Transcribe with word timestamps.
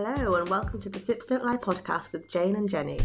Hello, 0.00 0.36
and 0.36 0.48
welcome 0.48 0.80
to 0.82 0.88
the 0.88 1.00
Sips 1.00 1.26
Don't 1.26 1.44
Lie 1.44 1.56
podcast 1.56 2.12
with 2.12 2.30
Jane 2.30 2.54
and 2.54 2.68
Jenny. 2.68 3.00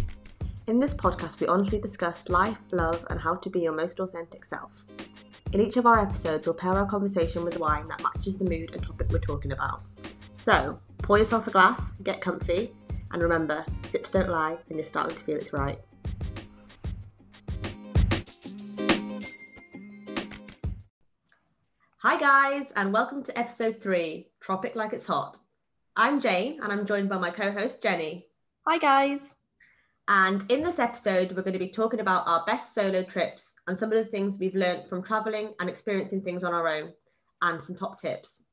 In 0.67 0.79
this 0.79 0.93
podcast, 0.93 1.39
we 1.39 1.47
honestly 1.47 1.79
discuss 1.79 2.29
life, 2.29 2.59
love, 2.71 3.03
and 3.09 3.19
how 3.19 3.33
to 3.33 3.49
be 3.49 3.61
your 3.61 3.71
most 3.71 3.99
authentic 3.99 4.45
self. 4.45 4.85
In 5.53 5.59
each 5.59 5.75
of 5.77 5.87
our 5.87 5.99
episodes, 5.99 6.45
we'll 6.45 6.53
pair 6.53 6.73
our 6.73 6.85
conversation 6.85 7.43
with 7.43 7.57
wine 7.57 7.87
that 7.87 8.03
matches 8.03 8.37
the 8.37 8.47
mood 8.47 8.69
and 8.73 8.83
topic 8.83 9.07
we're 9.09 9.17
talking 9.17 9.53
about. 9.53 9.81
So, 10.37 10.79
pour 10.99 11.17
yourself 11.17 11.47
a 11.47 11.49
glass, 11.49 11.89
get 12.03 12.21
comfy, 12.21 12.75
and 13.11 13.23
remember, 13.23 13.65
sips 13.89 14.11
don't 14.11 14.29
lie, 14.29 14.59
and 14.69 14.77
you're 14.77 14.85
starting 14.85 15.17
to 15.17 15.23
feel 15.23 15.37
it's 15.37 15.51
right. 15.51 15.79
Hi, 21.97 22.19
guys, 22.19 22.71
and 22.75 22.93
welcome 22.93 23.23
to 23.23 23.39
episode 23.39 23.81
three 23.81 24.27
Tropic 24.39 24.75
Like 24.75 24.93
It's 24.93 25.07
Hot. 25.07 25.39
I'm 25.95 26.19
Jane, 26.19 26.59
and 26.63 26.73
I'm 26.73 26.87
joined 26.87 27.09
by 27.09 27.19
my 27.19 27.29
co 27.29 27.51
host, 27.51 27.83
Jenny. 27.83 28.25
Hi, 28.65 28.79
guys. 28.79 29.35
And 30.07 30.43
in 30.49 30.63
this 30.63 30.79
episode, 30.79 31.31
we're 31.31 31.43
going 31.43 31.53
to 31.53 31.59
be 31.59 31.69
talking 31.69 31.99
about 31.99 32.27
our 32.27 32.43
best 32.47 32.73
solo 32.73 33.03
trips 33.03 33.51
and 33.67 33.77
some 33.77 33.91
of 33.91 33.99
the 33.99 34.05
things 34.05 34.39
we've 34.39 34.55
learned 34.55 34.89
from 34.89 35.03
traveling 35.03 35.53
and 35.59 35.69
experiencing 35.69 36.23
things 36.23 36.43
on 36.43 36.51
our 36.51 36.67
own, 36.67 36.93
and 37.43 37.61
some 37.61 37.75
top 37.75 38.01
tips. 38.01 38.43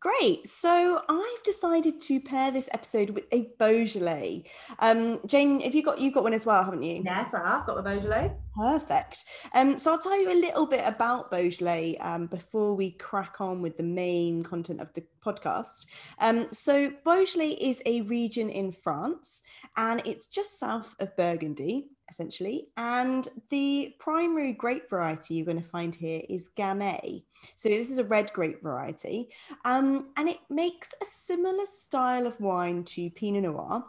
Great. 0.00 0.48
So 0.48 1.02
I've 1.06 1.42
decided 1.44 2.00
to 2.00 2.20
pair 2.20 2.50
this 2.50 2.70
episode 2.72 3.10
with 3.10 3.24
a 3.30 3.50
Beaujolais. 3.58 4.44
Um, 4.78 5.20
Jane, 5.26 5.60
have 5.60 5.74
you 5.74 5.82
got 5.82 5.98
you've 5.98 6.14
got 6.14 6.22
one 6.22 6.32
as 6.32 6.46
well, 6.46 6.64
haven't 6.64 6.84
you? 6.84 7.02
Yes, 7.04 7.34
I 7.34 7.46
have 7.46 7.66
got 7.66 7.84
my 7.84 7.92
Beaujolais. 7.92 8.32
Perfect. 8.56 9.24
Um, 9.52 9.78
so 9.78 9.92
I'll 9.92 9.98
tell 9.98 10.18
you 10.18 10.30
a 10.30 10.40
little 10.40 10.66
bit 10.66 10.82
about 10.84 11.30
Beaujolais 11.30 11.96
um, 11.98 12.26
before 12.26 12.74
we 12.74 12.92
crack 12.92 13.40
on 13.40 13.60
with 13.60 13.76
the 13.76 13.82
main 13.82 14.42
content 14.44 14.80
of 14.80 14.92
the 14.94 15.04
podcast. 15.24 15.86
Um, 16.20 16.46
so 16.52 16.92
Beaujolais 17.04 17.56
is 17.60 17.82
a 17.84 18.02
region 18.02 18.48
in 18.50 18.70
France, 18.70 19.42
and 19.76 20.02
it's 20.06 20.28
just 20.28 20.58
south 20.58 20.94
of 21.00 21.16
Burgundy 21.16 21.88
essentially. 22.10 22.68
And 22.76 23.26
the 23.50 23.94
primary 23.98 24.52
grape 24.52 24.88
variety 24.88 25.34
you're 25.34 25.46
going 25.46 25.62
to 25.62 25.68
find 25.68 25.94
here 25.94 26.22
is 26.28 26.50
Gamay. 26.56 27.24
So 27.56 27.68
this 27.68 27.90
is 27.90 27.98
a 27.98 28.04
red 28.04 28.32
grape 28.32 28.62
variety. 28.62 29.28
Um, 29.64 30.10
and 30.16 30.28
it 30.28 30.38
makes 30.50 30.92
a 31.02 31.04
similar 31.04 31.66
style 31.66 32.26
of 32.26 32.40
wine 32.40 32.84
to 32.84 33.10
Pinot 33.10 33.44
Noir 33.44 33.84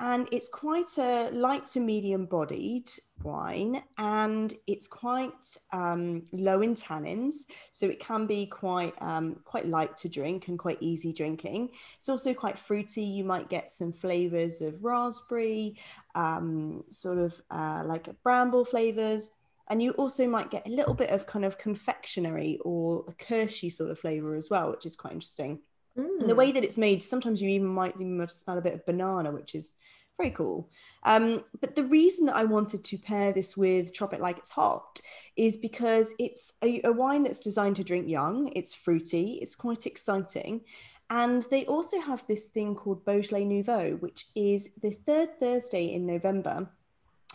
and 0.00 0.28
it's 0.32 0.48
quite 0.48 0.98
a 0.98 1.30
light 1.30 1.66
to 1.68 1.80
medium 1.80 2.26
bodied 2.26 2.90
wine 3.22 3.82
and 3.98 4.52
it's 4.66 4.88
quite 4.88 5.56
um, 5.72 6.24
low 6.32 6.60
in 6.62 6.74
tannins. 6.74 7.44
So 7.70 7.86
it 7.86 8.00
can 8.00 8.26
be 8.26 8.46
quite 8.46 8.94
um, 9.00 9.36
quite 9.44 9.68
light 9.68 9.96
to 9.98 10.08
drink 10.08 10.48
and 10.48 10.58
quite 10.58 10.78
easy 10.80 11.12
drinking. 11.12 11.70
It's 11.98 12.08
also 12.08 12.34
quite 12.34 12.58
fruity. 12.58 13.04
You 13.04 13.24
might 13.24 13.48
get 13.48 13.70
some 13.70 13.92
flavors 13.92 14.60
of 14.60 14.82
raspberry 14.82 15.78
um, 16.14 16.82
sort 16.90 17.18
of 17.18 17.40
uh, 17.50 17.82
like 17.86 18.08
bramble 18.22 18.64
flavors. 18.64 19.30
And 19.68 19.80
you 19.80 19.92
also 19.92 20.26
might 20.26 20.50
get 20.50 20.66
a 20.66 20.70
little 20.70 20.94
bit 20.94 21.10
of 21.10 21.26
kind 21.26 21.44
of 21.44 21.58
confectionery 21.58 22.58
or 22.62 23.04
a 23.08 23.12
kirschy 23.12 23.72
sort 23.72 23.90
of 23.90 23.98
flavor 23.98 24.34
as 24.34 24.50
well 24.50 24.70
which 24.70 24.84
is 24.84 24.96
quite 24.96 25.14
interesting 25.14 25.60
Mm. 25.98 26.20
And 26.20 26.30
the 26.30 26.34
way 26.34 26.52
that 26.52 26.64
it's 26.64 26.78
made, 26.78 27.02
sometimes 27.02 27.42
you 27.42 27.48
even 27.50 27.68
might 27.68 27.94
even 28.00 28.26
smell 28.28 28.58
a 28.58 28.62
bit 28.62 28.74
of 28.74 28.86
banana, 28.86 29.30
which 29.30 29.54
is 29.54 29.74
very 30.18 30.30
cool. 30.30 30.70
Um, 31.04 31.44
but 31.60 31.74
the 31.74 31.84
reason 31.84 32.26
that 32.26 32.36
I 32.36 32.44
wanted 32.44 32.84
to 32.84 32.98
pair 32.98 33.32
this 33.32 33.56
with 33.56 33.92
Tropic 33.92 34.20
Like 34.20 34.38
It's 34.38 34.50
Hot 34.50 35.00
is 35.36 35.56
because 35.56 36.14
it's 36.18 36.52
a, 36.62 36.80
a 36.84 36.92
wine 36.92 37.24
that's 37.24 37.40
designed 37.40 37.76
to 37.76 37.84
drink 37.84 38.08
young. 38.08 38.52
It's 38.54 38.74
fruity. 38.74 39.38
It's 39.42 39.56
quite 39.56 39.86
exciting. 39.86 40.62
And 41.10 41.42
they 41.50 41.66
also 41.66 42.00
have 42.00 42.26
this 42.26 42.48
thing 42.48 42.74
called 42.74 43.04
Beaujolais 43.04 43.44
Nouveau, 43.44 43.96
which 44.00 44.26
is 44.34 44.70
the 44.80 44.92
third 44.92 45.38
Thursday 45.40 45.92
in 45.92 46.06
November 46.06 46.70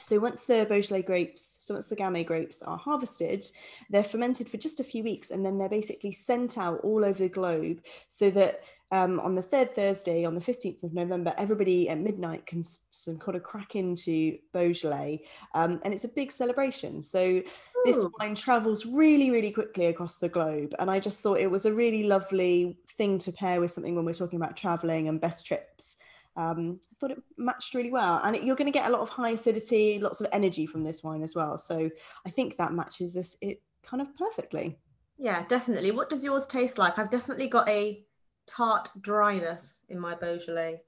so 0.07 0.19
once 0.19 0.45
the 0.45 0.65
Beaujolais 0.69 1.01
grapes, 1.01 1.57
so 1.59 1.73
once 1.73 1.87
the 1.87 1.95
Gamay 1.97 2.25
grapes 2.25 2.61
are 2.61 2.77
harvested, 2.77 3.45
they're 3.89 4.05
fermented 4.05 4.47
for 4.47 4.55
just 4.55 4.79
a 4.79 4.83
few 4.85 5.03
weeks 5.03 5.31
and 5.31 5.45
then 5.45 5.57
they're 5.57 5.67
basically 5.67 6.13
sent 6.13 6.57
out 6.57 6.79
all 6.79 7.03
over 7.03 7.19
the 7.19 7.27
globe 7.27 7.81
so 8.07 8.29
that 8.29 8.63
um, 8.89 9.19
on 9.19 9.35
the 9.35 9.41
third 9.41 9.75
Thursday, 9.75 10.23
on 10.23 10.33
the 10.33 10.39
15th 10.39 10.81
of 10.83 10.93
November, 10.93 11.33
everybody 11.37 11.89
at 11.89 11.99
midnight 11.99 12.45
can 12.45 12.63
some 12.63 13.17
kind 13.17 13.35
of 13.35 13.43
crack 13.43 13.75
into 13.75 14.37
Beaujolais. 14.53 15.23
Um, 15.53 15.81
and 15.83 15.93
it's 15.93 16.05
a 16.05 16.15
big 16.15 16.31
celebration. 16.31 17.03
So 17.03 17.21
Ooh. 17.21 17.43
this 17.83 18.01
wine 18.17 18.35
travels 18.35 18.85
really, 18.85 19.29
really 19.29 19.51
quickly 19.51 19.87
across 19.87 20.19
the 20.19 20.29
globe. 20.29 20.73
And 20.79 20.89
I 20.89 21.01
just 21.01 21.19
thought 21.19 21.39
it 21.39 21.51
was 21.51 21.65
a 21.65 21.73
really 21.73 22.03
lovely 22.03 22.77
thing 22.97 23.19
to 23.19 23.33
pair 23.33 23.59
with 23.59 23.71
something 23.71 23.93
when 23.93 24.05
we're 24.05 24.13
talking 24.13 24.39
about 24.41 24.55
traveling 24.55 25.09
and 25.09 25.19
best 25.19 25.45
trips 25.45 25.97
um, 26.37 26.79
I 26.91 26.95
thought 26.99 27.11
it 27.11 27.21
matched 27.37 27.73
really 27.73 27.91
well. 27.91 28.21
And 28.23 28.35
it, 28.35 28.43
you're 28.43 28.55
going 28.55 28.71
to 28.71 28.77
get 28.79 28.87
a 28.87 28.91
lot 28.91 29.01
of 29.01 29.09
high 29.09 29.31
acidity, 29.31 29.99
lots 29.99 30.21
of 30.21 30.27
energy 30.31 30.65
from 30.65 30.83
this 30.83 31.03
wine 31.03 31.23
as 31.23 31.35
well. 31.35 31.57
So 31.57 31.89
I 32.25 32.29
think 32.29 32.57
that 32.57 32.73
matches 32.73 33.15
this 33.15 33.35
it 33.41 33.61
kind 33.83 34.01
of 34.01 34.15
perfectly. 34.15 34.79
Yeah, 35.17 35.43
definitely. 35.47 35.91
What 35.91 36.09
does 36.09 36.23
yours 36.23 36.45
taste 36.45 36.77
like? 36.77 36.99
I've 36.99 37.11
definitely 37.11 37.49
got 37.49 37.67
a 37.67 38.05
tart 38.45 38.89
dryness 39.01 39.79
in 39.89 39.99
my 39.99 40.13
Beaujolais. 40.13 40.81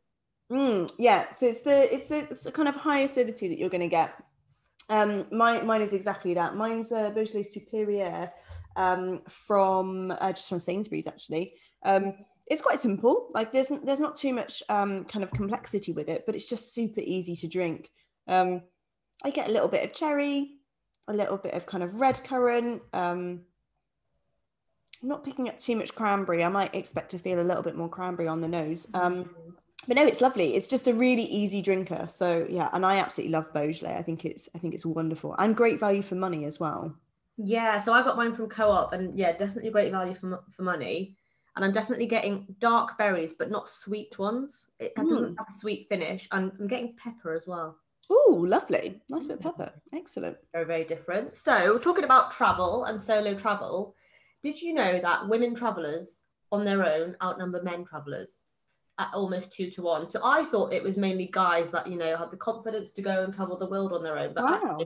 Mm, 0.52 0.92
yeah, 0.98 1.34
so 1.34 1.48
it's 1.48 1.62
the 1.62 1.94
it's 1.94 2.08
the 2.08 2.18
it's 2.32 2.44
the 2.44 2.52
kind 2.52 2.68
of 2.68 2.76
high 2.76 3.00
acidity 3.00 3.50
that 3.50 3.58
you're 3.58 3.70
going 3.70 3.82
to 3.82 3.88
get. 3.88 4.14
Um, 4.90 5.28
my, 5.32 5.62
mine 5.62 5.84
is 5.84 5.94
exactly 5.94 6.34
that. 6.34 6.56
Mine's 6.56 6.92
a 6.92 7.12
Beaujolais 7.14 7.44
Superior 7.44 8.32
um, 8.76 9.22
from 9.30 10.12
uh, 10.12 10.32
just 10.32 10.50
from 10.50 10.60
Sainsbury's 10.60 11.06
actually. 11.06 11.54
Um, 11.84 12.14
it's 12.50 12.64
quite 12.64 12.80
simple. 12.80 13.28
Like 13.32 13.54
there's 13.54 13.72
there's 13.84 14.00
not 14.00 14.16
too 14.16 14.34
much 14.34 14.64
um, 14.70 15.06
kind 15.06 15.24
of 15.24 15.32
complexity 15.32 15.92
with 15.92 16.10
it, 16.10 16.26
but 16.26 16.36
it's 16.36 16.50
just 16.50 16.74
super 16.74 17.02
easy 17.02 17.36
to 17.38 17.48
drink. 17.48 17.92
Um, 18.28 18.64
I 19.24 19.30
get 19.30 19.50
a 19.50 19.52
little 19.52 19.68
bit 19.68 19.84
of 19.84 19.94
cherry, 19.94 20.56
a 21.08 21.14
little 21.14 21.38
bit 21.38 21.54
of 21.54 21.68
kind 21.68 21.84
of 21.84 22.00
red 22.00 22.22
currant. 22.24 22.82
Um, 22.92 23.42
I'm 25.02 25.10
not 25.10 25.24
picking 25.24 25.48
up 25.48 25.60
too 25.60 25.76
much 25.76 25.94
cranberry. 25.96 26.44
I 26.44 26.50
might 26.50 26.74
expect 26.74 27.12
to 27.12 27.20
feel 27.20 27.40
a 27.40 27.44
little 27.44 27.64
bit 27.64 27.76
more 27.76 27.88
cranberry 27.88 28.28
on 28.28 28.42
the 28.42 28.48
nose. 28.48 28.88
Um, 28.94 29.30
but 29.88 29.96
no, 29.96 30.06
it's 30.06 30.20
lovely. 30.20 30.56
It's 30.56 30.68
just 30.68 30.88
a 30.88 30.94
really 30.94 31.24
easy 31.24 31.62
drinker. 31.62 32.08
So 32.08 32.46
yeah, 32.50 32.70
and 32.74 32.86
I 32.86 32.98
absolutely 32.98 33.34
love 33.34 33.54
Beaujolais. 33.54 33.96
I 33.96 34.02
think 34.02 34.26
it's 34.26 34.50
I 34.56 34.58
think 34.58 34.74
it's 34.74 34.86
wonderful 34.88 35.36
and 35.38 35.56
great 35.56 35.80
value 35.80 36.02
for 36.02 36.16
money 36.16 36.46
as 36.46 36.60
well. 36.60 36.96
Yeah, 37.38 37.80
so 37.80 37.94
I 37.94 38.04
got 38.04 38.18
mine 38.18 38.34
from 38.34 38.50
Co-op, 38.50 38.92
and 38.92 39.18
yeah, 39.18 39.32
definitely 39.32 39.70
great 39.70 39.92
value 39.92 40.16
for 40.16 40.44
for 40.52 40.64
money 40.64 41.19
and 41.60 41.66
I'm 41.66 41.74
definitely 41.74 42.06
getting 42.06 42.56
dark 42.60 42.98
berries, 42.98 43.34
but 43.38 43.52
not 43.52 43.68
sweet 43.68 44.18
ones. 44.18 44.70
It 44.80 44.96
mm. 44.96 45.10
doesn't 45.10 45.36
have 45.36 45.48
a 45.50 45.52
sweet 45.52 45.90
finish. 45.90 46.26
And 46.32 46.54
I'm 46.58 46.68
getting 46.68 46.96
pepper 46.96 47.34
as 47.34 47.48
well. 47.48 47.76
Oh, 48.10 48.46
lovely. 48.48 49.02
Nice 49.10 49.28
bit 49.28 49.40
of 49.40 49.42
pepper. 49.42 49.74
Excellent. 49.94 50.38
Very, 50.54 50.64
very 50.64 50.84
different. 50.86 51.36
So, 51.36 51.78
talking 51.78 52.06
about 52.06 52.32
travel 52.32 52.86
and 52.86 53.02
solo 53.02 53.34
travel, 53.34 53.94
did 54.42 54.62
you 54.62 54.74
know 54.74 55.02
that 55.02 55.28
women 55.28 55.54
travelers 55.54 56.22
on 56.50 56.64
their 56.64 56.86
own 56.86 57.18
outnumber 57.22 57.62
men 57.62 57.84
travelers 57.84 58.46
at 58.98 59.10
almost 59.14 59.52
two 59.52 59.70
to 59.72 59.82
one? 59.82 60.08
So, 60.08 60.22
I 60.24 60.46
thought 60.46 60.72
it 60.72 60.82
was 60.82 60.96
mainly 60.96 61.30
guys 61.30 61.72
that, 61.72 61.88
you 61.88 61.98
know, 61.98 62.16
had 62.16 62.32
the 62.32 62.38
confidence 62.38 62.92
to 62.94 63.02
go 63.02 63.22
and 63.26 63.34
travel 63.34 63.58
the 63.58 63.68
world 63.68 63.92
on 63.92 64.02
their 64.02 64.18
own, 64.18 64.34
but 64.34 64.46
wow. 64.46 64.78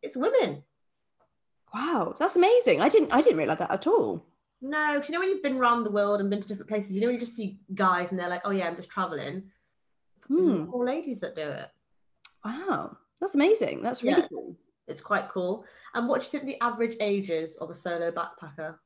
it's 0.00 0.16
women. 0.16 0.62
Wow, 1.74 2.14
that's 2.18 2.36
amazing. 2.36 2.80
I 2.80 2.88
didn't 2.88 3.12
I 3.12 3.20
didn't 3.20 3.38
realize 3.38 3.58
that 3.58 3.70
at 3.70 3.86
all. 3.86 4.24
No, 4.64 4.94
because 4.94 5.08
you 5.08 5.14
know 5.14 5.20
when 5.20 5.28
you've 5.28 5.42
been 5.42 5.58
around 5.58 5.82
the 5.82 5.90
world 5.90 6.20
and 6.20 6.30
been 6.30 6.40
to 6.40 6.46
different 6.46 6.70
places, 6.70 6.92
you 6.92 7.00
know 7.00 7.08
when 7.08 7.14
you 7.14 7.20
just 7.20 7.36
see 7.36 7.58
guys 7.74 8.10
and 8.10 8.18
they're 8.18 8.28
like, 8.28 8.42
"Oh 8.44 8.50
yeah, 8.50 8.68
I'm 8.68 8.76
just 8.76 8.90
traveling." 8.90 9.50
Hmm. 10.28 10.70
All 10.72 10.84
ladies 10.84 11.18
that 11.20 11.34
do 11.34 11.42
it. 11.42 11.68
Wow, 12.44 12.96
that's 13.20 13.34
amazing. 13.34 13.82
That's 13.82 14.04
really 14.04 14.22
yeah, 14.22 14.28
cool. 14.28 14.56
It's 14.86 15.02
quite 15.02 15.28
cool. 15.28 15.64
And 15.94 16.08
what 16.08 16.20
do 16.20 16.26
you 16.26 16.30
think 16.30 16.44
the 16.44 16.64
average 16.64 16.96
age 17.00 17.28
is 17.28 17.56
of 17.56 17.70
a 17.70 17.74
solo 17.74 18.12
backpacker? 18.12 18.76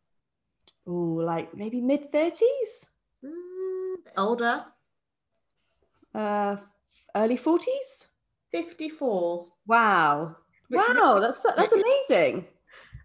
Oh, 0.87 0.93
like 0.93 1.55
maybe 1.55 1.82
mid 1.82 2.11
thirties. 2.11 2.87
Mm, 3.23 3.96
older. 4.17 4.64
Uh, 6.14 6.56
early 7.14 7.37
forties. 7.37 8.06
Fifty-four. 8.50 9.49
Wow. 9.67 10.37
wow, 10.70 11.19
that's 11.20 11.43
that's 11.43 11.73
amazing. 11.73 12.46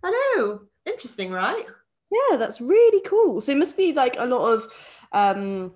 I 0.04 0.36
know. 0.38 0.62
Interesting, 0.86 1.32
right? 1.32 1.66
Yeah, 2.12 2.38
that's 2.38 2.60
really 2.60 3.02
cool. 3.06 3.42
So 3.42 3.52
it 3.52 3.58
must 3.58 3.78
be 3.78 3.94
like 3.94 4.16
a 4.18 4.26
lot 4.26 4.54
of 4.54 4.68
um, 5.14 5.74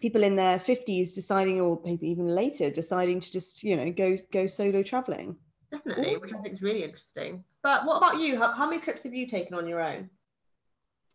people 0.00 0.22
in 0.22 0.36
their 0.36 0.58
50s 0.58 1.14
deciding, 1.14 1.60
or 1.60 1.80
maybe 1.84 2.08
even 2.08 2.28
later, 2.28 2.70
deciding 2.70 3.20
to 3.20 3.32
just, 3.32 3.64
you 3.64 3.76
know, 3.76 3.90
go 3.90 4.16
go 4.32 4.46
solo 4.46 4.82
traveling. 4.82 5.36
Definitely, 5.72 6.14
awesome. 6.14 6.28
which 6.28 6.38
I 6.38 6.42
think 6.42 6.54
is 6.54 6.62
really 6.62 6.84
interesting. 6.84 7.44
But 7.62 7.86
what 7.86 7.96
about 7.96 8.20
you? 8.20 8.38
How, 8.38 8.52
how 8.52 8.68
many 8.68 8.80
trips 8.80 9.04
have 9.04 9.14
you 9.14 9.26
taken 9.26 9.54
on 9.54 9.66
your 9.66 9.80
own? 9.80 10.10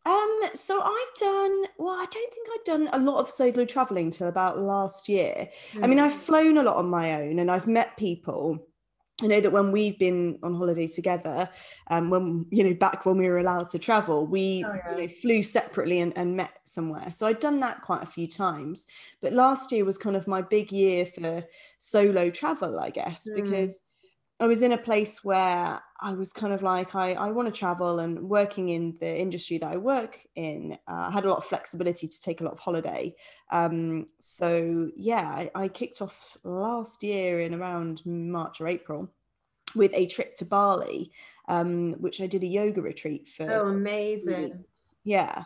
Um, 0.05 0.41
so 0.53 0.81
I've 0.81 1.19
done 1.19 1.65
well, 1.79 1.95
I 1.95 2.05
don't 2.05 2.33
think 2.33 2.47
I've 2.53 2.63
done 2.63 2.89
a 2.93 2.99
lot 2.99 3.19
of 3.19 3.31
solo 3.31 3.65
traveling 3.65 4.11
till 4.11 4.27
about 4.27 4.59
last 4.59 5.09
year. 5.09 5.49
Mm. 5.73 5.83
I 5.83 5.87
mean, 5.87 5.97
hmm. 5.97 6.05
I've 6.05 6.13
flown 6.13 6.57
a 6.57 6.63
lot 6.63 6.77
on 6.77 6.89
my 6.89 7.21
own 7.21 7.39
and 7.39 7.49
I've 7.49 7.67
met 7.67 7.97
people 7.97 8.67
I 9.23 9.27
know 9.27 9.39
that 9.39 9.51
when 9.53 9.71
we've 9.71 9.97
been 9.97 10.39
on 10.43 10.55
holidays 10.55 10.93
together, 10.93 11.49
um, 11.87 12.09
when 12.09 12.45
you 12.51 12.63
know 12.65 12.73
back 12.73 13.05
when 13.05 13.17
we 13.17 13.29
were 13.29 13.37
allowed 13.37 13.69
to 13.69 13.79
travel, 13.79 14.27
we 14.27 14.65
Oh, 14.67 14.73
yeah. 14.73 14.91
you 14.95 15.01
know, 15.03 15.07
flew 15.07 15.41
separately 15.41 15.99
and, 16.01 16.11
and 16.17 16.35
met 16.35 16.51
somewhere. 16.65 17.11
So 17.13 17.25
I'd 17.25 17.39
done 17.39 17.61
that 17.61 17.81
quite 17.81 18.03
a 18.03 18.07
few 18.07 18.27
times. 18.27 18.87
But 19.21 19.31
last 19.31 19.71
year 19.71 19.85
was 19.85 19.97
kind 19.97 20.17
of 20.17 20.27
my 20.27 20.41
big 20.41 20.71
year 20.71 21.05
for 21.05 21.45
solo 21.79 22.29
travel, 22.29 22.77
I 22.79 22.89
guess, 22.89 23.25
Mm. 23.29 23.35
because 23.43 23.81
I 24.39 24.47
was 24.47 24.61
in 24.61 24.73
a 24.73 24.77
place 24.77 25.23
where 25.23 25.81
I 26.01 26.13
was 26.13 26.33
kind 26.33 26.51
of 26.51 26.61
like, 26.61 26.93
I, 26.93 27.13
I 27.13 27.31
want 27.31 27.47
to 27.47 27.57
travel 27.57 27.99
and 27.99 28.19
working 28.29 28.67
in 28.69 28.97
the 28.99 29.17
industry 29.17 29.57
that 29.59 29.71
I 29.71 29.77
work 29.77 30.19
in, 30.35 30.77
uh, 30.87 31.07
I 31.07 31.11
had 31.11 31.25
a 31.25 31.29
lot 31.29 31.37
of 31.37 31.45
flexibility 31.45 32.07
to 32.07 32.21
take 32.21 32.41
a 32.41 32.43
lot 32.43 32.51
of 32.51 32.59
holiday. 32.59 33.15
Um, 33.51 34.07
so 34.19 34.89
yeah, 34.97 35.25
I, 35.25 35.51
I 35.55 35.67
kicked 35.69 36.01
off 36.01 36.37
last 36.43 37.01
year 37.01 37.39
in 37.39 37.53
around 37.53 38.05
March 38.05 38.59
or 38.59 38.67
April 38.67 39.09
with 39.73 39.93
a 39.93 40.05
trip 40.07 40.35
to 40.35 40.45
Bali, 40.45 41.11
um, 41.47 41.93
which 41.93 42.19
I 42.19 42.27
did 42.27 42.43
a 42.43 42.47
yoga 42.47 42.81
retreat 42.81 43.29
for. 43.29 43.49
Oh, 43.49 43.69
amazing. 43.69 44.65
Yeah. 45.05 45.45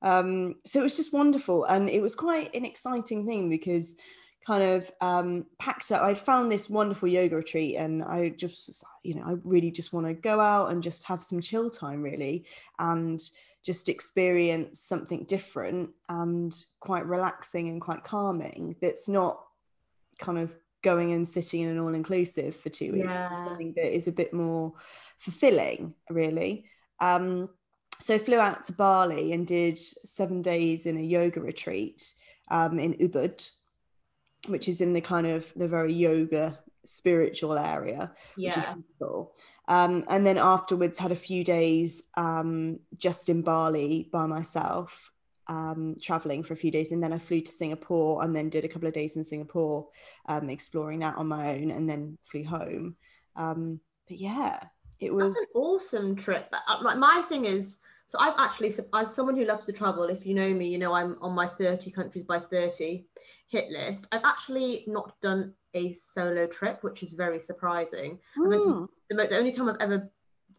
Um, 0.00 0.56
so 0.64 0.80
it 0.80 0.84
was 0.84 0.96
just 0.96 1.12
wonderful. 1.12 1.64
And 1.64 1.90
it 1.90 2.00
was 2.00 2.14
quite 2.14 2.54
an 2.54 2.64
exciting 2.64 3.26
thing 3.26 3.50
because 3.50 3.96
kind 4.46 4.62
of 4.62 4.90
um, 5.00 5.46
packed 5.58 5.92
up. 5.92 6.02
I'd 6.02 6.18
found 6.18 6.50
this 6.50 6.68
wonderful 6.68 7.08
yoga 7.08 7.36
retreat 7.36 7.76
and 7.76 8.02
I 8.02 8.30
just, 8.30 8.84
you 9.02 9.14
know, 9.14 9.24
I 9.26 9.34
really 9.44 9.70
just 9.70 9.92
want 9.92 10.06
to 10.06 10.14
go 10.14 10.40
out 10.40 10.70
and 10.70 10.82
just 10.82 11.06
have 11.06 11.22
some 11.22 11.40
chill 11.40 11.70
time, 11.70 12.02
really, 12.02 12.44
and 12.78 13.22
just 13.64 13.88
experience 13.88 14.80
something 14.80 15.24
different 15.24 15.90
and 16.08 16.52
quite 16.80 17.06
relaxing 17.06 17.68
and 17.68 17.80
quite 17.80 18.02
calming 18.02 18.74
that's 18.82 19.08
not 19.08 19.44
kind 20.18 20.38
of 20.38 20.52
going 20.82 21.12
and 21.12 21.26
sitting 21.26 21.62
in 21.62 21.68
an 21.68 21.78
all 21.78 21.94
inclusive 21.94 22.56
for 22.56 22.68
two 22.68 22.92
weeks. 22.92 23.06
Yeah. 23.06 23.46
Something 23.46 23.72
that 23.76 23.94
is 23.94 24.08
a 24.08 24.12
bit 24.12 24.34
more 24.34 24.72
fulfilling, 25.18 25.94
really. 26.10 26.64
Um, 26.98 27.48
so 28.00 28.16
I 28.16 28.18
flew 28.18 28.38
out 28.38 28.64
to 28.64 28.72
Bali 28.72 29.32
and 29.32 29.46
did 29.46 29.78
seven 29.78 30.42
days 30.42 30.86
in 30.86 30.96
a 30.96 31.02
yoga 31.02 31.40
retreat 31.40 32.14
um, 32.50 32.80
in 32.80 32.94
Ubud, 32.94 33.48
which 34.48 34.68
is 34.68 34.80
in 34.80 34.92
the 34.92 35.00
kind 35.00 35.26
of 35.26 35.52
the 35.54 35.68
very 35.68 35.92
yoga 35.92 36.58
spiritual 36.84 37.56
area, 37.58 38.12
which 38.36 38.56
is 38.56 38.64
Yeah. 38.64 38.74
beautiful. 38.74 39.34
Um, 39.68 40.04
and 40.08 40.26
then 40.26 40.38
afterwards 40.38 40.98
had 40.98 41.12
a 41.12 41.16
few 41.16 41.44
days 41.44 42.02
um, 42.16 42.80
just 42.96 43.28
in 43.28 43.42
Bali 43.42 44.08
by 44.12 44.26
myself, 44.26 45.12
um, 45.46 45.96
traveling 46.00 46.42
for 46.42 46.54
a 46.54 46.56
few 46.56 46.72
days. 46.72 46.90
And 46.90 47.02
then 47.02 47.12
I 47.12 47.18
flew 47.18 47.40
to 47.40 47.50
Singapore 47.50 48.24
and 48.24 48.34
then 48.34 48.48
did 48.48 48.64
a 48.64 48.68
couple 48.68 48.88
of 48.88 48.94
days 48.94 49.16
in 49.16 49.22
Singapore, 49.24 49.88
um, 50.26 50.50
exploring 50.50 51.00
that 51.00 51.16
on 51.16 51.28
my 51.28 51.54
own, 51.54 51.70
and 51.70 51.88
then 51.88 52.18
flew 52.24 52.44
home. 52.44 52.96
Um, 53.36 53.80
but 54.08 54.18
yeah, 54.18 54.58
it 54.98 55.14
was. 55.14 55.34
That's 55.34 55.46
an 55.54 55.60
awesome 55.60 56.16
trip. 56.16 56.52
Uh, 56.52 56.78
Like 56.82 56.98
my 56.98 57.22
thing 57.28 57.44
is, 57.44 57.78
so 58.12 58.18
I've 58.20 58.34
actually, 58.36 58.74
as 58.92 59.14
someone 59.14 59.38
who 59.38 59.46
loves 59.46 59.64
to 59.64 59.72
travel, 59.72 60.02
if 60.02 60.26
you 60.26 60.34
know 60.34 60.52
me, 60.52 60.68
you 60.68 60.76
know 60.76 60.92
I'm 60.92 61.16
on 61.22 61.32
my 61.32 61.46
30 61.46 61.90
countries 61.90 62.24
by 62.24 62.40
30 62.40 63.06
hit 63.48 63.70
list. 63.70 64.06
I've 64.12 64.26
actually 64.26 64.84
not 64.86 65.18
done 65.22 65.54
a 65.72 65.94
solo 65.94 66.46
trip, 66.46 66.80
which 66.82 67.02
is 67.02 67.14
very 67.14 67.38
surprising. 67.38 68.18
Mm, 68.36 68.86
the, 69.08 69.14
the 69.16 69.38
only 69.38 69.50
time 69.50 69.70
I've 69.70 69.80
ever 69.80 70.10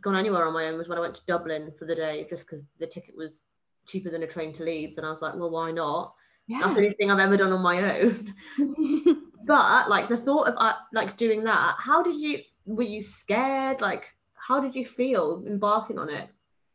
gone 0.01 0.15
anywhere 0.15 0.47
on 0.47 0.53
my 0.55 0.65
own 0.65 0.79
was 0.79 0.87
when 0.87 0.97
I 0.97 1.01
went 1.01 1.13
to 1.13 1.25
Dublin 1.27 1.71
for 1.77 1.85
the 1.85 1.93
day, 1.93 2.25
just 2.27 2.47
because 2.47 2.65
the 2.79 2.87
ticket 2.87 3.15
was 3.15 3.43
cheaper 3.85 4.09
than 4.09 4.23
a 4.23 4.27
train 4.27 4.51
to 4.53 4.63
Leeds, 4.63 4.97
and 4.97 5.05
I 5.05 5.11
was 5.11 5.21
like, 5.21 5.35
well, 5.35 5.51
why 5.51 5.69
not? 5.69 6.15
That's 6.49 6.73
the 6.73 6.79
only 6.79 6.93
thing 6.93 7.11
I've 7.11 7.19
ever 7.19 7.37
done 7.37 7.53
on 7.53 7.61
my 7.61 7.99
own. 7.99 8.33
but 9.45 9.89
like 9.91 10.09
the 10.09 10.17
thought 10.17 10.47
of 10.47 10.55
uh, 10.57 10.73
like 10.91 11.17
doing 11.17 11.43
that, 11.43 11.75
how 11.77 12.01
did 12.01 12.15
you? 12.15 12.39
Were 12.65 12.81
you 12.81 13.03
scared? 13.03 13.79
Like, 13.79 14.05
how 14.33 14.59
did 14.59 14.73
you 14.73 14.85
feel 14.85 15.43
embarking 15.45 15.99
on 15.99 16.09
it? 16.09 16.29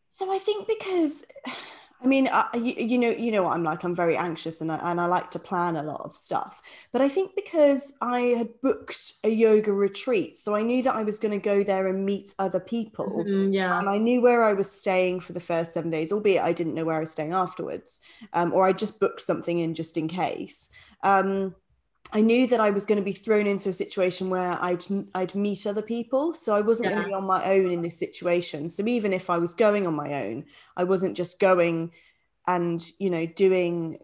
So 0.09 0.33
I 0.33 0.39
think 0.39 0.67
because, 0.67 1.25
I 2.03 2.07
mean, 2.07 2.29
I, 2.31 2.47
you, 2.55 2.75
you 2.75 2.99
know, 2.99 3.11
you 3.11 3.31
know 3.33 3.43
what 3.43 3.55
I'm 3.55 3.65
like. 3.65 3.85
I'm 3.85 3.95
very 3.95 4.17
anxious, 4.17 4.61
and 4.61 4.71
I, 4.73 4.77
and 4.91 5.01
I 5.01 5.07
like 5.07 5.31
to 5.33 5.39
plan 5.39 5.77
a 5.77 5.83
lot 5.83 6.01
of 6.03 6.17
stuff. 6.17 6.63
But 6.93 7.03
I 7.03 7.09
think 7.09 7.35
because 7.35 7.93
I 8.01 8.21
had 8.39 8.61
booked 8.63 9.15
a 9.25 9.29
yoga 9.29 9.73
retreat, 9.73 10.37
so 10.37 10.55
I 10.55 10.63
knew 10.63 10.83
that 10.85 10.95
I 10.95 11.03
was 11.03 11.19
going 11.19 11.33
to 11.39 11.45
go 11.45 11.63
there 11.63 11.87
and 11.89 12.07
meet 12.07 12.35
other 12.39 12.61
people. 12.61 13.31
Mhm, 13.31 13.53
yeah, 13.55 13.81
And 13.81 13.89
I 13.89 13.99
knew 13.99 14.21
where 14.21 14.45
I 14.45 14.55
was 14.55 14.71
staying 14.71 15.21
for 15.21 15.33
the 15.33 15.41
first 15.41 15.73
seven 15.73 15.91
days, 15.91 16.11
albeit 16.13 16.43
I 16.43 16.53
didn't 16.53 16.75
know 16.75 16.85
where 16.85 16.97
I 16.97 17.01
was 17.01 17.13
staying 17.13 17.33
afterwards, 17.33 18.01
um, 18.33 18.53
or 18.53 18.65
I 18.67 18.73
just 18.73 18.99
booked 19.01 19.21
something 19.21 19.59
in 19.59 19.75
just 19.75 19.97
in 19.97 20.09
case. 20.09 20.71
Um, 21.03 21.55
I 22.13 22.23
knew 22.23 22.47
that 22.47 22.61
I 22.61 22.71
was 22.71 22.87
going 22.87 22.97
to 22.97 23.05
be 23.05 23.13
thrown 23.13 23.47
into 23.47 23.69
a 23.69 23.73
situation 23.73 24.31
where 24.31 24.57
I'd 24.61 24.85
I'd 25.15 25.35
meet 25.35 25.67
other 25.67 25.83
people, 25.83 26.33
so 26.33 26.55
I 26.55 26.63
wasn't 26.63 26.91
going 26.91 27.03
to 27.03 27.09
be 27.09 27.15
on 27.15 27.27
my 27.27 27.45
own 27.45 27.71
in 27.71 27.83
this 27.83 27.99
situation. 27.99 28.69
So 28.69 28.87
even 28.87 29.13
if 29.13 29.29
I 29.29 29.39
was 29.39 29.55
going 29.55 29.87
on 29.87 29.95
my 29.95 30.25
own, 30.25 30.47
I 30.77 30.85
wasn't 30.85 31.17
just 31.17 31.39
going 31.39 31.93
and 32.47 32.83
you 32.99 33.11
know 33.11 33.27
doing 33.27 33.99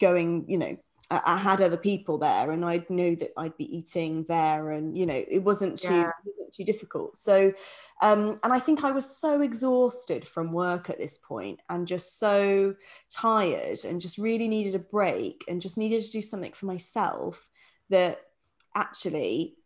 going 0.00 0.44
you 0.48 0.58
know 0.58 0.76
I, 1.10 1.36
had 1.38 1.60
other 1.60 1.76
people 1.76 2.18
there 2.18 2.52
and 2.52 2.64
I 2.64 2.84
knew 2.88 3.16
that 3.16 3.32
I'd 3.36 3.56
be 3.56 3.76
eating 3.76 4.24
there 4.28 4.70
and 4.70 4.96
you 4.96 5.06
know 5.06 5.24
it 5.28 5.40
wasn't 5.40 5.78
too 5.78 5.88
Yeah. 5.88 6.10
it 6.24 6.32
wasn't 6.36 6.54
too 6.54 6.64
difficult 6.64 7.16
so 7.16 7.52
um 8.00 8.38
and 8.44 8.52
I 8.52 8.60
think 8.60 8.84
I 8.84 8.92
was 8.92 9.04
so 9.04 9.40
exhausted 9.40 10.24
from 10.24 10.52
work 10.52 10.88
at 10.88 10.98
this 10.98 11.18
point 11.18 11.60
and 11.68 11.86
just 11.86 12.18
so 12.18 12.76
tired 13.10 13.84
and 13.84 14.00
just 14.00 14.18
really 14.18 14.46
needed 14.46 14.74
a 14.76 14.78
break 14.78 15.44
and 15.48 15.60
just 15.60 15.76
needed 15.76 16.02
to 16.04 16.10
do 16.10 16.22
something 16.22 16.52
for 16.52 16.66
myself 16.66 17.50
that 17.88 18.20
actually 18.76 19.56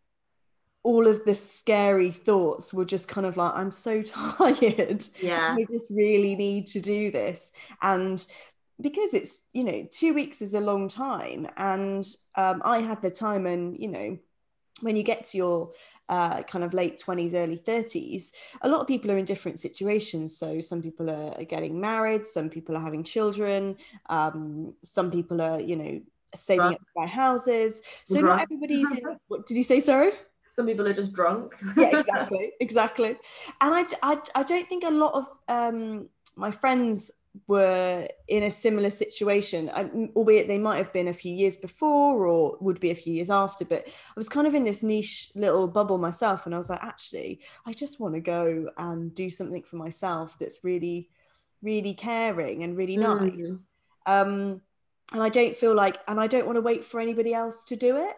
all 0.82 1.06
of 1.06 1.25
the 1.25 1.35
scary 1.35 2.11
thoughts 2.11 2.73
were 2.75 2.85
just 2.85 3.08
kind 3.08 3.26
of 3.26 3.37
like 3.37 3.55
i'm 3.55 3.70
so 3.70 4.02
tired 4.02 5.05
yeah, 5.20 5.56
I 5.58 5.67
just 5.70 5.91
really 5.91 6.37
need 6.37 6.67
to 6.69 6.81
do 6.81 7.11
this. 7.11 7.52
And 7.82 8.25
because 8.81 9.15
it's, 9.15 9.49
you 9.53 9.65
know, 9.65 9.87
two 9.91 10.15
weeks 10.15 10.43
is 10.43 10.55
a 10.55 10.61
long 10.61 10.88
time. 10.88 11.49
And 11.56 12.06
um, 12.37 12.62
I 12.65 12.81
had 12.81 13.03
the 13.03 13.11
time, 13.11 13.47
and, 13.47 13.79
you 13.79 13.88
know, 13.88 14.19
when 14.81 14.97
you 14.97 15.03
get 15.03 15.25
to 15.26 15.37
your 15.37 15.71
uh, 16.09 16.43
kind 16.43 16.65
of 16.65 16.75
late 16.75 17.03
20s, 17.05 17.35
early 17.35 17.59
30s, 17.59 18.32
a 18.62 18.69
lot 18.69 18.81
of 18.81 18.87
people 18.87 19.11
are 19.11 19.19
in 19.19 19.25
different 19.25 19.59
situations. 19.59 20.37
So 20.37 20.61
some 20.61 20.82
people 20.82 21.09
are, 21.09 21.38
are 21.38 21.44
getting 21.44 21.81
married, 21.81 22.26
some 22.26 22.50
people 22.50 22.76
are 22.76 22.82
having 22.82 23.05
children, 23.05 23.76
um, 24.06 24.75
some 24.82 25.11
people 25.11 25.41
are, 25.41 25.61
you 25.61 25.77
know, 25.77 26.00
saving 26.35 26.61
Drunk. 26.61 26.75
up 26.75 26.81
to 26.81 26.87
buy 26.97 27.06
houses. 27.06 27.82
So 28.05 28.20
Drunk. 28.20 28.27
not 28.27 28.41
everybody's 28.43 28.91
in. 28.91 29.19
What 29.29 29.47
did 29.47 29.56
you 29.56 29.62
say? 29.62 29.81
Sorry? 29.81 30.12
some 30.55 30.67
people 30.67 30.87
are 30.87 30.94
just 30.94 31.12
drunk. 31.12 31.55
yeah 31.77 31.99
exactly 31.99 32.53
exactly 32.61 33.17
and 33.61 33.75
I, 33.75 33.85
I 34.03 34.19
i 34.37 34.43
don't 34.43 34.69
think 34.69 34.85
a 34.85 34.91
lot 34.91 35.15
of 35.15 35.27
um 35.49 36.09
my 36.37 36.50
friends 36.50 37.11
were 37.49 38.06
in 38.29 38.44
a 38.44 38.51
similar 38.51 38.91
situation 38.91 39.69
albeit 40.15 40.47
they 40.47 40.58
might 40.58 40.77
have 40.77 40.93
been 40.93 41.08
a 41.08 41.13
few 41.13 41.35
years 41.35 41.56
before 41.56 42.27
or 42.27 42.56
would 42.61 42.79
be 42.79 42.91
a 42.91 42.94
few 42.94 43.13
years 43.13 43.29
after 43.31 43.65
but 43.65 43.85
i 43.89 44.13
was 44.17 44.29
kind 44.29 44.47
of 44.47 44.55
in 44.55 44.63
this 44.65 44.82
niche 44.82 45.32
little 45.35 45.67
bubble 45.67 45.99
myself 45.99 46.47
and 46.47 46.55
i 46.55 46.58
was 46.58 46.70
like 46.70 46.82
actually 46.82 47.41
i 47.67 47.73
just 47.73 47.99
want 47.99 48.15
to 48.15 48.20
go 48.20 48.70
and 48.79 49.15
do 49.15 49.29
something 49.29 49.63
for 49.63 49.77
myself 49.77 50.37
that's 50.39 50.63
really 50.63 51.08
really 51.63 51.94
caring 51.94 52.63
and 52.63 52.77
really 52.77 52.97
nice 52.97 53.32
Mm. 53.32 53.58
um 54.06 54.61
and 55.13 55.23
i 55.23 55.29
don't 55.29 55.56
feel 55.56 55.75
like 55.75 55.99
and 56.06 56.20
i 56.20 56.27
don't 56.27 56.47
want 56.47 56.56
to 56.56 56.63
wait 56.63 56.85
for 56.85 57.01
anybody 57.01 57.35
else 57.35 57.65
to 57.65 57.77
do 57.77 57.97
it 57.97 58.17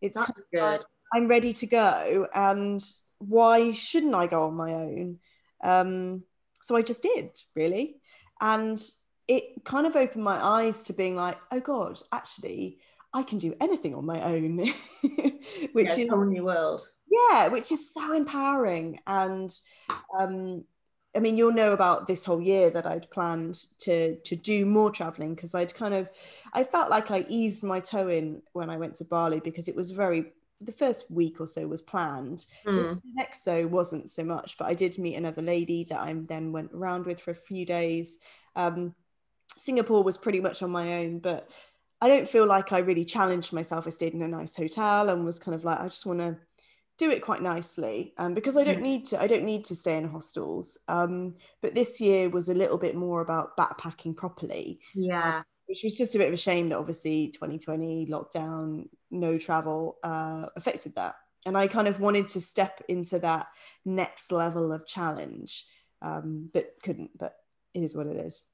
it's 0.00 0.18
kind 0.18 0.30
of 0.30 0.36
like, 0.52 0.80
good. 0.80 0.86
I'm 1.14 1.26
ready 1.26 1.52
to 1.54 1.66
go, 1.66 2.28
and 2.34 2.84
why 3.18 3.72
shouldn't 3.72 4.14
I 4.14 4.26
go 4.26 4.44
on 4.44 4.54
my 4.54 4.74
own? 4.74 5.18
Um, 5.64 6.22
so 6.62 6.76
I 6.76 6.82
just 6.82 7.02
did, 7.02 7.30
really. 7.54 7.97
And 8.40 8.80
it 9.26 9.64
kind 9.64 9.86
of 9.86 9.96
opened 9.96 10.24
my 10.24 10.42
eyes 10.42 10.84
to 10.84 10.92
being 10.92 11.16
like, 11.16 11.38
oh 11.52 11.60
God, 11.60 12.00
actually, 12.12 12.78
I 13.12 13.22
can 13.22 13.38
do 13.38 13.54
anything 13.60 13.94
on 13.94 14.06
my 14.06 14.22
own, 14.22 14.58
which 15.72 15.98
yeah, 15.98 15.98
is 15.98 16.10
a 16.10 16.16
whole 16.16 16.24
new 16.24 16.44
world. 16.44 16.82
yeah 17.10 17.48
which 17.48 17.72
is 17.72 17.92
so 17.92 18.12
empowering 18.12 18.98
and 19.06 19.56
um 20.18 20.64
i 21.16 21.18
mean 21.20 21.36
you'll 21.36 21.52
know 21.52 21.72
about 21.72 22.06
this 22.06 22.24
whole 22.24 22.40
year 22.40 22.70
that 22.70 22.86
i'd 22.86 23.10
planned 23.10 23.58
to 23.78 24.16
to 24.20 24.36
do 24.36 24.66
more 24.66 24.90
traveling 24.90 25.34
because 25.34 25.54
i'd 25.54 25.74
kind 25.74 25.94
of 25.94 26.10
i 26.52 26.62
felt 26.64 26.90
like 26.90 27.10
i 27.10 27.24
eased 27.28 27.62
my 27.64 27.80
toe 27.80 28.08
in 28.08 28.42
when 28.52 28.68
i 28.70 28.76
went 28.76 28.94
to 28.94 29.04
bali 29.04 29.40
because 29.40 29.68
it 29.68 29.76
was 29.76 29.90
very 29.90 30.32
the 30.60 30.72
first 30.72 31.10
week 31.10 31.40
or 31.40 31.46
so 31.46 31.66
was 31.66 31.80
planned. 31.82 32.46
Mm. 32.66 33.00
the 33.02 33.12
next 33.14 33.44
so 33.44 33.66
wasn't 33.66 34.10
so 34.10 34.24
much 34.24 34.58
but 34.58 34.66
i 34.66 34.74
did 34.74 34.98
meet 34.98 35.14
another 35.14 35.42
lady 35.42 35.84
that 35.84 36.00
i 36.00 36.12
then 36.12 36.52
went 36.52 36.72
around 36.72 37.06
with 37.06 37.20
for 37.20 37.30
a 37.30 37.34
few 37.34 37.64
days. 37.64 38.18
Um 38.56 38.94
singapore 39.56 40.02
was 40.02 40.18
pretty 40.18 40.40
much 40.40 40.62
on 40.62 40.70
my 40.70 40.98
own 40.98 41.18
but 41.20 41.50
i 42.00 42.08
don't 42.08 42.28
feel 42.28 42.46
like 42.46 42.72
i 42.72 42.78
really 42.78 43.04
challenged 43.04 43.52
myself. 43.52 43.86
I 43.86 43.90
stayed 43.90 44.14
in 44.14 44.22
a 44.22 44.28
nice 44.28 44.56
hotel 44.56 45.08
and 45.08 45.24
was 45.24 45.38
kind 45.38 45.54
of 45.54 45.64
like 45.64 45.80
i 45.80 45.84
just 45.84 46.06
want 46.06 46.20
to 46.20 46.36
do 46.98 47.10
it 47.12 47.22
quite 47.22 47.40
nicely 47.42 48.12
um, 48.18 48.34
because 48.34 48.56
I 48.56 48.64
don't 48.64 48.78
Mm. 48.80 48.82
need 48.82 49.04
to 49.06 49.22
I 49.22 49.28
don't 49.28 49.44
need 49.44 49.64
to 49.66 49.76
stay 49.76 49.96
in 49.96 50.08
hostels. 50.08 50.76
Um, 50.88 51.36
but 51.62 51.72
this 51.72 52.00
year 52.00 52.28
was 52.28 52.48
a 52.48 52.54
little 52.54 52.76
bit 52.76 52.96
more 52.96 53.20
about 53.20 53.56
backpacking 53.56 54.16
properly. 54.16 54.80
Yeah, 54.94 55.42
which 55.68 55.82
was 55.84 55.96
just 55.96 56.14
a 56.14 56.18
bit 56.18 56.28
of 56.28 56.34
a 56.34 56.38
shame 56.38 56.68
that 56.68 56.78
obviously 56.78 57.28
2020 57.28 58.06
lockdown 58.06 58.88
no 59.10 59.38
travel 59.38 59.98
uh, 60.02 60.46
affected 60.56 60.94
that 60.96 61.14
and 61.48 61.56
I 61.56 61.66
kind 61.66 61.88
of 61.88 61.98
wanted 61.98 62.28
to 62.30 62.40
step 62.40 62.82
into 62.88 63.18
that 63.20 63.46
next 63.84 64.32
level 64.32 64.72
of 64.72 64.86
challenge, 64.86 65.66
um, 66.02 66.50
but 66.52 66.74
couldn't. 66.82 67.16
But 67.16 67.36
it 67.74 67.82
is 67.82 67.94
what 67.94 68.06
it 68.06 68.16
is. 68.16 68.44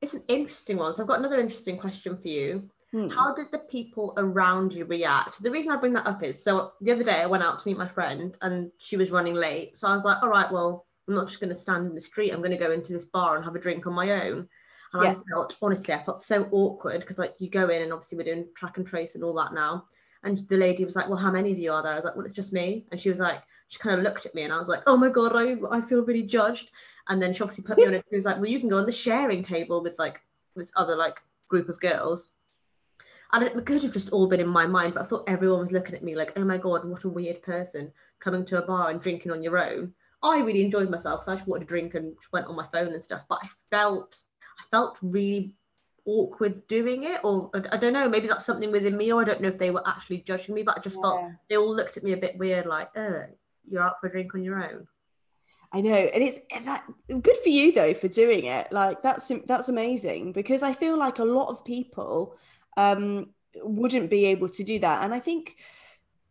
It's 0.00 0.14
an 0.14 0.24
interesting 0.28 0.78
one. 0.78 0.94
So 0.94 1.02
I've 1.02 1.08
got 1.08 1.18
another 1.18 1.40
interesting 1.40 1.78
question 1.78 2.16
for 2.16 2.28
you. 2.28 2.70
Hmm. 2.90 3.08
How 3.08 3.34
did 3.34 3.46
the 3.52 3.58
people 3.58 4.14
around 4.16 4.72
you 4.72 4.84
react? 4.84 5.42
The 5.42 5.50
reason 5.50 5.72
I 5.72 5.76
bring 5.76 5.92
that 5.94 6.06
up 6.06 6.22
is 6.22 6.42
so 6.42 6.72
the 6.80 6.92
other 6.92 7.04
day 7.04 7.20
I 7.20 7.26
went 7.26 7.44
out 7.44 7.58
to 7.58 7.68
meet 7.68 7.78
my 7.78 7.88
friend 7.88 8.36
and 8.42 8.70
she 8.78 8.96
was 8.96 9.10
running 9.10 9.34
late. 9.34 9.78
So 9.78 9.86
I 9.86 9.94
was 9.94 10.04
like, 10.04 10.22
all 10.22 10.28
right, 10.28 10.50
well, 10.50 10.86
I'm 11.08 11.14
not 11.14 11.28
just 11.28 11.40
going 11.40 11.52
to 11.52 11.58
stand 11.58 11.86
in 11.86 11.94
the 11.94 12.00
street. 12.00 12.32
I'm 12.32 12.40
going 12.40 12.50
to 12.50 12.56
go 12.56 12.72
into 12.72 12.92
this 12.92 13.06
bar 13.06 13.36
and 13.36 13.44
have 13.44 13.54
a 13.54 13.60
drink 13.60 13.86
on 13.86 13.94
my 13.94 14.10
own. 14.10 14.48
And 14.94 15.02
Yeah. 15.02 15.10
I 15.10 15.14
felt, 15.30 15.56
honestly, 15.62 15.94
I 15.94 15.98
felt 15.98 16.22
so 16.22 16.48
awkward 16.50 17.00
because, 17.00 17.18
like, 17.18 17.34
you 17.38 17.48
go 17.48 17.68
in 17.68 17.82
and 17.82 17.92
obviously 17.92 18.18
we're 18.18 18.24
doing 18.24 18.48
track 18.54 18.76
and 18.76 18.86
trace 18.86 19.14
and 19.14 19.24
all 19.24 19.34
that 19.34 19.54
now. 19.54 19.86
And 20.24 20.38
the 20.48 20.56
lady 20.56 20.84
was 20.84 20.94
like, 20.94 21.08
well, 21.08 21.18
how 21.18 21.32
many 21.32 21.50
of 21.50 21.58
you 21.58 21.72
are 21.72 21.82
there? 21.82 21.92
I 21.92 21.96
was 21.96 22.04
like, 22.04 22.14
well, 22.14 22.24
it's 22.24 22.34
just 22.34 22.52
me. 22.52 22.86
And 22.90 23.00
she 23.00 23.08
was 23.08 23.18
like, 23.18 23.42
she 23.68 23.78
kind 23.78 23.98
of 23.98 24.04
looked 24.04 24.24
at 24.24 24.34
me 24.34 24.42
and 24.42 24.52
I 24.52 24.58
was 24.58 24.68
like, 24.68 24.82
oh 24.86 24.96
my 24.96 25.08
God, 25.08 25.32
I, 25.34 25.56
I 25.70 25.80
feel 25.80 26.04
really 26.04 26.22
judged. 26.22 26.70
And 27.08 27.20
then 27.20 27.32
she 27.32 27.42
obviously 27.42 27.64
put 27.64 27.78
me 27.78 27.86
on 27.86 27.94
it. 27.94 28.04
She 28.08 28.16
was 28.16 28.24
like, 28.24 28.36
well, 28.36 28.46
you 28.46 28.60
can 28.60 28.68
go 28.68 28.78
on 28.78 28.86
the 28.86 28.92
sharing 28.92 29.42
table 29.42 29.82
with 29.82 29.98
like 29.98 30.20
this 30.54 30.70
other 30.76 30.94
like 30.94 31.20
group 31.48 31.68
of 31.68 31.80
girls. 31.80 32.28
And 33.32 33.42
it 33.42 33.64
could 33.64 33.82
have 33.82 33.92
just 33.92 34.10
all 34.10 34.28
been 34.28 34.40
in 34.40 34.48
my 34.48 34.66
mind, 34.66 34.94
but 34.94 35.02
I 35.02 35.06
thought 35.06 35.28
everyone 35.28 35.60
was 35.60 35.72
looking 35.72 35.94
at 35.94 36.04
me 36.04 36.14
like, 36.14 36.34
oh 36.36 36.44
my 36.44 36.58
God, 36.58 36.84
what 36.84 37.04
a 37.04 37.08
weird 37.08 37.42
person 37.42 37.90
coming 38.20 38.44
to 38.44 38.62
a 38.62 38.66
bar 38.66 38.90
and 38.90 39.00
drinking 39.00 39.32
on 39.32 39.42
your 39.42 39.58
own. 39.58 39.94
I 40.22 40.38
really 40.38 40.62
enjoyed 40.62 40.90
myself 40.90 41.20
because 41.20 41.28
I 41.28 41.36
just 41.36 41.48
wanted 41.48 41.62
to 41.62 41.66
drink 41.66 41.94
and 41.94 42.14
went 42.32 42.46
on 42.46 42.54
my 42.54 42.66
phone 42.66 42.92
and 42.92 43.02
stuff. 43.02 43.24
But 43.28 43.40
I 43.42 43.48
felt, 43.70 44.20
felt 44.72 44.98
really 45.00 45.54
awkward 46.04 46.66
doing 46.66 47.04
it, 47.04 47.20
or 47.22 47.50
I 47.70 47.76
don't 47.76 47.92
know, 47.92 48.08
maybe 48.08 48.26
that's 48.26 48.44
something 48.44 48.72
within 48.72 48.96
me, 48.96 49.12
or 49.12 49.22
I 49.22 49.24
don't 49.24 49.40
know 49.40 49.48
if 49.48 49.58
they 49.58 49.70
were 49.70 49.86
actually 49.86 50.22
judging 50.22 50.56
me, 50.56 50.64
but 50.64 50.78
I 50.78 50.80
just 50.80 51.00
felt 51.00 51.20
they 51.48 51.56
all 51.56 51.76
looked 51.76 51.96
at 51.96 52.02
me 52.02 52.12
a 52.12 52.16
bit 52.16 52.36
weird, 52.36 52.66
like, 52.66 52.88
uh, 52.96 53.26
you're 53.70 53.82
out 53.82 54.00
for 54.00 54.08
a 54.08 54.10
drink 54.10 54.34
on 54.34 54.42
your 54.42 54.60
own. 54.60 54.88
I 55.74 55.80
know, 55.80 55.94
and 55.94 56.22
it's 56.22 56.38
and 56.54 56.66
that 56.66 56.84
good 57.08 57.36
for 57.42 57.48
you 57.48 57.72
though 57.72 57.94
for 57.94 58.08
doing 58.08 58.44
it. 58.44 58.70
Like 58.72 59.00
that's 59.00 59.32
that's 59.46 59.70
amazing 59.70 60.32
because 60.32 60.62
I 60.62 60.74
feel 60.74 60.98
like 60.98 61.18
a 61.18 61.24
lot 61.24 61.48
of 61.48 61.64
people 61.64 62.36
um, 62.76 63.30
wouldn't 63.56 64.10
be 64.10 64.26
able 64.26 64.50
to 64.50 64.64
do 64.64 64.78
that, 64.80 65.02
and 65.02 65.14
I 65.14 65.18
think 65.18 65.56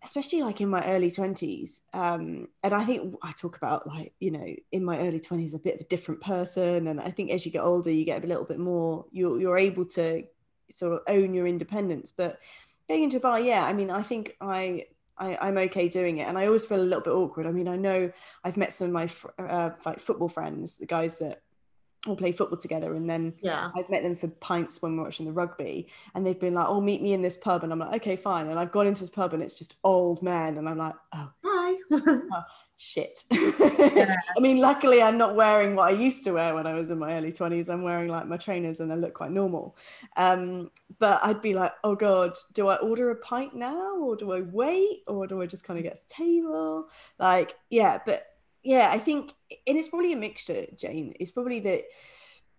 especially 0.04 0.42
like 0.42 0.62
in 0.62 0.70
my 0.70 0.86
early 0.88 1.12
twenties, 1.12 1.84
um, 1.94 2.48
and 2.64 2.74
I 2.74 2.84
think 2.86 3.16
I 3.22 3.32
talk 3.34 3.58
about 3.58 3.86
like 3.88 4.14
you 4.20 4.32
know 4.32 4.56
in 4.72 4.84
my 4.84 5.00
early 5.00 5.20
twenties 5.20 5.54
a 5.54 5.60
bit 5.60 5.76
of 5.76 5.82
a 5.82 5.90
different 5.90 6.22
person, 6.22 6.88
and 6.88 7.00
I 7.00 7.12
think 7.12 7.32
as 7.32 7.46
you 7.46 7.52
get 7.52 7.64
older 7.64 7.92
you 7.92 8.06
get 8.06 8.24
a 8.24 8.28
little 8.28 8.46
bit 8.46 8.60
more 8.60 9.06
you're 9.12 9.40
you're 9.40 9.58
able 9.58 9.86
to 9.86 10.24
sort 10.72 10.94
of 10.94 11.00
own 11.08 11.34
your 11.34 11.48
independence, 11.48 12.12
but 12.12 12.40
going 12.88 13.04
into 13.04 13.18
a 13.18 13.20
bar, 13.20 13.40
yeah, 13.40 13.64
I 13.64 13.74
mean 13.74 13.92
I 13.92 14.04
think 14.04 14.36
I. 14.42 14.86
I, 15.18 15.38
I'm 15.40 15.58
okay 15.58 15.88
doing 15.88 16.18
it, 16.18 16.28
and 16.28 16.36
I 16.36 16.48
always 16.48 16.66
feel 16.66 16.82
a 16.82 16.82
little 16.82 17.02
bit 17.04 17.14
awkward. 17.14 17.46
I 17.46 17.52
mean, 17.52 17.68
I 17.68 17.76
know 17.76 18.12
I've 18.44 18.58
met 18.58 18.74
some 18.74 18.88
of 18.88 18.94
my 18.94 19.10
uh, 19.38 19.72
like 19.86 20.00
football 20.00 20.30
friends, 20.30 20.78
the 20.78 20.88
guys 20.88 21.20
that 21.20 21.44
all 22.08 22.16
play 22.16 22.32
football 22.32 22.58
together, 22.58 22.94
and 22.96 23.10
then 23.10 23.34
Yeah. 23.42 23.72
I've 23.78 23.90
met 23.90 24.04
them 24.04 24.16
for 24.16 24.28
pints 24.28 24.82
when 24.82 24.98
we're 24.98 25.04
watching 25.04 25.26
the 25.26 25.32
rugby, 25.34 25.88
and 26.16 26.26
they've 26.26 26.40
been 26.40 26.56
like, 26.56 26.68
"Oh, 26.68 26.82
meet 26.82 27.02
me 27.02 27.14
in 27.14 27.22
this 27.22 27.38
pub," 27.38 27.64
and 27.64 27.72
I'm 27.72 27.80
like, 27.80 27.96
"Okay, 27.98 28.16
fine." 28.16 28.48
And 28.48 28.60
I've 28.60 28.72
gone 28.72 28.88
into 28.88 29.02
this 29.02 29.10
pub, 29.10 29.34
and 29.34 29.44
it's 29.44 29.58
just 29.58 29.76
old 29.84 30.24
men, 30.24 30.58
and 30.58 30.68
I'm 30.68 30.78
like, 30.78 30.96
"Oh 31.14 31.32
Hi. 31.46 31.76
oh, 31.92 32.44
shit." 32.78 33.24
I 33.32 34.40
mean, 34.40 34.60
luckily, 34.60 35.02
I'm 35.02 35.18
not 35.18 35.36
wearing 35.36 35.76
what 35.76 35.88
I 35.90 35.92
used 35.92 36.24
to 36.26 36.32
wear 36.34 36.56
when 36.56 36.66
I 36.68 36.74
was 36.74 36.90
in 36.90 36.98
my 37.00 37.14
early 37.14 37.32
20s. 37.32 37.70
I'm 37.70 37.84
wearing 37.84 38.10
like 38.10 38.28
my 38.28 38.38
trainers, 38.38 38.80
and 38.80 38.92
I 38.92 38.96
look 38.96 39.14
quite 39.14 39.32
normal. 39.32 39.78
Um, 40.18 40.72
but 41.00 41.20
I'd 41.24 41.42
be 41.42 41.54
like, 41.54 41.74
"Oh 41.84 41.96
God, 41.96 42.34
do 42.54 42.68
I 42.68 42.78
order 42.78 43.12
a 43.12 43.16
pint 43.18 43.56
now, 43.56 43.98
or 43.98 44.16
do 44.16 44.32
I 44.32 44.42
wait, 44.42 45.04
or 45.08 45.28
do 45.28 45.42
I 45.42 45.46
just 45.46 45.66
kind 45.66 45.78
of 45.78 45.84
get 45.84 46.02
the 46.08 46.14
table?" 46.16 46.88
Like, 47.20 47.56
yeah, 47.70 48.00
but 48.06 48.26
yeah, 48.64 48.90
I 48.92 49.00
think, 49.00 49.34
and 49.68 49.78
it's 49.78 49.90
probably 49.90 50.14
a 50.14 50.18
mixture, 50.18 50.66
Jane. 50.76 51.14
It's 51.20 51.32
probably 51.32 51.60
that 51.62 51.84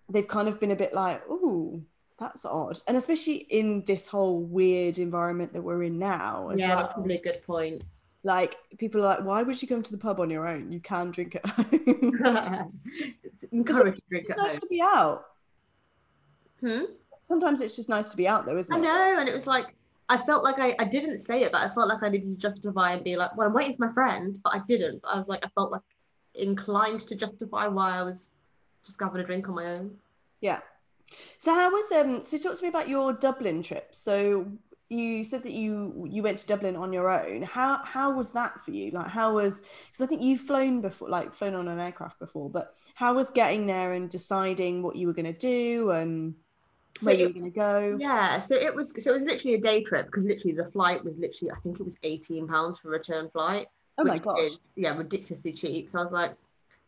they've 0.09 0.27
kind 0.27 0.49
of 0.49 0.59
been 0.61 0.71
a 0.71 0.77
bit 0.77 0.95
like, 0.95 1.29
"Ooh." 1.31 1.85
That's 2.19 2.45
odd, 2.45 2.77
and 2.87 2.97
especially 2.97 3.37
in 3.51 3.85
this 3.85 4.07
whole 4.07 4.43
weird 4.45 4.99
environment 4.99 5.53
that 5.55 5.63
we're 5.63 5.83
in 5.83 5.99
now. 5.99 6.51
As 6.51 6.61
yeah, 6.61 6.69
well 6.69 6.77
that's 6.79 6.93
probably 6.93 7.17
a 7.17 7.21
good 7.23 7.43
point. 7.43 7.83
like 8.23 8.57
people 8.79 9.01
are 9.01 9.17
like 9.17 9.25
why 9.25 9.43
would 9.43 9.61
you 9.61 9.67
come 9.67 9.83
to 9.83 9.91
the 9.91 9.99
pub 9.99 10.21
on 10.21 10.31
your 10.31 10.47
own 10.47 10.71
you 10.71 10.79
can 10.79 11.11
drink 11.11 11.35
at 11.35 11.45
home 11.47 12.79
it's 13.25 13.43
encouraged 13.51 13.97
to 13.97 14.03
drink 14.09 14.23
it's 14.23 14.31
at 14.31 14.37
nice 14.37 14.51
home. 14.51 14.61
to 14.61 14.67
be 14.69 14.81
out 14.81 15.25
Hmm? 16.61 16.85
sometimes 17.19 17.61
it's 17.61 17.75
just 17.75 17.89
nice 17.89 18.11
to 18.13 18.17
be 18.17 18.29
out 18.29 18.47
though 18.47 18.57
isn't 18.57 18.73
it? 18.73 18.79
I 18.79 18.81
know, 18.81 19.19
and 19.19 19.29
it 19.29 19.33
was 19.35 19.49
like 19.49 19.75
I 20.09 20.17
felt 20.17 20.45
like 20.45 20.59
I, 20.61 20.77
I 20.79 20.85
didn't 20.85 21.19
say 21.19 21.43
it, 21.43 21.51
but 21.51 21.63
I 21.63 21.75
felt 21.75 21.89
like 21.89 22.03
I 22.03 22.09
needed 22.11 22.29
to 22.29 22.37
justify 22.37 22.93
and 22.93 23.03
be 23.03 23.17
like, 23.17 23.35
well, 23.37 23.49
I'm 23.49 23.55
waiting 23.55 23.73
for 23.75 23.87
my 23.87 23.93
friend, 23.93 24.39
but 24.45 24.51
I 24.55 24.61
didn't. 24.69 25.01
I 25.11 25.17
was 25.17 25.27
like, 25.27 25.41
I 25.45 25.49
felt 25.49 25.73
like 25.73 25.81
inclined 26.35 27.01
to 27.01 27.15
justify 27.15 27.67
why 27.67 27.99
I 27.99 28.03
was 28.03 28.31
just 28.85 29.01
having 29.01 29.21
a 29.21 29.25
drink 29.25 29.49
on 29.49 29.55
my 29.55 29.67
own. 29.67 29.97
yeah. 30.41 30.61
So 31.39 31.55
how 31.55 31.71
was 31.71 31.93
um 31.93 32.25
so 32.25 32.39
talk 32.39 32.57
to 32.57 32.63
me 32.63 32.69
about 32.69 32.89
your 32.89 33.13
dublin 33.13 33.63
trip. 33.63 33.89
So 33.93 34.47
you 34.89 35.25
said 35.25 35.43
that 35.43 35.53
you 35.53 36.07
you 36.09 36.23
went 36.23 36.39
to 36.39 36.47
dublin 36.47 36.77
on 36.77 36.93
your 36.93 37.11
own. 37.11 37.43
How 37.43 37.81
how 37.85 38.15
was 38.15 38.33
that 38.33 38.63
for 38.65 38.71
you? 38.71 38.91
Like 38.93 39.09
how 39.09 39.35
was 39.35 39.61
because 39.61 40.03
i 40.03 40.07
think 40.07 40.23
you've 40.23 40.41
flown 40.41 40.81
before 40.81 41.09
like 41.09 41.35
flown 41.35 41.55
on 41.55 41.69
an 41.69 41.79
aircraft 41.79 42.19
before 42.19 42.49
but 42.51 42.75
how 42.95 43.15
was 43.15 43.31
getting 43.31 43.67
there 43.67 43.93
and 43.93 44.09
deciding 44.11 44.83
what 44.83 44.97
you 44.97 45.07
were 45.07 45.13
going 45.15 45.33
to 45.33 45.39
do 45.39 45.91
and 45.91 46.35
So 46.99 47.07
where 47.07 47.15
you 47.15 47.27
were 47.29 47.33
going 47.33 47.45
to 47.47 47.51
go? 47.51 47.97
Yeah, 47.99 48.39
so 48.39 48.55
it 48.55 48.75
was 48.75 48.93
so 49.03 49.11
it 49.13 49.15
was 49.15 49.23
literally 49.23 49.55
a 49.55 49.61
day 49.61 49.83
trip 49.83 50.07
because 50.07 50.25
literally 50.25 50.57
the 50.57 50.71
flight 50.71 51.03
was 51.05 51.17
literally 51.19 51.51
I 51.53 51.59
think 51.61 51.81
it 51.81 51.85
was 51.85 51.97
eighteen 52.03 52.47
pounds 52.47 52.79
for 52.79 52.89
a 52.89 52.93
return 52.93 53.31
flight. 53.31 53.67
Oh 53.99 54.05
my 54.05 54.19
gosh 54.19 54.41
is, 54.41 54.61
yeah, 54.77 54.97
ridiculously 54.97 55.53
cheap. 55.53 55.91
So 55.91 55.99
I 55.99 56.03
was 56.03 56.13
like, 56.13 56.35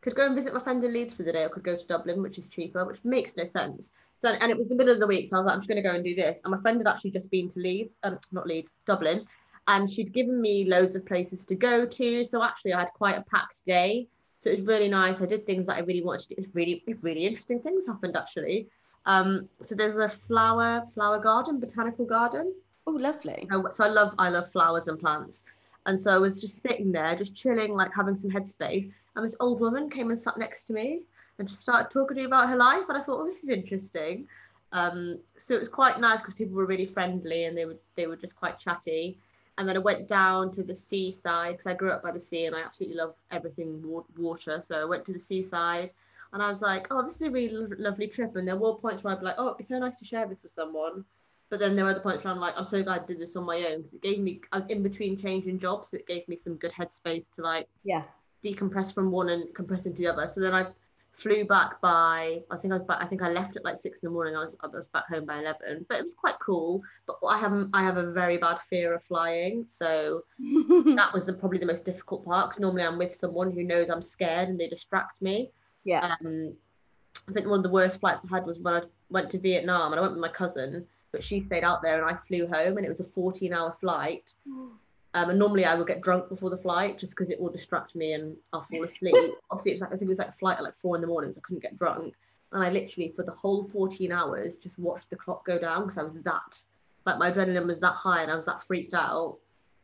could 0.01 0.15
go 0.15 0.27
and 0.27 0.35
visit 0.35 0.53
my 0.53 0.61
friend 0.61 0.85
in 0.85 0.93
Leeds 0.93 1.15
for 1.15 1.23
the 1.23 1.33
day, 1.33 1.45
or 1.45 1.49
could 1.49 1.65
go 1.65 1.77
to 1.77 1.87
Dublin, 1.87 2.23
which 2.23 2.39
is 2.39 2.47
cheaper, 2.49 2.85
which 2.85 3.05
makes 3.05 3.37
no 3.37 3.45
sense. 3.45 3.93
So, 4.23 4.29
and 4.31 4.51
it 4.51 4.59
was 4.59 4.69
the 4.69 4.75
middle 4.75 4.93
of 4.93 5.01
the 5.01 5.07
week, 5.07 5.29
so 5.29 5.37
I 5.37 5.41
was 5.41 5.47
like, 5.47 5.55
I'm 5.55 5.61
just 5.61 5.69
going 5.69 5.83
to 5.83 5.89
go 5.89 5.95
and 5.95 6.05
do 6.05 6.15
this. 6.15 6.41
And 6.45 6.53
my 6.53 6.61
friend 6.61 6.79
had 6.79 6.87
actually 6.87 7.13
just 7.13 7.31
been 7.31 7.49
to 7.51 7.59
Leeds, 7.61 7.99
um, 8.03 8.19
not 8.33 8.47
Leeds, 8.47 8.73
Dublin, 8.87 9.27
and 9.67 9.89
she'd 9.89 10.13
given 10.13 10.41
me 10.41 10.67
loads 10.67 10.95
of 10.95 11.07
places 11.07 11.45
to 11.47 11.55
go 11.55 11.87
to. 11.87 12.27
So 12.27 12.43
actually, 12.43 12.75
I 12.75 12.81
had 12.81 12.93
quite 12.93 13.17
a 13.17 13.23
packed 13.23 13.65
day. 13.67 14.09
So 14.41 14.51
it 14.51 14.59
was 14.59 14.67
really 14.67 14.89
nice. 14.89 15.23
I 15.23 15.27
did 15.27 15.47
things 15.47 15.67
that 15.69 15.77
I 15.77 15.81
really 15.81 16.03
wanted 16.03 16.21
to 16.21 16.29
do. 16.29 16.35
It 16.37 16.47
was 16.47 16.55
really, 16.55 16.85
it's 16.87 17.03
really 17.03 17.25
interesting 17.27 17.61
things 17.61 17.87
happened 17.87 18.17
actually. 18.17 18.69
Um, 19.07 19.49
so 19.63 19.75
there's 19.75 19.97
a 19.97 20.09
flower 20.09 20.83
flower 20.95 21.19
garden, 21.19 21.61
botanical 21.61 22.05
garden. 22.05 22.55
oh 22.87 22.93
lovely 22.93 23.47
So, 23.51 23.69
so 23.73 23.85
I 23.85 23.89
love 23.89 24.15
I 24.19 24.29
love 24.29 24.51
flowers 24.51 24.87
and 24.87 24.99
plants. 24.99 25.45
And 25.87 26.01
so 26.01 26.11
I 26.11 26.19
was 26.19 26.41
just 26.41 26.63
sitting 26.63 26.93
there, 26.93 27.15
just 27.15 27.37
chilling, 27.37 27.75
like 27.75 27.93
having 27.95 28.17
some 28.17 28.31
headspace. 28.31 28.91
And 29.17 29.25
this 29.25 29.37
old 29.41 29.61
woman 29.61 29.91
came 29.91 30.11
and 30.11 30.19
sat 30.19 30.39
next 30.39 30.65
to 30.67 30.73
me 30.73 31.03
and 31.39 31.49
just 31.49 31.61
started 31.61 31.93
talking 31.93 32.17
to 32.17 32.23
me 32.23 32.27
about 32.27 32.49
her 32.49 32.57
life. 32.57 32.85
And 32.89 32.97
I 32.97 33.01
thought, 33.01 33.21
oh, 33.21 33.27
this 33.27 33.43
is 33.43 33.49
interesting. 33.49 34.27
Um, 34.73 35.21
so 35.37 35.55
it 35.55 35.61
was 35.61 35.69
quite 35.69 36.01
nice 36.01 36.21
because 36.21 36.35
people 36.35 36.57
were 36.57 36.67
really 36.67 36.87
friendly 36.87 37.45
and 37.45 37.57
they 37.57 37.65
were 37.65 37.77
they 37.95 38.07
were 38.07 38.17
just 38.17 38.35
quite 38.35 38.59
chatty. 38.59 39.19
And 39.57 39.69
then 39.69 39.77
I 39.77 39.81
went 39.81 40.09
down 40.09 40.51
to 40.53 40.65
the 40.65 40.75
seaside 40.75 41.53
because 41.53 41.67
I 41.69 41.75
grew 41.75 41.93
up 41.93 42.03
by 42.03 42.11
the 42.11 42.19
sea 42.19 42.47
and 42.47 42.57
I 42.57 42.61
absolutely 42.63 42.97
love 42.97 43.15
everything 43.31 43.81
wa- 43.85 44.03
water. 44.19 44.63
So 44.67 44.81
I 44.81 44.85
went 44.85 45.05
to 45.07 45.13
the 45.13 45.21
seaside 45.21 45.93
and 46.33 46.43
I 46.43 46.49
was 46.49 46.61
like, 46.61 46.89
oh, 46.91 47.03
this 47.03 47.15
is 47.15 47.23
a 47.23 47.31
really 47.31 47.55
lo- 47.55 47.69
lovely 47.79 48.09
trip. 48.09 48.35
And 48.35 48.49
there 48.49 48.57
were 48.57 48.75
points 48.75 49.05
where 49.05 49.15
I'd 49.15 49.21
be 49.21 49.27
like, 49.27 49.37
oh, 49.39 49.47
it'd 49.47 49.59
be 49.59 49.65
so 49.65 49.79
nice 49.79 49.97
to 49.99 50.05
share 50.05 50.27
this 50.27 50.43
with 50.43 50.55
someone. 50.57 51.05
But 51.51 51.61
then 51.61 51.77
there 51.77 51.85
were 51.85 51.93
other 51.93 52.01
points 52.01 52.25
where 52.25 52.33
I'm 52.33 52.41
like, 52.41 52.55
I'm 52.57 52.65
so 52.67 52.83
glad 52.83 53.03
I 53.03 53.07
did 53.07 53.21
this 53.21 53.37
on 53.37 53.45
my 53.45 53.59
own 53.69 53.79
because 53.79 53.95
it 53.95 54.03
gave 54.03 54.19
me, 54.19 54.41
I 54.53 54.57
was 54.57 54.67
in 54.67 54.83
between 54.83 55.17
changing 55.17 55.59
jobs. 55.59 55.91
So 55.91 55.97
it 55.99 56.07
gave 56.07 56.27
me 56.29 56.37
some 56.37 56.57
good 56.57 56.73
headspace 56.73 57.31
to 57.35 57.43
like 57.43 57.69
yeah 57.85 58.03
decompress 58.45 58.93
from 58.93 59.11
one 59.11 59.29
and 59.31 59.55
compress 59.55 59.87
into 59.87 60.03
the 60.03 60.09
other. 60.09 60.27
So 60.29 60.41
then 60.41 60.55
I 60.55 60.67
flew 61.13 61.45
back 61.47 61.81
by, 61.81 62.43
I 62.51 62.57
think 62.57 62.73
I 62.73 62.77
was 62.77 62.87
back, 62.87 62.99
I 63.01 63.07
think 63.07 63.23
I 63.23 63.29
left 63.31 63.57
at 63.57 63.65
like 63.65 63.79
six 63.79 63.99
in 64.03 64.09
the 64.09 64.11
morning. 64.11 64.37
I 64.37 64.41
was, 64.45 64.57
I 64.61 64.67
was 64.67 64.87
back 64.93 65.07
home 65.09 65.25
by 65.27 65.39
11, 65.39 65.87
but 65.89 65.99
it 65.99 66.03
was 66.03 66.15
quite 66.15 66.35
cool. 66.45 66.83
But 67.07 67.17
I 67.27 67.39
have, 67.39 67.69
I 67.73 67.83
have 67.83 67.97
a 67.99 68.11
very 68.11 68.37
bad 68.37 68.59
fear 68.61 68.93
of 68.95 69.03
flying. 69.05 69.65
So 69.65 70.25
that 70.39 71.11
was 71.15 71.25
the, 71.27 71.33
probably 71.35 71.59
the 71.59 71.67
most 71.67 71.85
difficult 71.85 72.25
part. 72.25 72.51
'cause 72.51 72.61
normally 72.61 72.83
I'm 72.83 72.99
with 72.99 73.15
someone 73.15 73.51
who 73.53 73.63
knows 73.63 73.91
I'm 73.91 74.03
scared 74.03 74.49
and 74.49 74.59
they 74.59 74.69
distract 74.69 75.23
me. 75.23 75.51
yeah 75.85 76.17
Um, 76.21 76.55
I 77.29 77.33
think 77.33 77.47
one 77.47 77.61
of 77.61 77.63
the 77.63 77.71
worst 77.71 78.01
flights 78.01 78.23
I 78.31 78.35
had 78.35 78.45
was 78.45 78.59
when 78.59 78.75
I 78.75 78.83
went 79.09 79.31
to 79.31 79.39
Vietnam 79.39 79.93
and 79.93 79.99
I 79.99 80.03
went 80.03 80.15
with 80.15 80.21
my 80.21 80.29
cousin, 80.29 80.87
but 81.15 81.23
she 81.23 81.41
stayed 81.41 81.63
out 81.63 81.81
there 81.81 82.03
and 82.03 82.11
I 82.11 82.19
flew 82.27 82.49
home 82.49 82.77
and 82.77 82.85
it 82.85 82.89
was 82.89 82.99
a 82.99 83.05
14 83.05 83.53
hour 83.53 83.77
flight. 83.81 84.35
Um, 85.17 85.31
and 85.31 85.39
normally 85.39 85.65
I 85.65 85.77
would 85.77 85.87
get 85.87 86.01
drunk 86.01 86.29
before 86.29 86.51
the 86.51 86.59
flight 86.59 86.99
just 86.99 87.15
because 87.15 87.31
it 87.31 87.41
will 87.41 87.49
distract 87.49 87.95
me 87.95 88.15
and 88.15 88.37
I'll 88.53 88.63
fall 88.63 88.83
asleep. 88.83 89.15
Obviously, 89.53 89.71
it 89.71 89.75
was 89.75 89.83
like 89.83 89.93
I 89.93 89.97
think 89.97 90.09
it 90.09 90.09
was 90.09 90.19
like 90.19 90.31
a 90.31 90.33
flight 90.33 90.59
at 90.59 90.65
like 90.65 90.77
four 90.77 90.97
in 90.97 91.03
the 91.03 91.07
morning, 91.07 91.33
so 91.33 91.39
I 91.39 91.47
couldn't 91.47 91.63
get 91.63 91.79
drunk. 91.79 92.15
And 92.51 92.65
I 92.65 92.69
literally, 92.69 93.13
for 93.15 93.23
the 93.23 93.31
whole 93.31 93.63
14 93.63 94.11
hours, 94.11 94.55
just 94.61 94.77
watched 94.77 95.11
the 95.11 95.15
clock 95.15 95.47
go 95.47 95.57
down 95.57 95.83
because 95.83 95.99
I 95.99 96.03
was 96.03 96.15
that, 96.15 96.61
like 97.07 97.19
my 97.19 97.31
adrenaline 97.31 97.69
was 97.69 97.79
that 97.79 97.95
high 97.95 98.23
and 98.23 98.31
I 98.33 98.35
was 98.35 98.47
that 98.47 98.65
freaked 98.65 98.93
out. 98.93 99.39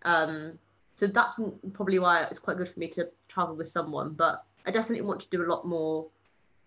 Um, 0.05 0.59
so 0.97 1.07
that's 1.07 1.39
probably 1.75 2.01
why 2.01 2.25
it's 2.25 2.41
quite 2.41 2.57
good 2.57 2.69
for 2.69 2.81
me 2.81 2.89
to 2.89 3.09
travel 3.29 3.55
with 3.55 3.69
someone. 3.69 4.15
But 4.15 4.45
I 4.67 4.73
definitely 4.73 5.07
want 5.07 5.21
to 5.21 5.29
do 5.31 5.45
a 5.45 5.47
lot 5.47 5.65
more 5.65 6.09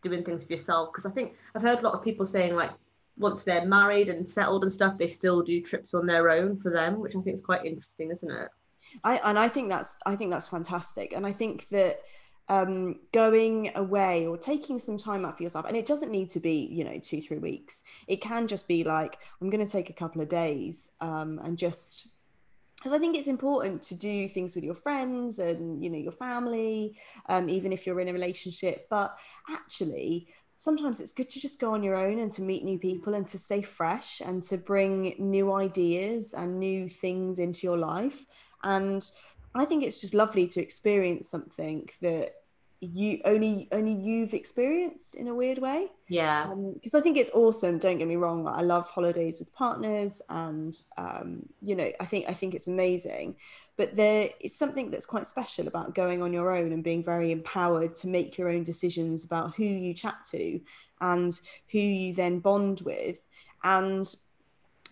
doing 0.02 0.24
things 0.24 0.46
for 0.46 0.54
yourself 0.54 0.94
because 0.94 1.06
I 1.06 1.10
think 1.10 1.34
I've 1.54 1.62
heard 1.64 1.80
a 1.80 1.82
lot 1.82 1.96
of 1.96 2.02
people 2.02 2.26
saying 2.26 2.56
like 2.56 2.72
once 3.18 3.44
they're 3.44 3.66
married 3.66 4.10
and 4.10 4.30
settled 4.30 4.64
and 4.64 4.74
stuff, 4.74 4.98
they 4.98 5.08
still 5.08 5.42
do 5.42 5.62
trips 5.62 5.94
on 5.94 6.06
their 6.06 6.30
own 6.30 6.60
for 6.60 6.72
them, 6.72 7.00
which 7.00 7.16
I 7.16 7.22
think 7.22 7.38
is 7.38 7.46
quite 7.46 7.66
interesting, 7.66 8.12
isn't 8.12 8.32
it? 8.32 8.50
I 9.04 9.20
and 9.24 9.40
I 9.40 9.48
think 9.48 9.70
that's 9.70 9.98
I 10.06 10.16
think 10.16 10.32
that's 10.32 10.48
fantastic, 10.48 11.14
and 11.14 11.26
I 11.26 11.32
think 11.32 11.70
that 11.70 12.02
um, 12.50 13.00
going 13.14 13.72
away 13.76 14.28
or 14.28 14.38
taking 14.38 14.78
some 14.78 14.98
time 14.98 15.26
out 15.26 15.38
for 15.38 15.44
yourself, 15.44 15.66
and 15.68 15.78
it 15.78 15.86
doesn't 15.86 16.12
need 16.12 16.30
to 16.32 16.40
be 16.40 16.68
you 16.72 16.84
know 16.84 17.00
two 17.00 17.22
three 17.22 17.38
weeks. 17.38 17.84
It 18.08 18.22
can 18.22 18.48
just 18.48 18.68
be 18.68 18.84
like 18.84 19.18
I'm 19.42 19.50
going 19.50 19.66
to 19.66 19.72
take 19.72 19.90
a 19.90 19.94
couple 19.94 20.22
of 20.22 20.30
days 20.30 20.92
um, 21.02 21.40
and 21.44 21.58
just 21.58 22.10
because 22.84 22.92
I 22.92 23.00
think 23.00 23.16
it's 23.16 23.30
important 23.30 23.82
to 23.84 23.96
do 23.96 24.28
things 24.28 24.56
with 24.56 24.64
your 24.66 24.76
friends 24.76 25.40
and 25.40 25.82
you 25.82 25.90
know 25.90 25.98
your 25.98 26.12
family, 26.12 26.98
um, 27.30 27.48
even 27.48 27.72
if 27.72 27.88
you're 27.88 28.02
in 28.02 28.10
a 28.10 28.14
relationship. 28.14 28.88
But 28.90 29.16
actually, 29.50 30.28
sometimes 30.56 31.00
it's 31.00 31.12
good 31.12 31.30
to 31.30 31.40
just 31.40 31.60
go 31.60 31.74
on 31.74 31.84
your 31.84 31.96
own 31.96 32.20
and 32.20 32.32
to 32.34 32.42
meet 32.42 32.64
new 32.64 32.80
people 32.80 33.14
and 33.14 33.28
to 33.28 33.38
stay 33.38 33.62
fresh 33.62 34.22
and 34.22 34.44
to 34.44 34.58
bring 34.58 35.16
new 35.18 35.52
ideas 35.54 36.34
and 36.34 36.60
new 36.60 36.88
things 36.88 37.40
into 37.40 37.66
your 37.66 37.78
life. 37.78 38.26
And 38.64 39.08
I 39.56 39.66
think 39.66 39.84
it's 39.84 40.02
just 40.02 40.14
lovely 40.14 40.48
to 40.50 40.62
experience 40.62 41.30
something 41.30 41.90
that 42.02 42.36
you 42.92 43.22
only 43.24 43.70
only 43.72 43.94
you've 43.94 44.34
experienced 44.34 45.16
in 45.16 45.28
a 45.28 45.34
weird 45.34 45.58
way. 45.58 45.88
Yeah. 46.10 46.54
Because 46.74 46.94
um, 46.94 47.00
i 47.00 47.02
think 47.02 47.18
it's 47.18 47.32
awesome 47.34 47.78
don't 47.78 47.98
get 47.98 48.08
me 48.08 48.18
wrong 48.18 48.46
i 48.48 48.62
love 48.62 48.90
holidays 48.90 49.40
with 49.40 49.54
partners 49.54 50.22
and 50.30 50.76
um, 50.98 51.44
you 51.62 51.76
know 51.76 51.90
i 52.00 52.06
think 52.06 52.26
i 52.28 52.34
think 52.34 52.54
it's 52.54 52.68
amazing 52.68 53.36
but 53.78 53.96
there 53.96 54.30
is 54.40 54.56
something 54.56 54.92
that's 54.92 55.06
quite 55.06 55.28
special 55.28 55.68
about 55.68 55.96
going 55.96 56.22
on 56.22 56.34
your 56.34 56.56
own 56.56 56.72
and 56.72 56.84
being 56.84 57.04
very 57.04 57.32
empowered 57.32 57.96
to 57.96 58.08
make 58.08 58.38
your 58.38 58.50
own 58.50 58.64
decisions 58.64 59.26
about 59.26 59.56
who 59.56 59.64
you 59.64 59.94
chat 59.94 60.18
to 60.32 60.60
and 61.02 61.40
who 61.72 61.80
you 61.80 62.14
then 62.14 62.40
bond 62.40 62.82
with 62.82 63.18
and 63.64 64.16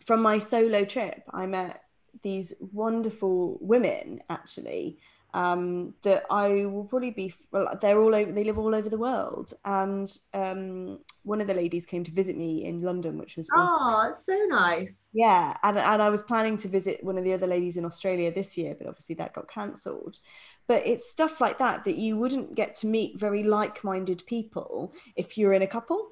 from 0.05 0.21
my 0.21 0.37
solo 0.37 0.83
trip 0.83 1.23
i 1.33 1.45
met 1.45 1.83
these 2.23 2.53
wonderful 2.71 3.57
women 3.61 4.21
actually 4.29 4.97
um, 5.33 5.93
that 6.01 6.25
I 6.29 6.65
will 6.65 6.85
probably 6.85 7.11
be. 7.11 7.33
Well, 7.51 7.77
they're 7.81 7.99
all 7.99 8.13
over. 8.13 8.31
They 8.31 8.43
live 8.43 8.59
all 8.59 8.75
over 8.75 8.89
the 8.89 8.97
world, 8.97 9.53
and 9.63 10.11
um, 10.33 10.99
one 11.23 11.41
of 11.41 11.47
the 11.47 11.53
ladies 11.53 11.85
came 11.85 12.03
to 12.03 12.11
visit 12.11 12.37
me 12.37 12.65
in 12.65 12.81
London, 12.81 13.17
which 13.17 13.37
was 13.37 13.49
oh, 13.55 14.01
that's 14.03 14.25
so 14.25 14.37
nice. 14.47 14.89
Yeah, 15.13 15.55
and 15.63 15.77
and 15.77 16.01
I 16.01 16.09
was 16.09 16.21
planning 16.21 16.57
to 16.57 16.67
visit 16.67 17.03
one 17.03 17.17
of 17.17 17.23
the 17.23 17.33
other 17.33 17.47
ladies 17.47 17.77
in 17.77 17.85
Australia 17.85 18.33
this 18.33 18.57
year, 18.57 18.75
but 18.77 18.87
obviously 18.87 19.15
that 19.15 19.33
got 19.33 19.47
cancelled. 19.47 20.19
But 20.67 20.83
it's 20.85 21.09
stuff 21.09 21.41
like 21.41 21.57
that 21.57 21.83
that 21.83 21.95
you 21.95 22.17
wouldn't 22.17 22.55
get 22.55 22.75
to 22.77 22.87
meet 22.87 23.19
very 23.19 23.43
like-minded 23.43 24.23
people 24.25 24.93
if 25.15 25.37
you're 25.37 25.53
in 25.53 25.61
a 25.61 25.67
couple. 25.67 26.11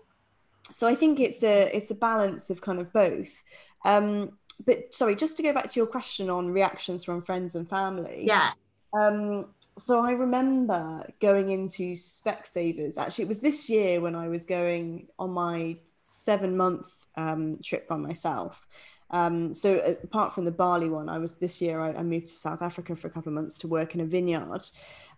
So 0.72 0.88
I 0.88 0.96
think 0.96 1.20
it's 1.20 1.44
a 1.44 1.76
it's 1.76 1.92
a 1.92 1.96
balance 1.96 2.50
of 2.50 2.62
kind 2.62 2.80
of 2.80 2.94
both. 2.94 3.44
Um, 3.86 4.38
but 4.66 4.94
sorry, 4.94 5.16
just 5.16 5.38
to 5.38 5.44
go 5.44 5.54
back 5.54 5.72
to 5.72 5.80
your 5.80 5.88
question 5.88 6.30
on 6.30 6.52
reactions 6.52 7.04
from 7.04 7.24
friends 7.24 7.56
and 7.56 7.70
family. 7.70 8.24
Yes 8.26 8.69
um, 8.94 9.48
so 9.78 10.04
I 10.04 10.12
remember 10.12 11.10
going 11.20 11.52
into 11.52 11.94
Specsavers. 11.94 12.98
Actually, 12.98 13.26
it 13.26 13.28
was 13.28 13.40
this 13.40 13.70
year 13.70 14.02
when 14.02 14.16
I 14.16 14.28
was 14.28 14.46
going 14.46 15.08
on 15.18 15.32
my 15.32 15.78
seven 16.02 16.58
month 16.58 16.88
um, 17.16 17.58
trip 17.64 17.88
by 17.88 17.98
myself. 17.98 18.68
Um, 19.12 19.54
so 19.54 19.80
apart 20.04 20.34
from 20.34 20.46
the 20.46 20.52
Bali 20.52 20.90
one, 20.90 21.10
I 21.10 21.18
was 21.18 21.36
this 21.36 21.62
year 21.62 21.80
I, 21.82 21.94
I, 21.94 22.04
moved 22.04 22.28
to 22.28 22.36
South 22.36 22.62
Africa 22.62 22.96
for 22.96 23.08
a 23.08 23.10
couple 23.10 23.30
of 23.30 23.34
months 23.34 23.58
to 23.60 23.68
work 23.68 23.96
in 23.96 24.02
a 24.02 24.06
vineyard, 24.06 24.62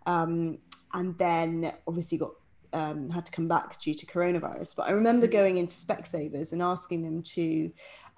um, 0.05 0.59
and 0.93 1.17
then 1.17 1.73
obviously 1.85 2.17
got 2.17 2.31
um, 2.71 3.09
had 3.09 3.25
to 3.25 3.31
come 3.33 3.49
back 3.49 3.81
due 3.81 3.93
to 3.93 4.05
coronavirus. 4.05 4.75
But 4.75 4.87
I 4.87 4.91
remember 4.91 5.27
mm. 5.27 5.31
going 5.31 5.57
into 5.57 5.75
Specsavers 5.75 6.53
and 6.53 6.61
asking 6.61 7.03
them 7.03 7.21
to 7.21 7.71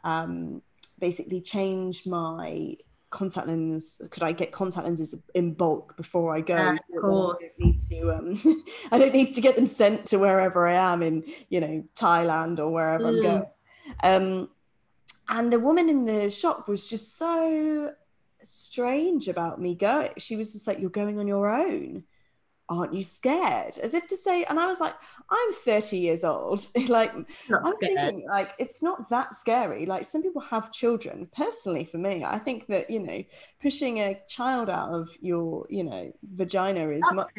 um, 0.03 0.61
basically 0.99 1.41
change 1.41 2.05
my 2.05 2.77
contact 3.13 3.47
lens 3.47 4.01
could 4.09 4.23
i 4.23 4.31
get 4.31 4.51
contact 4.51 4.85
lenses 4.85 5.23
in 5.35 5.53
bulk 5.53 5.95
before 5.95 6.35
i 6.35 6.41
go 6.41 6.55
yeah, 6.55 6.73
of 6.73 7.01
course. 7.01 7.37
I 7.39 7.47
don't 7.47 7.59
need 7.59 7.81
to 7.81 8.11
um 8.11 8.63
i 8.91 8.97
don't 8.97 9.13
need 9.13 9.35
to 9.35 9.41
get 9.41 9.55
them 9.55 9.67
sent 9.67 10.07
to 10.07 10.17
wherever 10.17 10.67
i 10.67 10.73
am 10.73 11.03
in 11.03 11.23
you 11.47 11.61
know 11.61 11.83
thailand 11.95 12.57
or 12.59 12.71
wherever 12.71 13.05
mm. 13.05 13.07
i'm 13.09 13.23
going 13.23 13.45
um 14.03 14.49
and 15.29 15.53
the 15.53 15.59
woman 15.59 15.89
in 15.89 16.05
the 16.05 16.29
shop 16.31 16.67
was 16.67 16.89
just 16.89 17.17
so 17.17 17.93
strange 18.41 19.29
about 19.29 19.61
me 19.61 19.75
going 19.75 20.09
she 20.17 20.35
was 20.35 20.51
just 20.51 20.67
like 20.67 20.79
you're 20.79 20.89
going 20.89 21.19
on 21.19 21.27
your 21.27 21.49
own 21.49 22.03
aren't 22.73 22.93
you 22.93 23.03
scared? 23.03 23.77
As 23.77 23.93
if 23.93 24.07
to 24.07 24.17
say, 24.17 24.43
and 24.45 24.59
I 24.59 24.67
was 24.67 24.79
like, 24.79 24.95
I'm 25.29 25.53
30 25.53 25.97
years 25.97 26.23
old. 26.23 26.67
like, 26.89 27.15
not 27.49 27.65
I'm 27.65 27.73
scared. 27.73 27.97
thinking, 27.97 28.27
like, 28.27 28.53
it's 28.59 28.81
not 28.83 29.09
that 29.09 29.33
scary. 29.35 29.85
Like, 29.85 30.05
some 30.05 30.21
people 30.21 30.41
have 30.41 30.71
children. 30.71 31.27
Personally, 31.35 31.85
for 31.85 31.97
me, 31.97 32.23
I 32.23 32.39
think 32.39 32.67
that, 32.67 32.89
you 32.89 32.99
know, 32.99 33.23
pushing 33.61 33.99
a 33.99 34.19
child 34.27 34.69
out 34.69 34.89
of 34.89 35.09
your, 35.21 35.65
you 35.69 35.83
know, 35.83 36.11
vagina 36.23 36.89
is 36.89 37.03
much 37.11 37.29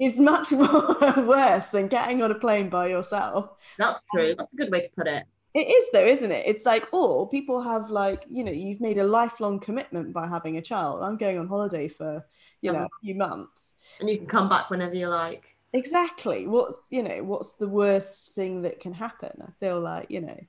is 0.00 0.18
much 0.18 0.52
more 0.52 1.24
worse 1.24 1.68
than 1.68 1.88
getting 1.88 2.22
on 2.22 2.30
a 2.30 2.34
plane 2.34 2.68
by 2.68 2.88
yourself. 2.88 3.50
That's 3.78 4.04
true. 4.14 4.34
That's 4.36 4.52
a 4.52 4.56
good 4.56 4.70
way 4.70 4.82
to 4.82 4.90
put 4.96 5.06
it. 5.06 5.24
It 5.54 5.60
is 5.66 5.86
though, 5.92 6.04
isn't 6.04 6.30
it? 6.30 6.46
It's 6.46 6.66
like, 6.66 6.86
oh, 6.92 7.26
people 7.26 7.62
have 7.62 7.90
like, 7.90 8.24
you 8.28 8.44
know, 8.44 8.52
you've 8.52 8.80
made 8.80 8.98
a 8.98 9.04
lifelong 9.04 9.58
commitment 9.58 10.12
by 10.12 10.26
having 10.26 10.56
a 10.58 10.62
child. 10.62 11.02
I'm 11.02 11.16
going 11.16 11.38
on 11.38 11.48
holiday 11.48 11.88
for 11.88 12.24
you 12.60 12.72
know, 12.72 12.84
a 12.84 13.00
few 13.02 13.14
months. 13.14 13.74
And 14.00 14.08
you 14.08 14.18
can 14.18 14.26
come 14.26 14.48
back 14.48 14.70
whenever 14.70 14.94
you 14.94 15.08
like. 15.08 15.56
Exactly. 15.72 16.46
What's 16.46 16.80
you 16.90 17.02
know, 17.02 17.22
what's 17.22 17.56
the 17.56 17.68
worst 17.68 18.34
thing 18.34 18.62
that 18.62 18.80
can 18.80 18.92
happen? 18.92 19.42
I 19.42 19.50
feel 19.60 19.80
like, 19.80 20.10
you 20.10 20.20
know, 20.20 20.40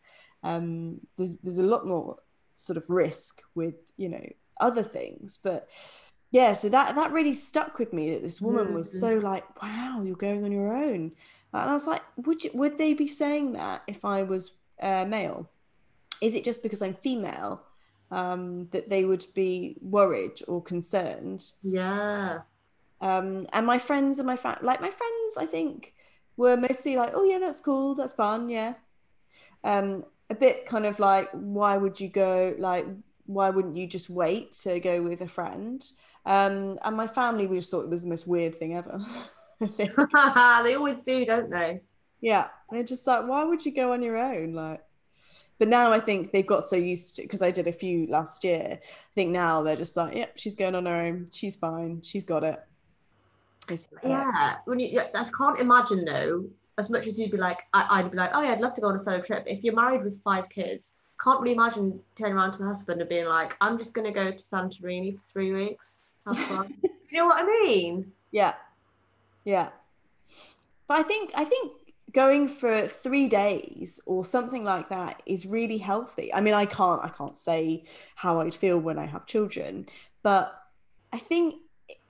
um, 0.44 1.02
there's 1.18 1.38
there's 1.38 1.58
a 1.58 1.64
lot 1.64 1.86
more 1.86 2.18
sort 2.56 2.78
of 2.78 2.90
risk 2.90 3.42
with, 3.56 3.76
you 3.98 4.10
know, 4.10 4.26
other 4.60 4.84
things. 4.84 5.40
But 5.42 5.68
yeah, 6.32 6.54
so 6.54 6.70
that 6.70 6.96
that 6.96 7.12
really 7.12 7.34
stuck 7.34 7.80
with 7.80 7.92
me 7.94 8.12
that 8.12 8.22
this 8.24 8.42
woman 8.42 8.68
mm-hmm. 8.68 8.76
was 8.76 9.00
so 9.00 9.16
like, 9.16 9.62
wow, 9.62 10.02
you're 10.06 10.16
going 10.16 10.44
on 10.44 10.52
your 10.52 10.76
own. 10.76 11.12
And 11.52 11.70
I 11.70 11.74
was 11.74 11.88
like, 11.88 12.04
would 12.18 12.44
you, 12.44 12.52
would 12.54 12.78
they 12.78 12.94
be 12.94 13.08
saying 13.08 13.54
that 13.54 13.82
if 13.88 14.06
I 14.06 14.24
was 14.24 14.54
uh, 14.82 15.06
male? 15.06 15.50
Is 16.22 16.36
it 16.36 16.44
just 16.44 16.62
because 16.62 16.82
I'm 16.82 16.94
female 16.94 17.64
um, 18.12 18.68
that 18.72 18.90
they 18.90 19.06
would 19.06 19.26
be 19.36 19.78
worried 19.82 20.42
or 20.48 20.62
concerned. 20.62 21.52
Yeah. 21.64 22.40
Um, 23.02 23.48
and 23.54 23.66
my 23.66 23.80
friends 23.80 24.20
and 24.20 24.28
my 24.28 24.36
fa- 24.36 24.60
like 24.62 24.82
my 24.82 24.90
friends, 24.90 25.38
I 25.38 25.46
think, 25.46 25.94
were 26.38 26.58
mostly 26.58 26.96
like, 26.96 27.12
"Oh 27.14 27.24
yeah, 27.24 27.40
that's 27.40 27.60
cool, 27.60 27.96
that's 27.96 28.14
fun, 28.14 28.50
yeah." 28.50 28.74
Um, 29.64 30.06
a 30.30 30.36
bit 30.36 30.66
kind 30.66 30.86
of 30.86 31.00
like, 31.00 31.30
"Why 31.32 31.78
would 31.78 32.00
you 32.00 32.10
go? 32.10 32.56
Like, 32.58 32.86
why 33.26 33.50
wouldn't 33.50 33.78
you 33.78 33.88
just 33.88 34.10
wait 34.10 34.54
to 34.64 34.80
go 34.80 35.02
with 35.02 35.22
a 35.22 35.28
friend?" 35.28 35.84
Um, 36.26 36.78
and 36.84 36.98
my 36.98 37.08
family, 37.08 37.48
we 37.48 37.58
just 37.60 37.72
thought 37.72 37.86
it 37.86 37.90
was 37.90 38.04
the 38.04 38.10
most 38.10 38.28
weird 38.28 38.56
thing 38.56 38.76
ever. 38.76 39.00
they 39.78 40.76
always 40.76 41.02
do, 41.04 41.26
don't 41.26 41.50
they? 41.50 41.82
Yeah, 42.22 42.48
they're 42.72 42.84
just 42.84 43.08
like, 43.08 43.28
"Why 43.28 43.44
would 43.44 43.66
you 43.66 43.74
go 43.74 43.94
on 43.94 44.02
your 44.02 44.18
own?" 44.18 44.54
Like, 44.54 44.82
but 45.60 45.68
now 45.68 45.92
I 45.92 46.00
think 46.00 46.32
they've 46.32 46.48
got 46.48 46.64
so 46.64 46.78
used 46.78 47.18
to 47.18 47.22
because 47.24 47.42
I 47.42 47.52
did 47.52 47.68
a 47.68 47.74
few 47.74 48.08
last 48.08 48.44
year. 48.44 48.80
I 48.82 49.14
think 49.14 49.32
now 49.32 49.62
they're 49.62 49.76
just 49.76 49.96
like, 49.98 50.16
yep, 50.16 50.38
she's 50.38 50.56
going 50.56 50.74
on 50.74 50.86
her 50.86 50.96
own. 50.96 51.28
She's 51.32 51.58
fine. 51.58 52.02
She's 52.02 52.24
got 52.24 52.44
it. 52.44 52.60
yeah. 54.04 54.56
When 54.66 54.80
you, 54.80 55.00
I 55.00 55.24
can't 55.38 55.60
imagine 55.60 56.06
though, 56.06 56.46
as 56.78 56.90
much 56.90 57.08
as 57.08 57.20
you'd 57.20 57.32
be 57.32 57.38
like, 57.38 57.60
I, 57.74 58.02
would 58.02 58.12
be 58.12 58.18
like, 58.18 58.32
oh 58.34 58.42
yeah, 58.42 58.54
I'd 58.54 58.62
love 58.62 58.74
to 58.76 58.82
go 58.82 58.88
on 58.88 58.96
a 58.96 59.00
solo 59.00 59.20
trip. 59.20 59.44
If 59.46 59.64
you're 59.64 59.76
married 59.76 60.04
with 60.04 60.24
five 60.24 60.50
kids, 60.50 60.94
can't 61.22 61.42
really 61.42 61.54
imagine 61.54 62.00
turning 62.16 62.38
around 62.38 62.54
to 62.54 62.62
my 62.62 62.68
husband 62.70 63.02
and 63.02 63.10
being 63.10 63.26
like, 63.26 63.56
I'm 63.60 63.78
just 63.78 63.94
going 63.94 64.06
to 64.06 64.14
go 64.14 64.32
to 64.32 64.44
Santorini 64.44 65.16
for 65.16 65.22
three 65.34 65.52
weeks. 65.52 66.00
Sounds 66.20 66.42
fun. 66.46 66.74
you 66.84 67.18
know 67.18 67.26
what 67.26 67.44
I 67.44 67.46
mean? 67.46 68.14
Yeah. 68.32 68.54
Yeah. 69.44 69.70
But 70.88 71.00
I 71.00 71.04
think 71.04 71.32
I 71.36 71.44
think 71.44 71.74
going 72.12 72.48
for 72.48 72.88
three 72.88 73.28
days 73.28 74.00
or 74.06 74.26
something 74.26 74.64
like 74.64 74.90
that 74.90 75.22
is 75.26 75.46
really 75.46 75.78
healthy. 75.78 76.34
I 76.34 76.42
mean 76.42 76.54
i 76.54 76.66
can't 76.66 77.04
i 77.04 77.10
can't 77.10 77.38
say 77.38 77.84
how 78.16 78.42
i'd 78.42 78.56
feel 78.56 78.80
when 78.80 78.98
i 78.98 79.06
have 79.06 79.26
children 79.26 79.88
but 80.24 80.52
i 81.14 81.20
think 81.20 81.56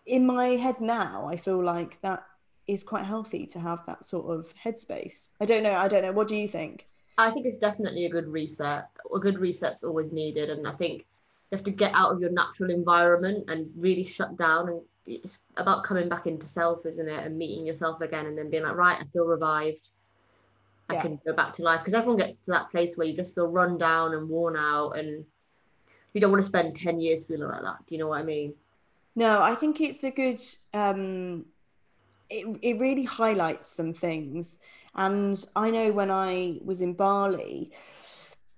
in 0.05 0.25
my 0.25 0.47
head 0.49 0.79
now 0.79 1.27
i 1.27 1.35
feel 1.35 1.61
like 1.63 1.99
that 2.01 2.23
is 2.67 2.83
quite 2.83 3.05
healthy 3.05 3.47
to 3.47 3.59
have 3.59 3.85
that 3.87 4.05
sort 4.05 4.27
of 4.37 4.53
headspace. 4.63 5.31
I 5.41 5.45
don't 5.45 5.63
know 5.63 5.73
i 5.73 5.87
don't 5.87 6.03
know. 6.03 6.11
What 6.11 6.27
do 6.27 6.35
you 6.35 6.47
think? 6.47 6.85
I 7.17 7.31
think 7.31 7.45
it's 7.45 7.57
definitely 7.57 8.05
a 8.05 8.09
good 8.09 8.27
reset 8.27 8.85
a 9.13 9.19
good 9.19 9.39
reset's 9.39 9.83
always 9.83 10.11
needed. 10.11 10.49
And 10.49 10.67
i 10.67 10.71
think 10.73 11.05
you 11.51 11.55
have 11.57 11.63
to 11.65 11.71
get 11.71 11.93
out 11.95 12.11
of 12.11 12.21
your 12.21 12.31
natural 12.31 12.69
environment 12.69 13.49
and 13.49 13.71
really 13.75 14.05
shut 14.05 14.37
down 14.37 14.69
and 14.69 14.81
it's 15.09 15.39
about 15.57 15.83
coming 15.83 16.07
back 16.07 16.27
into 16.27 16.45
self, 16.45 16.85
isn't 16.85 17.07
it? 17.07 17.25
And 17.25 17.37
meeting 17.37 17.65
yourself 17.65 18.01
again 18.01 18.27
and 18.27 18.37
then 18.37 18.49
being 18.49 18.63
like, 18.63 18.75
right, 18.75 18.97
I 18.99 19.03
feel 19.05 19.25
revived. 19.25 19.89
I 20.89 20.95
yeah. 20.95 21.01
can 21.01 21.19
go 21.25 21.33
back 21.33 21.53
to 21.53 21.63
life. 21.63 21.81
Because 21.81 21.93
everyone 21.93 22.17
gets 22.17 22.37
to 22.37 22.51
that 22.51 22.69
place 22.69 22.95
where 22.95 23.07
you 23.07 23.15
just 23.15 23.35
feel 23.35 23.47
run 23.47 23.77
down 23.77 24.13
and 24.13 24.29
worn 24.29 24.55
out 24.55 24.91
and 24.91 25.25
you 26.13 26.21
don't 26.21 26.31
want 26.31 26.43
to 26.43 26.47
spend 26.47 26.75
10 26.75 26.99
years 26.99 27.27
feeling 27.27 27.47
like 27.47 27.61
that. 27.61 27.85
Do 27.87 27.95
you 27.95 27.99
know 27.99 28.07
what 28.07 28.19
I 28.19 28.23
mean? 28.23 28.53
No, 29.15 29.41
I 29.41 29.55
think 29.55 29.81
it's 29.81 30.03
a 30.03 30.11
good 30.11 30.39
um 30.73 31.45
it, 32.29 32.45
it 32.61 32.79
really 32.79 33.03
highlights 33.03 33.71
some 33.71 33.93
things. 33.93 34.59
And 34.95 35.43
I 35.55 35.71
know 35.71 35.91
when 35.91 36.11
I 36.11 36.59
was 36.63 36.81
in 36.81 36.93
Bali, 36.93 37.71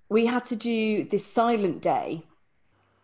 we 0.08 0.26
had 0.26 0.44
to 0.46 0.56
do 0.56 1.04
this 1.04 1.26
silent 1.26 1.80
day 1.80 2.24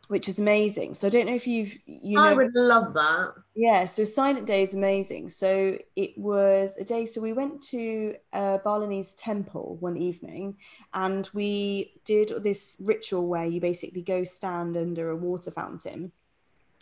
which 0.09 0.29
is 0.29 0.39
amazing. 0.39 0.95
So 0.95 1.07
I 1.07 1.11
don't 1.11 1.27
know 1.27 1.35
if 1.35 1.47
you've 1.47 1.75
you 1.87 2.17
know 2.17 2.25
I 2.25 2.33
would 2.33 2.55
love 2.55 2.95
that. 2.95 3.35
yeah. 3.55 3.85
So 3.85 4.05
Silent 4.05 4.47
Day 4.47 4.63
is 4.63 4.75
amazing. 4.75 5.29
So 5.29 5.79
it 5.97 6.19
was 6.19 6.77
a 6.79 6.85
day. 6.85 7.07
So 7.07 7.21
we 7.21 7.33
went 7.33 7.63
to 7.65 8.17
a 8.33 8.59
Balinese 8.65 9.15
temple 9.15 9.77
one 9.81 9.97
evening, 9.97 10.57
and 10.93 11.29
we 11.33 12.01
did 12.05 12.33
this 12.43 12.81
ritual 12.85 13.29
where 13.29 13.47
you 13.47 13.61
basically 13.61 14.03
go 14.03 14.25
stand 14.25 14.77
under 14.77 15.11
a 15.11 15.17
water 15.17 15.51
fountain, 15.51 16.13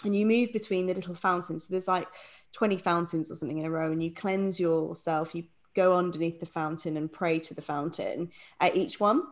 and 0.05 0.17
you 0.17 0.25
move 0.25 0.53
between 0.53 0.87
the 0.87 0.95
little 0.95 1.15
fountains. 1.15 1.67
So 1.67 1.73
there's 1.73 1.89
like 1.89 2.09
20 2.53 2.79
fountains 2.79 3.31
or 3.31 3.35
something 3.35 3.59
in 3.59 3.67
a 3.67 3.71
row, 3.71 3.91
and 3.91 4.03
you 4.03 4.15
cleanse 4.15 4.61
yourself. 4.61 5.35
You 5.35 5.45
go 5.77 5.95
underneath 5.95 6.41
the 6.41 6.47
fountain 6.47 6.97
and 6.97 7.13
pray 7.13 7.39
to 7.39 7.55
the 7.55 7.63
fountain 7.63 8.31
at 8.61 8.75
each 8.75 8.99
one. 8.99 9.23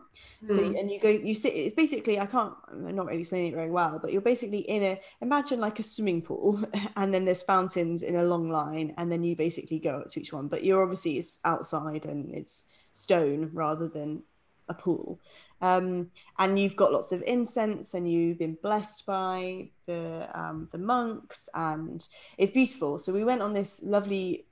So 0.47 0.59
Mm. 0.59 0.79
and 0.79 0.91
you 0.91 0.99
go, 0.99 1.09
you 1.09 1.33
sit. 1.33 1.53
It's 1.53 1.75
basically 1.75 2.19
I 2.19 2.27
can't. 2.27 2.53
I'm 2.71 2.95
not 2.95 3.07
really 3.07 3.19
explaining 3.21 3.51
it 3.51 3.55
very 3.55 3.71
well, 3.71 3.99
but 4.01 4.11
you're 4.13 4.29
basically 4.33 4.59
in 4.75 4.83
a 4.83 4.99
imagine 5.21 5.59
like 5.59 5.79
a 5.79 5.83
swimming 5.83 6.21
pool, 6.21 6.63
and 6.99 7.13
then 7.13 7.25
there's 7.25 7.41
fountains 7.41 8.03
in 8.03 8.15
a 8.15 8.23
long 8.23 8.49
line, 8.49 8.93
and 8.97 9.11
then 9.11 9.23
you 9.23 9.35
basically 9.35 9.79
go 9.79 9.93
up 10.01 10.09
to 10.11 10.19
each 10.21 10.31
one. 10.31 10.47
But 10.47 10.63
you're 10.63 10.83
obviously 10.83 11.17
it's 11.17 11.39
outside 11.43 12.05
and 12.05 12.33
it's 12.33 12.65
stone 12.91 13.49
rather 13.53 13.87
than 13.89 14.23
a 14.69 14.73
pool. 14.73 15.19
Um, 15.61 16.11
and 16.37 16.59
you've 16.59 16.75
got 16.75 16.91
lots 16.91 17.11
of 17.11 17.23
incense, 17.35 17.93
and 17.95 18.09
you've 18.11 18.37
been 18.37 18.57
blessed 18.61 19.05
by 19.05 19.69
the 19.87 20.27
um, 20.33 20.69
the 20.71 20.77
monks, 20.77 21.49
and 21.53 22.07
it's 22.37 22.51
beautiful. 22.51 22.97
So 22.97 23.13
we 23.13 23.23
went 23.23 23.41
on 23.41 23.53
this 23.53 23.81
lovely, 23.83 24.45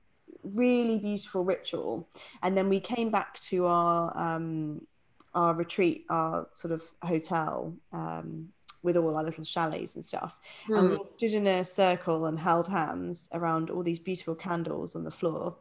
really 0.43 0.99
beautiful 0.99 1.43
ritual, 1.43 2.09
and 2.41 2.57
then 2.57 2.69
we 2.69 2.79
came 2.79 3.09
back 3.11 3.39
to 3.41 3.65
our 3.65 4.11
um, 4.15 4.85
our 5.33 5.53
retreat, 5.55 6.05
our 6.09 6.47
sort 6.53 6.71
of 6.71 6.83
hotel 7.01 7.75
um, 7.91 8.49
with 8.83 8.97
all 8.97 9.15
our 9.15 9.23
little 9.23 9.43
chalets 9.43 9.95
and 9.95 10.05
stuff. 10.05 10.37
And 10.67 10.89
we 10.89 10.95
Mm. 10.95 10.97
all 10.99 11.03
stood 11.03 11.33
in 11.33 11.47
a 11.47 11.63
circle 11.63 12.25
and 12.27 12.37
held 12.39 12.67
hands 12.67 13.29
around 13.33 13.69
all 13.69 13.81
these 13.83 13.99
beautiful 13.99 14.35
candles 14.35 14.95
on 14.95 15.03
the 15.03 15.11
floor 15.11 15.55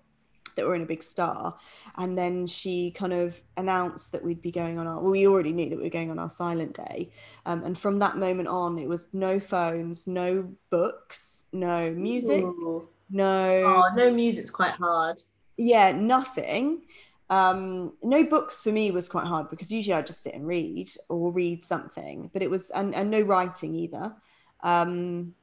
that 0.56 0.66
were 0.66 0.74
in 0.74 0.82
a 0.82 0.86
big 0.86 1.02
star. 1.02 1.56
And 1.96 2.18
then 2.18 2.46
she 2.46 2.90
kind 2.90 3.14
of 3.14 3.40
announced 3.56 4.12
that 4.12 4.22
we'd 4.22 4.42
be 4.42 4.50
going 4.50 4.78
on 4.78 4.86
our, 4.86 5.00
well, 5.00 5.12
we 5.12 5.26
already 5.26 5.52
knew 5.52 5.70
that 5.70 5.78
we 5.78 5.84
were 5.84 5.88
going 5.88 6.10
on 6.10 6.18
our 6.18 6.28
silent 6.28 6.74
day. 6.74 7.10
Um, 7.46 7.64
and 7.64 7.78
from 7.78 7.98
that 8.00 8.18
moment 8.18 8.48
on, 8.48 8.78
it 8.78 8.88
was 8.88 9.08
no 9.14 9.40
phones, 9.40 10.06
no 10.06 10.52
books, 10.68 11.46
no 11.52 11.90
music, 11.92 12.42
Ooh. 12.42 12.86
No 13.12 13.62
Oh, 13.66 13.94
no 13.94 14.10
music's 14.12 14.50
quite 14.50 14.72
hard. 14.74 15.20
yeah, 15.56 15.92
nothing. 15.92 16.82
Um, 17.30 17.92
no 18.02 18.24
books 18.24 18.60
for 18.60 18.72
me 18.72 18.90
was 18.90 19.08
quite 19.08 19.26
hard 19.26 19.48
because 19.48 19.72
usually 19.72 19.94
I 19.94 20.02
just 20.02 20.22
sit 20.22 20.34
and 20.34 20.46
read 20.46 20.90
or 21.08 21.32
read 21.32 21.64
something, 21.64 22.28
but 22.32 22.42
it 22.42 22.50
was 22.50 22.70
and, 22.70 22.94
and 22.94 23.10
no 23.10 23.20
writing 23.22 23.74
either. 23.74 24.14
Um, 24.62 25.34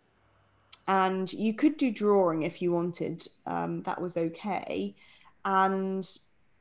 and 0.87 1.31
you 1.33 1.53
could 1.53 1.77
do 1.77 1.91
drawing 1.91 2.43
if 2.43 2.61
you 2.61 2.71
wanted. 2.71 3.27
Um, 3.45 3.83
that 3.83 4.01
was 4.01 4.17
okay. 4.17 4.95
And 5.45 6.07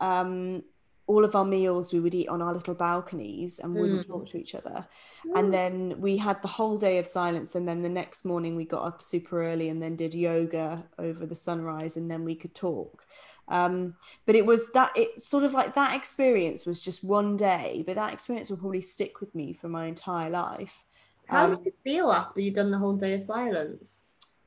um, 0.01 0.63
all 1.09 1.25
of 1.25 1.35
our 1.35 1.45
meals 1.45 1.93
we 1.93 2.01
would 2.01 2.15
eat 2.15 2.29
on 2.29 2.43
our 2.43 2.55
little 2.55 2.75
balconies 2.75 3.59
and 3.59 3.75
we 3.75 3.81
wouldn't 3.81 4.05
Mm. 4.05 4.09
talk 4.09 4.27
to 4.29 4.39
each 4.39 4.55
other. 4.55 4.87
And 5.35 5.53
then 5.55 6.01
we 6.01 6.19
had 6.19 6.43
the 6.43 6.49
whole 6.49 6.79
day 6.79 6.99
of 6.99 7.07
silence. 7.07 7.55
And 7.55 7.69
then 7.69 7.83
the 7.83 7.89
next 7.89 8.25
morning 8.25 8.57
we 8.57 8.65
got 8.67 8.87
up 8.87 9.03
super 9.03 9.43
early 9.45 9.69
and 9.71 9.83
then 9.83 9.97
did 9.97 10.15
yoga 10.15 10.85
over 10.99 11.27
the 11.27 11.35
sunrise 11.37 11.97
and 11.97 12.11
then 12.11 12.25
we 12.25 12.37
could 12.37 12.55
talk. 12.55 13.07
Um, 13.49 13.97
but 14.27 14.37
it 14.37 14.47
was 14.47 14.71
that, 14.73 14.93
it 14.97 15.21
sort 15.23 15.45
of 15.45 15.55
like 15.55 15.75
that 15.75 15.97
experience 15.97 16.67
was 16.67 16.83
just 16.83 17.03
one 17.05 17.37
day, 17.37 17.83
but 17.87 17.97
that 17.97 18.13
experience 18.13 18.51
will 18.51 18.59
probably 18.59 18.83
stick 18.83 19.21
with 19.21 19.35
me 19.35 19.55
for 19.55 19.69
my 19.69 19.87
entire 19.87 20.31
life. 20.31 20.85
How 21.27 21.47
Um, 21.47 21.55
did 21.55 21.65
you 21.65 21.73
feel 21.85 22.11
after 22.11 22.41
you'd 22.41 22.57
done 22.57 22.73
the 22.73 22.79
whole 22.79 22.97
day 22.97 23.15
of 23.15 23.23
silence? 23.23 23.98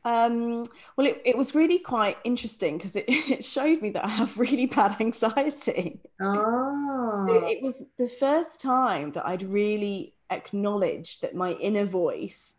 Um, 0.04 0.66
well, 0.96 1.08
it, 1.08 1.22
it 1.26 1.38
was 1.38 1.54
really 1.54 1.80
quite 1.80 2.18
interesting 2.24 2.78
because 2.78 2.96
it, 2.96 3.06
it 3.08 3.46
showed 3.46 3.82
me 3.82 3.90
that 3.92 4.06
I 4.06 4.10
have 4.10 4.38
really 4.38 4.66
bad 4.66 4.98
anxiety. 5.00 6.00
Oh. 6.22 7.28
It 7.30 7.62
was 7.62 7.84
the 7.98 8.10
first 8.10 8.62
time 8.62 9.12
that 9.12 9.28
I'd 9.28 9.44
really 9.44 10.16
acknowledged 10.30 11.22
that 11.22 11.36
my 11.36 11.52
inner 11.54 11.86
voice 11.86 12.56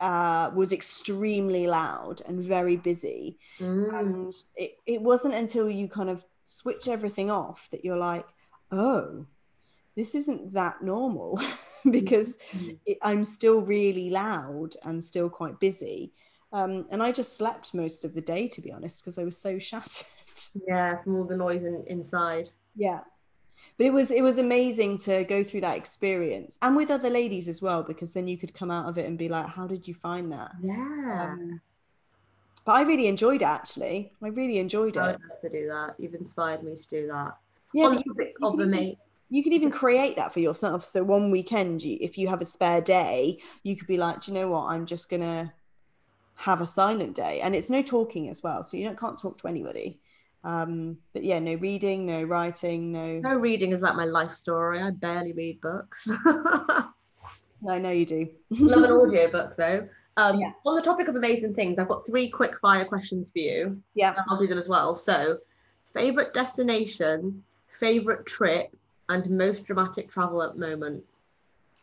uh, 0.00 0.50
was 0.54 0.72
extremely 0.72 1.66
loud 1.66 2.22
and 2.26 2.38
very 2.40 2.76
busy. 2.76 3.38
Mm. 3.58 3.98
And 3.98 4.32
it, 4.56 4.78
it 4.86 5.02
wasn't 5.02 5.34
until 5.34 5.68
you 5.70 5.88
kind 5.88 6.10
of 6.10 6.24
switch 6.44 6.86
everything 6.86 7.30
off 7.30 7.68
that 7.72 7.84
you're 7.84 7.96
like, 7.96 8.26
oh, 8.70 9.26
this 9.96 10.14
isn't 10.14 10.52
that 10.52 10.82
normal 10.82 11.40
because 11.90 12.38
Mm. 12.54 12.78
it, 12.84 12.98
I'm 13.02 13.24
still 13.24 13.60
really 13.60 14.10
loud 14.10 14.74
and 14.84 15.02
still 15.02 15.30
quite 15.30 15.58
busy. 15.58 16.12
Um, 16.56 16.86
and 16.90 17.02
I 17.02 17.12
just 17.12 17.36
slept 17.36 17.74
most 17.74 18.04
of 18.04 18.14
the 18.14 18.20
day, 18.20 18.46
to 18.48 18.60
be 18.62 18.72
honest, 18.72 19.02
because 19.02 19.18
I 19.18 19.24
was 19.24 19.36
so 19.36 19.58
shattered. 19.68 20.06
Yeah, 20.66 20.96
from 20.98 21.16
all 21.16 21.24
the 21.24 21.36
noise 21.36 21.64
in, 21.64 21.84
inside. 21.86 22.50
yeah. 22.74 23.00
But 23.78 23.86
it 23.86 23.92
was 23.92 24.10
it 24.10 24.22
was 24.22 24.38
amazing 24.38 24.98
to 24.98 25.24
go 25.24 25.42
through 25.44 25.62
that 25.62 25.76
experience 25.76 26.58
and 26.62 26.76
with 26.76 26.90
other 26.90 27.10
ladies 27.10 27.46
as 27.48 27.60
well, 27.62 27.82
because 27.82 28.12
then 28.14 28.26
you 28.26 28.36
could 28.38 28.54
come 28.54 28.70
out 28.70 28.86
of 28.88 28.96
it 28.98 29.06
and 29.06 29.18
be 29.18 29.28
like, 29.28 29.46
how 29.48 29.66
did 29.66 29.86
you 29.88 29.94
find 29.94 30.30
that? 30.32 30.52
Yeah. 30.62 31.32
Um, 31.32 31.60
but 32.64 32.72
I 32.72 32.82
really 32.82 33.06
enjoyed 33.06 33.42
it 33.42 33.46
actually. 33.46 34.12
I 34.22 34.28
really 34.28 34.58
enjoyed 34.58 34.96
I 34.96 35.10
it. 35.12 35.20
to 35.42 35.48
do 35.48 35.66
that. 35.68 35.94
You've 35.98 36.14
inspired 36.14 36.62
me 36.62 36.74
to 36.76 36.88
do 36.88 37.06
that. 37.08 37.36
Yeah, 37.74 37.92
you, 37.92 38.02
you 38.06 38.32
of 38.42 38.56
the 38.56 38.64
even- 38.64 38.70
mate. 38.70 38.98
you 39.30 39.42
could 39.42 39.52
even 39.52 39.70
create 39.70 40.16
that 40.16 40.32
for 40.34 40.40
yourself. 40.40 40.84
So 40.84 41.02
one 41.02 41.30
weekend, 41.30 41.82
you, 41.82 41.96
if 42.00 42.16
you 42.18 42.28
have 42.28 42.40
a 42.42 42.46
spare 42.46 42.80
day, 42.80 43.38
you 43.62 43.76
could 43.76 43.88
be 43.88 43.98
like, 43.98 44.22
Do 44.22 44.32
you 44.32 44.38
know 44.38 44.48
what? 44.48 44.64
I'm 44.72 44.84
just 44.86 45.08
gonna 45.10 45.52
have 46.36 46.60
a 46.60 46.66
silent 46.66 47.14
day, 47.14 47.40
and 47.40 47.54
it's 47.54 47.70
no 47.70 47.82
talking 47.82 48.28
as 48.28 48.42
well, 48.42 48.62
so 48.62 48.76
you 48.76 48.84
don't 48.84 48.98
can't 48.98 49.18
talk 49.18 49.38
to 49.38 49.48
anybody. 49.48 50.00
Um, 50.44 50.98
but 51.12 51.24
yeah, 51.24 51.40
no 51.40 51.54
reading, 51.54 52.06
no 52.06 52.22
writing, 52.22 52.92
no. 52.92 53.18
No 53.18 53.34
reading 53.34 53.72
is 53.72 53.80
like 53.80 53.96
my 53.96 54.04
life 54.04 54.32
story. 54.32 54.80
I 54.80 54.90
barely 54.90 55.32
read 55.32 55.60
books. 55.60 56.08
I 57.68 57.78
know 57.78 57.90
you 57.90 58.06
do. 58.06 58.28
Love 58.50 58.84
an 58.84 58.92
audiobook 58.92 59.56
though. 59.56 59.88
Um, 60.16 60.38
Yeah. 60.38 60.52
On 60.64 60.76
the 60.76 60.82
topic 60.82 61.08
of 61.08 61.16
amazing 61.16 61.54
things, 61.54 61.78
I've 61.78 61.88
got 61.88 62.06
three 62.06 62.30
quick 62.30 62.58
fire 62.60 62.84
questions 62.84 63.26
for 63.32 63.38
you. 63.38 63.82
yeah. 63.94 64.10
and 64.10 64.24
I'll 64.28 64.38
do 64.38 64.46
them 64.46 64.58
as 64.58 64.68
well. 64.68 64.94
So, 64.94 65.38
favorite 65.92 66.32
destination, 66.32 67.42
favorite 67.68 68.24
trip, 68.24 68.74
and 69.08 69.28
most 69.30 69.64
dramatic 69.64 70.10
travel 70.10 70.52
moment. 70.56 71.02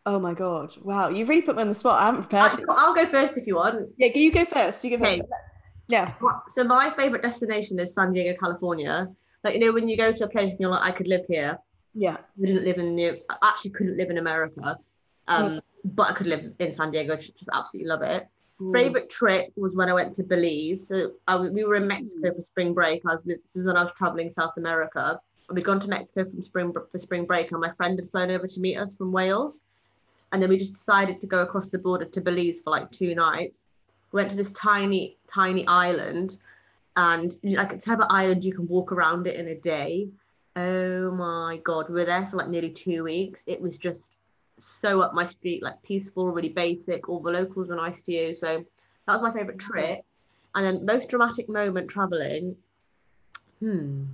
Oh 0.06 0.20
my 0.20 0.34
god! 0.34 0.76
Wow, 0.84 1.10
you've 1.10 1.30
really 1.30 1.42
put 1.42 1.56
me 1.56 1.62
on 1.62 1.70
the 1.70 1.76
spot. 1.76 2.02
I 2.02 2.06
haven't 2.08 2.24
prepared. 2.24 2.60
this. 2.60 2.66
I'll 2.70 2.94
go 2.94 3.06
first 3.06 3.38
if 3.38 3.48
you 3.48 3.56
want. 3.56 3.90
Yeah, 3.98 4.10
you 4.14 4.32
go 4.34 4.44
first. 4.46 4.84
You 4.84 4.98
go 4.98 5.06
first. 5.06 5.20
Okay. 5.22 5.30
Yeah. 5.88 6.14
So 6.50 6.64
my 6.64 6.90
favorite 6.92 7.22
destination 7.22 7.80
is 7.80 7.94
San 7.94 8.12
Diego, 8.14 8.38
California. 8.40 9.08
Like 9.44 9.54
you 9.56 9.60
know, 9.62 9.72
when 9.72 9.88
you 9.88 9.96
go 9.98 10.12
to 10.12 10.24
a 10.26 10.28
place 10.28 10.52
and 10.52 10.60
you're 10.60 10.72
like, 10.72 10.84
I 10.84 10.92
could 10.92 11.08
live 11.08 11.26
here. 11.28 11.58
Yeah. 11.94 12.18
I 12.18 12.46
didn't 12.46 12.66
live 12.66 12.78
in 12.80 12.96
the. 12.96 13.22
I 13.30 13.50
actually 13.50 13.72
couldn't 13.72 13.98
live 13.98 14.10
in 14.10 14.18
America, 14.18 14.78
um, 15.28 15.62
but 15.86 16.10
I 16.10 16.14
could 16.14 16.28
live 16.28 16.52
in 16.60 16.74
San 16.74 16.92
Diego. 16.92 17.16
Just, 17.16 17.38
just 17.38 17.50
absolutely 17.54 17.90
love 17.90 18.02
it. 18.02 18.28
Favorite 18.72 19.10
trip 19.10 19.52
was 19.58 19.76
when 19.76 19.90
I 19.90 19.94
went 19.94 20.16
to 20.16 20.24
Belize. 20.24 20.88
So 20.88 21.12
I, 21.28 21.34
w- 21.34 21.52
we 21.52 21.66
were 21.66 21.76
in 21.76 21.86
Mexico 21.88 22.34
for 22.34 22.42
spring 22.42 22.74
break. 22.74 23.02
I 23.06 23.14
was 23.14 23.22
this 23.24 23.42
was 23.56 23.66
when 23.66 23.76
I 23.76 23.84
was 23.84 23.92
traveling 23.94 24.30
South 24.30 24.54
America. 24.58 25.20
We'd 25.52 25.66
gone 25.66 25.80
to 25.82 25.88
Mexico 25.90 26.24
from 26.24 26.42
spring 26.44 26.72
for 26.72 26.88
spring 26.98 27.26
break, 27.26 27.52
and 27.52 27.60
my 27.60 27.72
friend 27.72 28.00
had 28.00 28.10
flown 28.12 28.32
over 28.32 28.48
to 28.48 28.60
meet 28.62 28.78
us 28.78 28.96
from 28.96 29.12
Wales. 29.12 29.62
And 30.34 30.42
then 30.42 30.50
we 30.50 30.58
just 30.58 30.74
decided 30.74 31.22
to 31.22 31.28
go 31.28 31.44
across 31.44 31.70
the 31.70 31.78
border 31.78 32.06
to 32.06 32.22
Belize 32.22 32.62
for 32.62 32.72
like 32.72 32.92
two 32.92 33.14
nights. 33.14 33.62
We 34.12 34.18
went 34.18 34.32
to 34.32 34.36
this 34.36 34.52
tiny, 34.52 35.18
tiny 35.32 35.66
island, 35.68 36.40
and 36.96 37.34
like 37.44 37.74
a 37.74 37.78
type 37.78 38.00
of 38.00 38.08
island 38.10 38.44
you 38.44 38.54
can 38.54 38.68
walk 38.68 38.92
around 38.92 39.28
it 39.28 39.40
in 39.40 39.48
a 39.48 39.56
day. 39.56 40.10
Oh 40.56 41.12
my 41.12 41.62
god, 41.64 41.88
we 41.88 41.96
were 41.96 42.06
there 42.06 42.26
for 42.26 42.38
like 42.38 42.50
nearly 42.50 42.72
two 42.72 43.04
weeks. 43.04 43.44
It 43.46 43.62
was 43.62 43.78
just 43.78 44.00
so 44.58 45.02
up 45.02 45.14
my 45.14 45.28
street, 45.28 45.62
like 45.62 45.82
peaceful, 45.84 46.32
really 46.32 46.50
basic. 46.50 47.10
All 47.10 47.20
the 47.20 47.32
locals 47.32 47.70
were 47.70 47.76
nice 47.76 48.02
to 48.02 48.12
you. 48.12 48.36
So 48.36 48.66
that 49.08 49.14
was 49.14 49.22
my 49.22 49.32
favorite 49.32 49.60
trip. 49.60 50.04
And 50.56 50.66
then 50.66 50.86
most 50.86 51.10
dramatic 51.10 51.48
moment 51.48 51.90
traveling. 51.90 52.56
Hmm. 53.60 54.06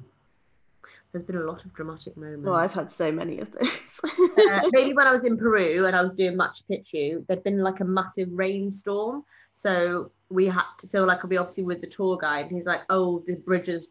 There's 1.11 1.23
been 1.23 1.37
a 1.37 1.43
lot 1.43 1.65
of 1.65 1.73
dramatic 1.73 2.15
moments. 2.17 2.45
Well, 2.45 2.55
I've 2.55 2.73
had 2.73 2.91
so 2.91 3.11
many 3.11 3.39
of 3.39 3.51
those. 3.51 4.01
Uh, 4.39 4.61
maybe 4.71 4.93
when 4.93 5.05
I 5.05 5.11
was 5.11 5.25
in 5.25 5.37
Peru 5.37 5.85
and 5.85 5.95
I 5.95 6.01
was 6.01 6.13
doing 6.13 6.35
Machu 6.37 6.63
Picchu, 6.69 7.25
there'd 7.27 7.43
been 7.43 7.59
like 7.59 7.81
a 7.81 7.85
massive 7.85 8.29
rainstorm. 8.31 9.23
So 9.55 10.11
we 10.29 10.45
had 10.45 10.63
to 10.79 10.87
feel 10.87 11.05
like 11.05 11.23
we 11.23 11.37
obviously 11.37 11.63
with 11.63 11.81
the 11.81 11.87
tour 11.87 12.17
guide. 12.17 12.47
He's 12.49 12.65
like, 12.65 12.81
"Oh, 12.89 13.21
the 13.27 13.35
bridge 13.35 13.69
is, 13.69 13.89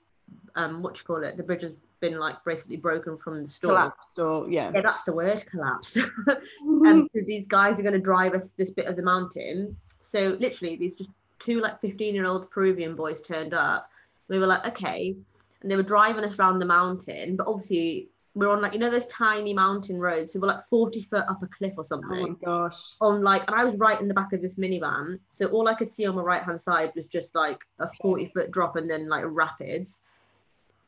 um, 0.54 0.82
what 0.82 0.96
you 0.98 1.04
call 1.04 1.22
it? 1.22 1.36
The 1.36 1.42
bridge 1.42 1.62
has 1.62 1.72
been 2.00 2.18
like 2.18 2.42
basically 2.44 2.76
broken 2.76 3.18
from 3.18 3.40
the 3.40 3.46
storm." 3.46 3.74
Collapsed 3.74 4.18
or 4.18 4.48
yeah. 4.48 4.70
Yeah, 4.74 4.80
that's 4.80 5.04
the 5.04 5.12
word, 5.12 5.44
collapse. 5.50 5.96
um, 6.86 7.08
so 7.14 7.20
these 7.26 7.46
guys 7.46 7.78
are 7.78 7.82
going 7.82 7.92
to 7.92 8.00
drive 8.00 8.32
us 8.32 8.50
this 8.56 8.70
bit 8.70 8.86
of 8.86 8.96
the 8.96 9.02
mountain. 9.02 9.76
So 10.02 10.36
literally, 10.40 10.76
these 10.76 10.96
just 10.96 11.10
two 11.38 11.60
like 11.60 11.80
15 11.80 12.14
year 12.14 12.24
old 12.24 12.50
Peruvian 12.50 12.96
boys 12.96 13.20
turned 13.20 13.54
up. 13.54 13.90
We 14.28 14.38
were 14.38 14.46
like, 14.46 14.66
okay. 14.66 15.16
And 15.60 15.70
they 15.70 15.76
were 15.76 15.82
driving 15.82 16.24
us 16.24 16.38
around 16.38 16.58
the 16.58 16.66
mountain, 16.66 17.36
but 17.36 17.46
obviously 17.46 18.08
we're 18.34 18.50
on 18.50 18.60
like 18.60 18.72
you 18.72 18.78
know 18.78 18.90
those 18.90 19.06
tiny 19.06 19.52
mountain 19.52 19.98
roads. 19.98 20.32
So 20.32 20.40
we're 20.40 20.48
like 20.48 20.64
40 20.64 21.02
foot 21.02 21.24
up 21.28 21.42
a 21.42 21.46
cliff 21.48 21.74
or 21.76 21.84
something. 21.84 22.18
Oh 22.18 22.28
my 22.28 22.34
gosh. 22.44 22.94
on 23.00 23.22
like, 23.22 23.42
and 23.48 23.56
I 23.56 23.64
was 23.64 23.76
right 23.76 24.00
in 24.00 24.06
the 24.06 24.14
back 24.14 24.32
of 24.32 24.40
this 24.40 24.54
minivan, 24.54 25.18
so 25.32 25.46
all 25.46 25.66
I 25.68 25.74
could 25.74 25.92
see 25.92 26.06
on 26.06 26.14
my 26.14 26.22
right 26.22 26.42
hand 26.42 26.60
side 26.60 26.92
was 26.94 27.06
just 27.06 27.28
like 27.34 27.58
a 27.80 27.88
40 27.88 28.26
foot 28.26 28.50
drop 28.52 28.76
and 28.76 28.88
then 28.88 29.08
like 29.08 29.24
rapids. 29.26 30.00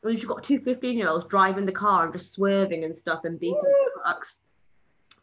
And 0.03 0.17
you've 0.17 0.27
got 0.27 0.43
two 0.43 0.59
15 0.59 0.97
year 0.97 1.09
olds 1.09 1.25
driving 1.25 1.65
the 1.65 1.71
car 1.71 2.05
and 2.05 2.13
just 2.13 2.31
swerving 2.31 2.85
and 2.85 2.95
stuff 2.95 3.25
and 3.25 3.39
beeping 3.39 3.61
trucks. 4.01 4.39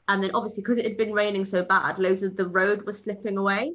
And 0.08 0.22
then 0.22 0.30
obviously, 0.34 0.62
because 0.62 0.78
it 0.78 0.84
had 0.84 0.96
been 0.96 1.12
raining 1.12 1.44
so 1.44 1.62
bad, 1.64 1.98
loads 1.98 2.22
of 2.22 2.36
the 2.36 2.48
road 2.48 2.82
was 2.82 2.98
slipping 3.00 3.36
away. 3.36 3.74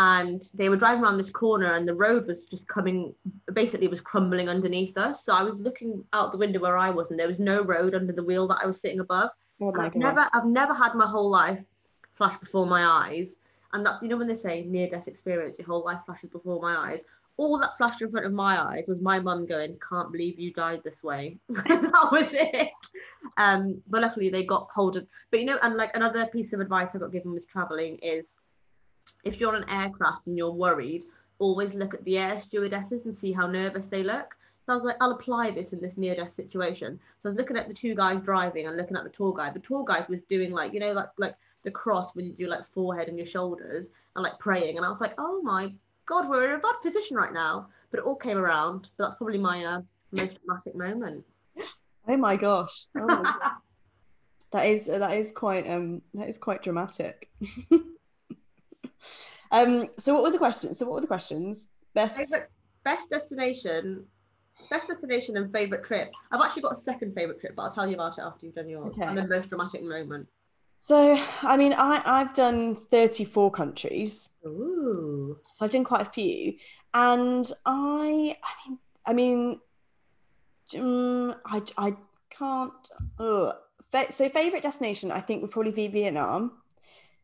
And 0.00 0.48
they 0.54 0.68
were 0.68 0.76
driving 0.76 1.02
around 1.02 1.18
this 1.18 1.28
corner, 1.28 1.74
and 1.74 1.86
the 1.86 1.94
road 1.94 2.28
was 2.28 2.44
just 2.44 2.68
coming 2.68 3.12
basically, 3.52 3.88
was 3.88 4.00
crumbling 4.00 4.48
underneath 4.48 4.96
us. 4.96 5.24
So 5.24 5.32
I 5.32 5.42
was 5.42 5.56
looking 5.56 6.04
out 6.12 6.30
the 6.30 6.38
window 6.38 6.60
where 6.60 6.78
I 6.78 6.88
was, 6.88 7.10
and 7.10 7.18
there 7.18 7.26
was 7.26 7.40
no 7.40 7.64
road 7.64 7.96
under 7.96 8.12
the 8.12 8.22
wheel 8.22 8.46
that 8.46 8.60
I 8.62 8.66
was 8.66 8.80
sitting 8.80 9.00
above. 9.00 9.30
Oh 9.60 9.72
my 9.72 9.86
I've 9.86 9.94
god. 9.94 9.98
never 9.98 10.30
I've 10.32 10.46
never 10.46 10.72
had 10.72 10.94
my 10.94 11.06
whole 11.06 11.28
life 11.28 11.64
flash 12.14 12.38
before 12.38 12.64
my 12.64 12.86
eyes. 12.86 13.38
And 13.72 13.84
that's 13.84 14.00
you 14.00 14.08
know 14.08 14.16
when 14.16 14.28
they 14.28 14.36
say 14.36 14.64
near 14.68 14.88
death 14.88 15.08
experience, 15.08 15.58
your 15.58 15.66
whole 15.66 15.84
life 15.84 16.00
flashes 16.06 16.30
before 16.30 16.60
my 16.62 16.76
eyes. 16.76 17.00
All 17.36 17.58
that 17.58 17.76
flashed 17.76 18.00
in 18.00 18.10
front 18.10 18.26
of 18.26 18.32
my 18.32 18.60
eyes 18.60 18.84
was 18.86 19.00
my 19.00 19.18
mum 19.18 19.46
going, 19.46 19.78
Can't 19.88 20.12
believe 20.12 20.38
you 20.38 20.52
died 20.52 20.82
this 20.84 21.02
way. 21.02 21.38
that 21.48 22.08
was 22.12 22.34
it. 22.34 22.70
Um, 23.36 23.82
but 23.88 24.02
luckily 24.02 24.30
they 24.30 24.44
got 24.44 24.68
hold 24.72 24.96
of 24.96 25.08
but 25.32 25.40
you 25.40 25.46
know, 25.46 25.58
and 25.62 25.74
like 25.74 25.90
another 25.94 26.26
piece 26.26 26.52
of 26.52 26.60
advice 26.60 26.94
I 26.94 26.98
got 26.98 27.10
given 27.10 27.32
with 27.32 27.48
traveling 27.48 27.96
is 27.96 28.38
if 29.24 29.40
you're 29.40 29.54
on 29.54 29.62
an 29.62 29.68
aircraft 29.68 30.26
and 30.26 30.36
you're 30.36 30.52
worried, 30.52 31.04
always 31.38 31.74
look 31.74 31.94
at 31.94 32.04
the 32.04 32.18
air 32.18 32.38
stewardesses 32.40 33.04
and 33.04 33.16
see 33.16 33.32
how 33.32 33.46
nervous 33.46 33.88
they 33.88 34.02
look. 34.02 34.36
So 34.66 34.72
I 34.72 34.76
was 34.76 34.84
like, 34.84 34.96
I'll 35.00 35.12
apply 35.12 35.50
this 35.50 35.72
in 35.72 35.80
this 35.80 35.96
near 35.96 36.14
death 36.14 36.34
situation. 36.34 37.00
So 37.22 37.28
I 37.28 37.30
was 37.30 37.38
looking 37.38 37.56
at 37.56 37.68
the 37.68 37.74
two 37.74 37.94
guys 37.94 38.20
driving 38.22 38.66
and 38.66 38.76
looking 38.76 38.96
at 38.96 39.04
the 39.04 39.10
tour 39.10 39.32
guide. 39.32 39.54
The 39.54 39.60
tour 39.60 39.84
guide 39.84 40.06
was 40.08 40.20
doing 40.28 40.52
like, 40.52 40.74
you 40.74 40.80
know, 40.80 40.92
like 40.92 41.08
like 41.16 41.36
the 41.64 41.70
cross 41.70 42.14
when 42.14 42.26
you 42.26 42.32
do 42.32 42.48
like 42.48 42.66
forehead 42.66 43.08
and 43.08 43.16
your 43.16 43.26
shoulders 43.26 43.90
and 44.14 44.22
like 44.22 44.38
praying. 44.38 44.76
And 44.76 44.84
I 44.84 44.90
was 44.90 45.00
like, 45.00 45.14
oh 45.16 45.40
my 45.42 45.72
God, 46.06 46.28
we're 46.28 46.52
in 46.52 46.58
a 46.58 46.62
bad 46.62 46.74
position 46.82 47.16
right 47.16 47.32
now. 47.32 47.68
But 47.90 48.00
it 48.00 48.06
all 48.06 48.16
came 48.16 48.36
around. 48.36 48.90
But 48.96 49.04
that's 49.04 49.16
probably 49.16 49.38
my 49.38 49.64
uh, 49.64 49.80
most 50.12 50.38
dramatic 50.44 50.74
moment. 50.76 51.24
Oh 52.06 52.16
my 52.16 52.36
gosh. 52.36 52.86
Oh 52.96 53.06
my. 53.06 53.52
That 54.50 54.64
is 54.64 54.86
that 54.86 55.10
is 55.18 55.30
quite 55.30 55.68
um 55.68 56.00
that 56.14 56.26
is 56.26 56.38
quite 56.38 56.62
dramatic. 56.62 57.28
um 59.50 59.88
so 59.98 60.14
what 60.14 60.22
were 60.22 60.30
the 60.30 60.38
questions? 60.38 60.78
So 60.78 60.86
what 60.86 60.94
were 60.96 61.00
the 61.00 61.06
questions? 61.06 61.70
Best 61.94 62.16
favorite, 62.16 62.50
best 62.84 63.10
destination, 63.10 64.06
best 64.70 64.88
destination 64.88 65.36
and 65.36 65.52
favorite 65.52 65.84
trip. 65.84 66.10
I've 66.30 66.40
actually 66.40 66.62
got 66.62 66.74
a 66.74 66.80
second 66.80 67.14
favorite 67.14 67.40
trip, 67.40 67.54
but 67.56 67.62
I'll 67.62 67.72
tell 67.72 67.88
you 67.88 67.94
about 67.94 68.18
it 68.18 68.22
after 68.22 68.46
you've 68.46 68.54
done 68.54 68.68
yours. 68.68 68.88
Okay. 68.88 69.04
And 69.04 69.16
the 69.16 69.26
most 69.26 69.48
dramatic 69.48 69.82
moment. 69.82 70.28
So 70.78 71.20
I 71.42 71.56
mean 71.56 71.72
I 71.72 72.02
I've 72.04 72.34
done 72.34 72.76
34 72.76 73.50
countries. 73.50 74.28
Ooh. 74.46 75.38
So 75.50 75.64
I've 75.64 75.70
done 75.70 75.84
quite 75.84 76.02
a 76.02 76.10
few. 76.10 76.54
And 76.94 77.50
I 77.66 78.36
I 78.46 78.68
mean 78.68 78.78
I 79.06 79.12
mean 79.12 79.60
um, 80.76 81.34
I 81.46 81.62
I 81.76 81.96
can't 82.30 82.90
ugh. 83.18 83.54
So 84.10 84.28
favorite 84.28 84.62
destination 84.62 85.10
I 85.10 85.20
think 85.20 85.42
would 85.42 85.50
probably 85.50 85.72
be 85.72 85.88
Vietnam. 85.88 86.57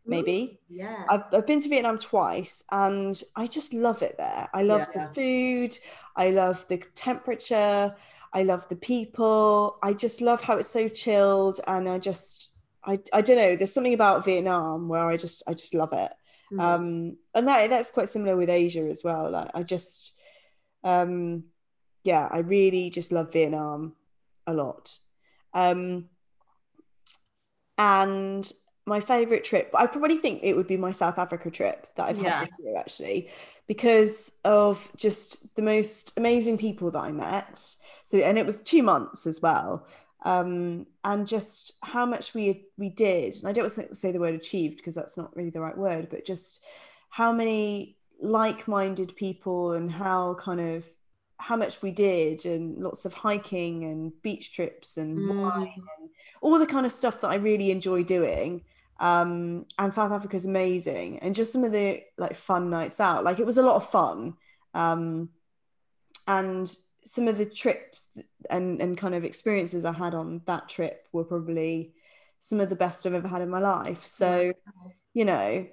Maybe. 0.06 0.60
Yeah. 0.68 1.04
I've, 1.08 1.24
I've 1.32 1.46
been 1.46 1.60
to 1.60 1.68
Vietnam 1.68 1.98
twice 1.98 2.62
and 2.70 3.20
I 3.36 3.46
just 3.46 3.72
love 3.72 4.02
it 4.02 4.16
there. 4.18 4.48
I 4.52 4.62
love 4.62 4.86
Yeah. 4.94 5.06
the 5.08 5.14
food, 5.14 5.78
I 6.14 6.30
love 6.30 6.66
the 6.68 6.78
temperature, 6.94 7.94
I 8.32 8.42
love 8.42 8.68
the 8.68 8.76
people. 8.76 9.78
I 9.82 9.94
just 9.94 10.20
love 10.20 10.42
how 10.42 10.56
it's 10.58 10.68
so 10.68 10.88
chilled 10.88 11.60
and 11.66 11.88
I 11.88 11.98
just 11.98 12.50
I, 12.86 12.98
I 13.14 13.22
don't 13.22 13.38
know, 13.38 13.56
there's 13.56 13.72
something 13.72 13.94
about 13.94 14.26
Vietnam 14.26 14.88
where 14.88 15.06
I 15.06 15.16
just 15.16 15.42
I 15.48 15.54
just 15.54 15.74
love 15.74 15.92
it. 15.94 16.12
Hmm. 16.50 16.60
Um 16.60 17.16
and 17.34 17.48
that 17.48 17.70
that's 17.70 17.90
quite 17.90 18.08
similar 18.08 18.36
with 18.36 18.50
Asia 18.50 18.80
as 18.90 19.02
well. 19.02 19.30
Like 19.30 19.50
I 19.54 19.62
just 19.62 20.18
um 20.82 21.44
yeah, 22.02 22.28
I 22.30 22.40
really 22.40 22.90
just 22.90 23.10
love 23.12 23.32
Vietnam 23.32 23.94
a 24.46 24.52
lot. 24.52 24.98
Um 25.54 26.10
and 27.78 28.52
my 28.86 29.00
favorite 29.00 29.44
trip, 29.44 29.70
I 29.74 29.86
probably 29.86 30.18
think 30.18 30.40
it 30.42 30.54
would 30.56 30.66
be 30.66 30.76
my 30.76 30.92
South 30.92 31.18
Africa 31.18 31.50
trip 31.50 31.88
that 31.96 32.06
I've 32.08 32.18
Yeah. 32.18 32.40
had 32.40 32.40
this 32.40 32.52
year 32.58 32.76
actually, 32.76 33.30
because 33.66 34.38
of 34.44 34.90
just 34.96 35.54
the 35.56 35.62
most 35.62 36.16
amazing 36.18 36.58
people 36.58 36.90
that 36.90 37.00
I 37.00 37.12
met. 37.12 37.58
So, 38.04 38.18
and 38.18 38.38
it 38.38 38.46
was 38.46 38.56
two 38.62 38.82
months 38.82 39.26
as 39.26 39.40
well. 39.40 39.86
Um, 40.24 40.86
and 41.04 41.26
just 41.26 41.72
how 41.82 42.06
much 42.06 42.34
we 42.34 42.66
we 42.78 42.88
did. 42.88 43.36
And 43.36 43.48
I 43.48 43.52
don't 43.52 43.64
want 43.64 43.88
to 43.90 43.94
say 43.94 44.12
the 44.12 44.20
word 44.20 44.34
achieved 44.34 44.78
because 44.78 44.94
that's 44.94 45.18
not 45.18 45.36
really 45.36 45.50
the 45.50 45.60
right 45.60 45.76
word, 45.76 46.08
but 46.10 46.24
just 46.24 46.64
how 47.10 47.32
many 47.32 47.98
like-minded 48.20 49.16
people 49.16 49.72
and 49.72 49.90
how 49.90 50.34
kind 50.34 50.60
of 50.60 50.86
how 51.38 51.56
much 51.56 51.82
we 51.82 51.90
did 51.90 52.46
and 52.46 52.78
lots 52.78 53.04
of 53.04 53.12
hiking 53.12 53.84
and 53.84 54.12
beach 54.22 54.54
trips 54.54 54.96
and 54.96 55.18
Mm. 55.18 55.28
wine 55.28 55.72
and 55.98 56.10
all 56.40 56.58
the 56.58 56.66
kind 56.66 56.86
of 56.86 56.92
stuff 56.92 57.20
that 57.20 57.28
I 57.28 57.34
really 57.36 57.70
enjoy 57.70 58.02
doing. 58.04 58.62
Um, 59.00 59.66
and 59.78 59.92
South 59.92 60.12
Africa 60.12 60.36
is 60.36 60.46
amazing, 60.46 61.18
and 61.18 61.34
just 61.34 61.52
some 61.52 61.64
of 61.64 61.72
the 61.72 62.02
like 62.16 62.34
fun 62.36 62.70
nights 62.70 63.00
out. 63.00 63.24
Like 63.24 63.40
it 63.40 63.46
was 63.46 63.58
a 63.58 63.62
lot 63.62 63.76
of 63.76 63.88
fun, 63.90 64.34
um, 64.72 65.30
and 66.26 66.72
some 67.04 67.28
of 67.28 67.36
the 67.36 67.46
trips 67.46 68.08
and 68.48 68.80
and 68.80 68.96
kind 68.96 69.14
of 69.14 69.24
experiences 69.24 69.84
I 69.84 69.92
had 69.92 70.14
on 70.14 70.42
that 70.46 70.68
trip 70.68 71.06
were 71.12 71.24
probably 71.24 71.94
some 72.40 72.60
of 72.60 72.68
the 72.68 72.76
best 72.76 73.06
I've 73.06 73.14
ever 73.14 73.28
had 73.28 73.42
in 73.42 73.48
my 73.48 73.58
life. 73.58 74.04
So, 74.04 74.52
you 75.12 75.24
know, 75.24 75.66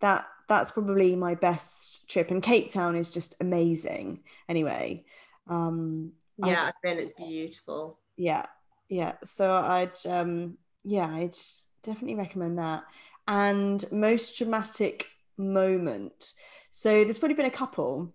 that 0.00 0.26
that's 0.48 0.70
probably 0.72 1.16
my 1.16 1.34
best 1.34 2.08
trip. 2.08 2.30
And 2.30 2.42
Cape 2.42 2.72
Town 2.72 2.96
is 2.96 3.12
just 3.12 3.34
amazing. 3.40 4.22
Anyway, 4.48 5.04
um, 5.48 6.12
yeah, 6.38 6.70
I 6.70 6.72
bet 6.82 6.98
it's 6.98 7.12
beautiful. 7.12 7.98
yeah 8.16 8.44
yeah 8.88 9.12
so 9.24 9.52
i'd 9.52 9.96
um 10.08 10.56
yeah 10.84 11.08
i'd 11.14 11.36
definitely 11.82 12.16
recommend 12.16 12.58
that. 12.58 12.84
And 13.26 13.84
most 13.92 14.38
dramatic 14.38 15.06
moment. 15.36 16.32
So 16.70 17.04
there's 17.04 17.18
probably 17.18 17.34
been 17.36 17.46
a 17.46 17.50
couple. 17.50 18.12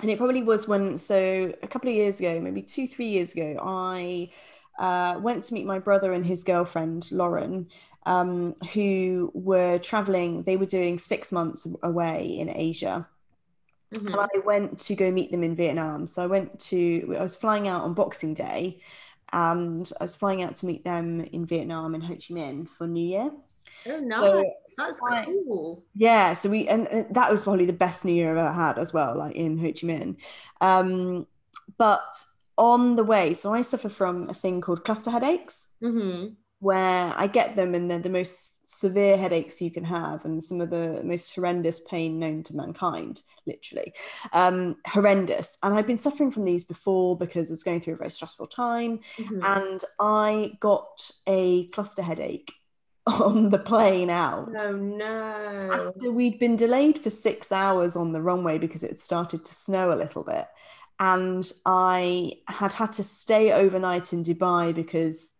And 0.00 0.10
it 0.10 0.18
probably 0.18 0.42
was 0.42 0.66
when 0.66 0.96
so 0.96 1.52
a 1.62 1.68
couple 1.68 1.90
of 1.90 1.94
years 1.94 2.18
ago 2.18 2.40
maybe 2.40 2.62
two 2.62 2.88
three 2.88 3.08
years 3.08 3.34
ago 3.34 3.60
i 3.62 4.30
uh, 4.78 5.20
went 5.20 5.44
to 5.44 5.54
meet 5.54 5.66
my 5.66 5.78
brother 5.78 6.14
and 6.14 6.24
his 6.24 6.44
girlfriend 6.44 7.12
lauren 7.12 7.68
um, 8.06 8.54
who 8.72 9.30
were 9.34 9.78
traveling. 9.78 10.42
They 10.42 10.56
were 10.56 10.66
doing 10.66 10.98
six 10.98 11.30
months 11.30 11.66
away 11.82 12.36
in 12.38 12.48
asia. 12.48 13.08
Mhm. 13.94 14.06
and 14.06 14.16
I 14.16 14.38
went 14.46 14.78
to 14.78 14.94
go 14.94 15.10
meet 15.10 15.30
them 15.30 15.42
in 15.42 15.54
Vietnam. 15.54 16.06
So 16.06 16.22
I 16.22 16.26
went 16.26 16.58
to, 16.60 17.14
I 17.18 17.22
was 17.22 17.36
flying 17.36 17.68
out 17.68 17.84
on 17.84 17.92
Boxing 17.92 18.32
Day 18.32 18.80
and 19.32 19.90
I 20.00 20.04
was 20.04 20.14
flying 20.14 20.42
out 20.42 20.56
to 20.56 20.66
meet 20.66 20.84
them 20.84 21.20
in 21.20 21.46
Vietnam 21.46 21.94
in 21.94 22.00
Ho 22.02 22.14
Chi 22.14 22.34
Minh 22.34 22.68
for 22.68 22.86
New 22.86 23.06
Year. 23.06 23.30
Oh, 23.86 23.98
nice. 24.00 24.44
So, 24.68 24.76
That's 24.76 24.98
cool. 25.24 25.84
yeah, 25.94 26.32
so 26.32 26.48
we, 26.48 26.68
and 26.68 26.86
and 26.88 27.14
that 27.14 27.30
was 27.30 27.44
probably 27.44 27.66
the 27.66 27.72
best 27.72 28.04
New 28.04 28.14
Year 28.14 28.32
I've 28.32 28.38
ever 28.46 28.52
had 28.52 28.78
as 28.78 28.92
well, 28.94 29.16
like 29.16 29.36
in 29.36 29.58
Ho 29.58 29.66
Chi 29.66 29.86
Minh. 29.86 30.16
Um, 30.60 31.26
but 31.78 32.02
on 32.56 32.96
the 32.96 33.04
way, 33.04 33.34
so 33.34 33.52
I 33.52 33.62
suffer 33.62 33.88
from 33.88 34.28
a 34.30 34.34
thing 34.34 34.60
called 34.60 34.84
cluster 34.84 35.10
headaches. 35.10 35.68
hmm 35.80 36.36
where 36.60 37.12
I 37.16 37.26
get 37.26 37.56
them 37.56 37.74
and 37.74 37.90
they're 37.90 37.98
the 37.98 38.08
most 38.10 38.68
severe 38.68 39.16
headaches 39.18 39.60
you 39.62 39.70
can 39.70 39.84
have 39.84 40.24
and 40.24 40.42
some 40.42 40.60
of 40.60 40.70
the 40.70 41.02
most 41.04 41.34
horrendous 41.34 41.80
pain 41.80 42.18
known 42.18 42.42
to 42.44 42.56
mankind, 42.56 43.20
literally. 43.46 43.92
Um, 44.32 44.76
horrendous. 44.86 45.58
And 45.62 45.74
I've 45.74 45.86
been 45.86 45.98
suffering 45.98 46.30
from 46.30 46.44
these 46.44 46.64
before 46.64 47.16
because 47.16 47.50
I 47.50 47.52
was 47.52 47.62
going 47.62 47.80
through 47.80 47.94
a 47.94 47.98
very 47.98 48.10
stressful 48.10 48.46
time. 48.46 49.00
Mhm. 49.16 49.40
And 49.44 49.84
I 50.00 50.52
got 50.60 51.10
a 51.26 51.68
cluster 51.68 52.02
headache 52.02 52.52
on 53.06 53.50
the 53.50 53.58
plane 53.58 54.10
out. 54.10 54.50
Oh 54.60 54.76
no. 54.76 55.70
After 55.72 56.12
we'd 56.12 56.38
been 56.38 56.56
delayed 56.56 56.98
for 56.98 57.10
six 57.10 57.50
hours 57.50 57.96
on 57.96 58.12
the 58.12 58.22
runway 58.22 58.58
because 58.58 58.82
it 58.82 58.98
started 59.00 59.44
to 59.44 59.54
snow 59.54 59.92
a 59.92 59.96
little 59.96 60.22
bit. 60.22 60.46
And 61.00 61.50
I 61.66 62.34
had 62.46 62.72
had 62.74 62.92
to 62.92 63.02
stay 63.02 63.52
overnight 63.52 64.12
in 64.12 64.22
Dubai 64.22 64.72
because 64.72 65.31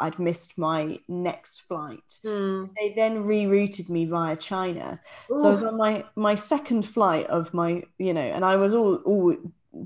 I'd 0.00 0.18
missed 0.18 0.58
my 0.58 0.98
next 1.08 1.62
flight. 1.62 2.20
Mm. 2.24 2.70
They 2.76 2.92
then 2.94 3.24
rerouted 3.24 3.88
me 3.88 4.06
via 4.06 4.36
China. 4.36 5.00
So 5.28 5.46
I 5.46 5.50
was 5.50 5.62
on 5.62 5.76
my 5.76 6.04
my 6.16 6.34
second 6.34 6.82
flight 6.82 7.26
of 7.26 7.52
my, 7.54 7.82
you 7.98 8.14
know, 8.14 8.20
and 8.20 8.44
I 8.44 8.56
was 8.56 8.74
all 8.74 8.96
all 9.04 9.36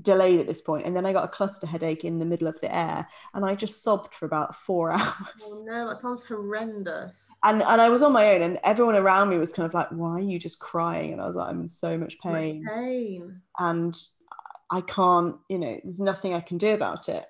delayed 0.01 0.39
at 0.39 0.47
this 0.47 0.61
point, 0.61 0.85
and 0.85 0.95
then 0.95 1.05
I 1.05 1.13
got 1.13 1.25
a 1.25 1.27
cluster 1.27 1.67
headache 1.67 2.03
in 2.03 2.17
the 2.17 2.25
middle 2.25 2.47
of 2.47 2.59
the 2.59 2.75
air, 2.75 3.07
and 3.33 3.45
I 3.45 3.53
just 3.55 3.83
sobbed 3.83 4.15
for 4.15 4.25
about 4.25 4.55
four 4.55 4.91
hours. 4.99 5.43
Oh 5.43 5.63
no, 5.67 5.89
that 5.89 6.01
sounds 6.01 6.23
horrendous. 6.23 7.29
And 7.43 7.61
and 7.61 7.81
I 7.81 7.89
was 7.89 8.01
on 8.01 8.11
my 8.13 8.29
own, 8.33 8.41
and 8.41 8.57
everyone 8.63 8.95
around 8.95 9.29
me 9.29 9.37
was 9.37 9.53
kind 9.53 9.67
of 9.67 9.73
like, 9.73 9.89
"Why 9.89 10.13
are 10.13 10.19
you 10.19 10.39
just 10.39 10.59
crying?" 10.59 11.13
And 11.13 11.21
I 11.21 11.27
was 11.27 11.35
like, 11.35 11.49
"I'm 11.49 11.61
in 11.61 11.67
so 11.69 11.97
much 11.97 12.17
Much 12.23 12.33
pain, 12.33 12.65
pain. 12.67 13.41
and 13.59 13.95
I 14.71 14.81
can't, 14.81 15.35
you 15.49 15.59
know, 15.59 15.79
there's 15.83 15.99
nothing 15.99 16.33
I 16.33 16.41
can 16.41 16.57
do 16.57 16.73
about 16.73 17.07
it." 17.09 17.25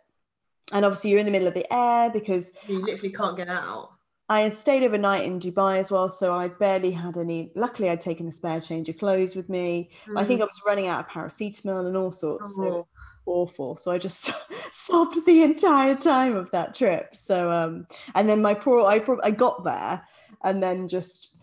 And 0.73 0.85
obviously 0.85 1.09
you're 1.11 1.19
in 1.19 1.25
the 1.25 1.31
middle 1.31 1.47
of 1.47 1.53
the 1.53 1.71
air 1.73 2.09
because 2.09 2.53
You 2.67 2.83
literally 2.83 3.13
can't 3.13 3.37
get 3.37 3.49
out. 3.49 3.91
I 4.27 4.41
had 4.41 4.55
stayed 4.55 4.83
overnight 4.83 5.23
in 5.23 5.39
Dubai 5.39 5.77
as 5.77 5.91
well, 5.91 6.09
so 6.09 6.33
I 6.33 6.47
barely 6.47 6.91
had 6.91 7.15
any. 7.15 7.51
Luckily, 7.55 7.89
I'd 7.89 8.01
taken 8.01 8.27
a 8.27 8.31
spare 8.31 8.59
change 8.59 8.89
of 8.89 8.97
clothes 8.97 9.35
with 9.35 9.49
me. 9.49 9.91
I 10.15 10.25
think 10.25 10.41
I 10.41 10.45
was 10.45 10.61
running 10.65 10.87
out 10.87 11.01
of 11.05 11.11
paracetamol 11.11 11.85
and 11.85 11.95
all 11.95 12.11
sorts. 12.11 12.55
So 12.55 12.63
Oh. 12.63 12.87
awful. 13.27 13.77
So 13.77 13.91
I 13.91 13.97
just 13.99 14.31
sobbed 14.71 15.25
the 15.25 15.43
entire 15.43 15.95
time 15.95 16.35
of 16.35 16.49
that 16.51 16.73
trip. 16.73 17.15
So 17.15 17.51
um, 17.51 17.85
and 18.15 18.27
then 18.27 18.41
my 18.41 18.55
poor, 18.55 18.83
I 18.85 19.03
I 19.23 19.29
got 19.31 19.63
there 19.63 20.01
and 20.43 20.61
then 20.61 20.87
just 20.87 21.34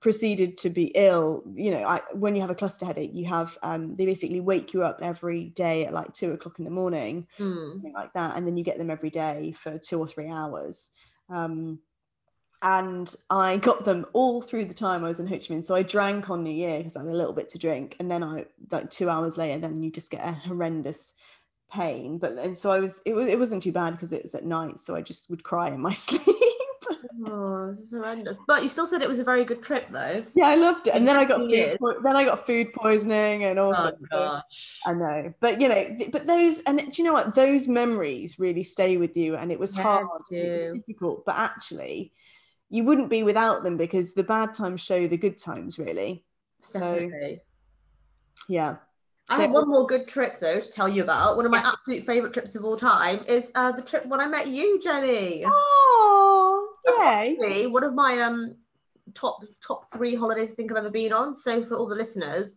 proceeded 0.00 0.58
to 0.58 0.70
be 0.70 0.86
ill. 0.94 1.42
You 1.54 1.72
know, 1.72 1.84
I, 1.84 2.00
when 2.12 2.34
you 2.34 2.40
have 2.42 2.50
a 2.50 2.54
cluster 2.54 2.86
headache, 2.86 3.12
you 3.14 3.26
have 3.26 3.56
um, 3.62 3.96
they 3.96 4.06
basically 4.06 4.40
wake 4.40 4.74
you 4.74 4.82
up 4.82 5.00
every 5.02 5.44
day 5.44 5.86
at 5.86 5.92
like 5.92 6.12
two 6.12 6.32
o'clock 6.32 6.58
in 6.58 6.64
the 6.64 6.70
morning 6.70 7.26
something 7.72 7.92
like 7.92 8.12
that, 8.14 8.36
and 8.36 8.46
then 8.46 8.56
you 8.56 8.64
get 8.64 8.78
them 8.78 8.90
every 8.90 9.10
day 9.10 9.52
for 9.52 9.78
two 9.78 9.98
or 9.98 10.06
three 10.06 10.28
hours. 10.28 10.88
Um, 11.28 11.80
and 12.62 13.14
I 13.28 13.58
got 13.58 13.84
them 13.84 14.06
all 14.12 14.40
through 14.40 14.64
the 14.64 14.74
time 14.74 15.04
I 15.04 15.08
was 15.08 15.20
in 15.20 15.26
Ho 15.26 15.36
Chi 15.36 15.54
Minh. 15.54 15.64
So 15.64 15.74
I 15.74 15.82
drank 15.82 16.30
on 16.30 16.42
New 16.42 16.50
Year 16.50 16.78
because 16.78 16.96
I 16.96 17.00
had 17.00 17.08
a 17.08 17.16
little 17.16 17.34
bit 17.34 17.50
to 17.50 17.58
drink, 17.58 17.96
and 18.00 18.10
then 18.10 18.22
I 18.24 18.46
like 18.70 18.90
two 18.90 19.10
hours 19.10 19.36
later, 19.36 19.58
then 19.58 19.82
you 19.82 19.90
just 19.90 20.10
get 20.10 20.26
a 20.26 20.32
horrendous 20.32 21.14
pain. 21.70 22.18
But 22.18 22.32
and 22.32 22.56
so 22.56 22.70
I 22.70 22.80
was, 22.80 23.02
it 23.04 23.12
was, 23.12 23.26
it 23.26 23.38
wasn't 23.38 23.62
too 23.62 23.72
bad 23.72 23.92
because 23.92 24.12
it 24.12 24.22
was 24.22 24.34
at 24.34 24.44
night, 24.44 24.80
so 24.80 24.96
I 24.96 25.02
just 25.02 25.30
would 25.30 25.44
cry 25.44 25.68
in 25.68 25.80
my 25.80 25.92
sleep. 25.94 26.35
Oh, 27.28 27.70
this 27.70 27.80
is 27.80 27.90
horrendous. 27.90 28.40
But 28.46 28.62
you 28.62 28.68
still 28.68 28.86
said 28.86 29.02
it 29.02 29.08
was 29.08 29.18
a 29.18 29.24
very 29.24 29.44
good 29.44 29.62
trip, 29.62 29.86
though. 29.90 30.24
yeah, 30.34 30.46
I 30.46 30.54
loved 30.54 30.86
it. 30.86 30.94
And 30.94 31.06
then 31.08 31.16
I 31.16 31.24
got 31.24 31.38
food, 31.40 31.76
po- 31.80 32.00
then 32.02 32.14
I 32.16 32.24
got 32.24 32.46
food 32.46 32.72
poisoning 32.72 33.44
and 33.44 33.58
all 33.58 33.72
Oh 33.72 33.82
sorts 33.82 34.02
of- 34.02 34.08
gosh. 34.10 34.80
I 34.86 34.92
know, 34.92 35.34
but 35.40 35.60
you 35.60 35.68
know, 35.68 35.96
but 36.12 36.26
those 36.26 36.60
and 36.60 36.78
do 36.78 36.90
you 36.94 37.04
know 37.04 37.12
what? 37.14 37.34
Those 37.34 37.66
memories 37.68 38.38
really 38.38 38.62
stay 38.62 38.96
with 38.96 39.16
you, 39.16 39.34
and 39.36 39.50
it 39.50 39.58
was 39.58 39.74
Yeah, 39.76 39.82
hard, 39.82 40.06
it 40.30 40.64
was 40.66 40.74
difficult, 40.74 41.24
but 41.24 41.36
actually, 41.36 42.12
you 42.70 42.84
wouldn't 42.84 43.10
be 43.10 43.22
without 43.22 43.64
them 43.64 43.76
because 43.76 44.14
the 44.14 44.24
bad 44.24 44.52
times 44.54 44.80
show 44.80 45.06
the 45.06 45.16
good 45.16 45.38
times, 45.38 45.78
really. 45.78 46.24
So 46.60 46.80
Definitely. 46.80 47.40
yeah, 48.48 48.76
I 49.28 49.40
have 49.40 49.50
one 49.52 49.68
more 49.68 49.86
good 49.86 50.06
trip 50.06 50.38
though 50.38 50.60
to 50.60 50.70
tell 50.70 50.88
you 50.88 51.02
about. 51.02 51.36
One 51.36 51.46
of 51.46 51.50
my 51.50 51.58
absolute 51.58 52.04
favourite 52.06 52.32
trips 52.32 52.54
of 52.54 52.64
all 52.64 52.76
time 52.76 53.24
is 53.26 53.50
uh, 53.54 53.72
the 53.72 53.82
trip 53.82 54.06
when 54.06 54.20
I 54.20 54.26
met 54.26 54.46
you, 54.48 54.80
Jenny. 54.80 55.44
oh 55.46 56.15
yay, 56.86 57.32
Actually, 57.32 57.66
one 57.66 57.84
of 57.84 57.94
my 57.94 58.20
um 58.20 58.56
top 59.14 59.42
top 59.66 59.84
three 59.92 60.14
holidays 60.14 60.50
I 60.50 60.54
think 60.54 60.70
I've 60.70 60.78
ever 60.78 60.90
been 60.90 61.12
on. 61.12 61.34
So 61.34 61.62
for 61.64 61.76
all 61.76 61.86
the 61.86 61.94
listeners, 61.94 62.52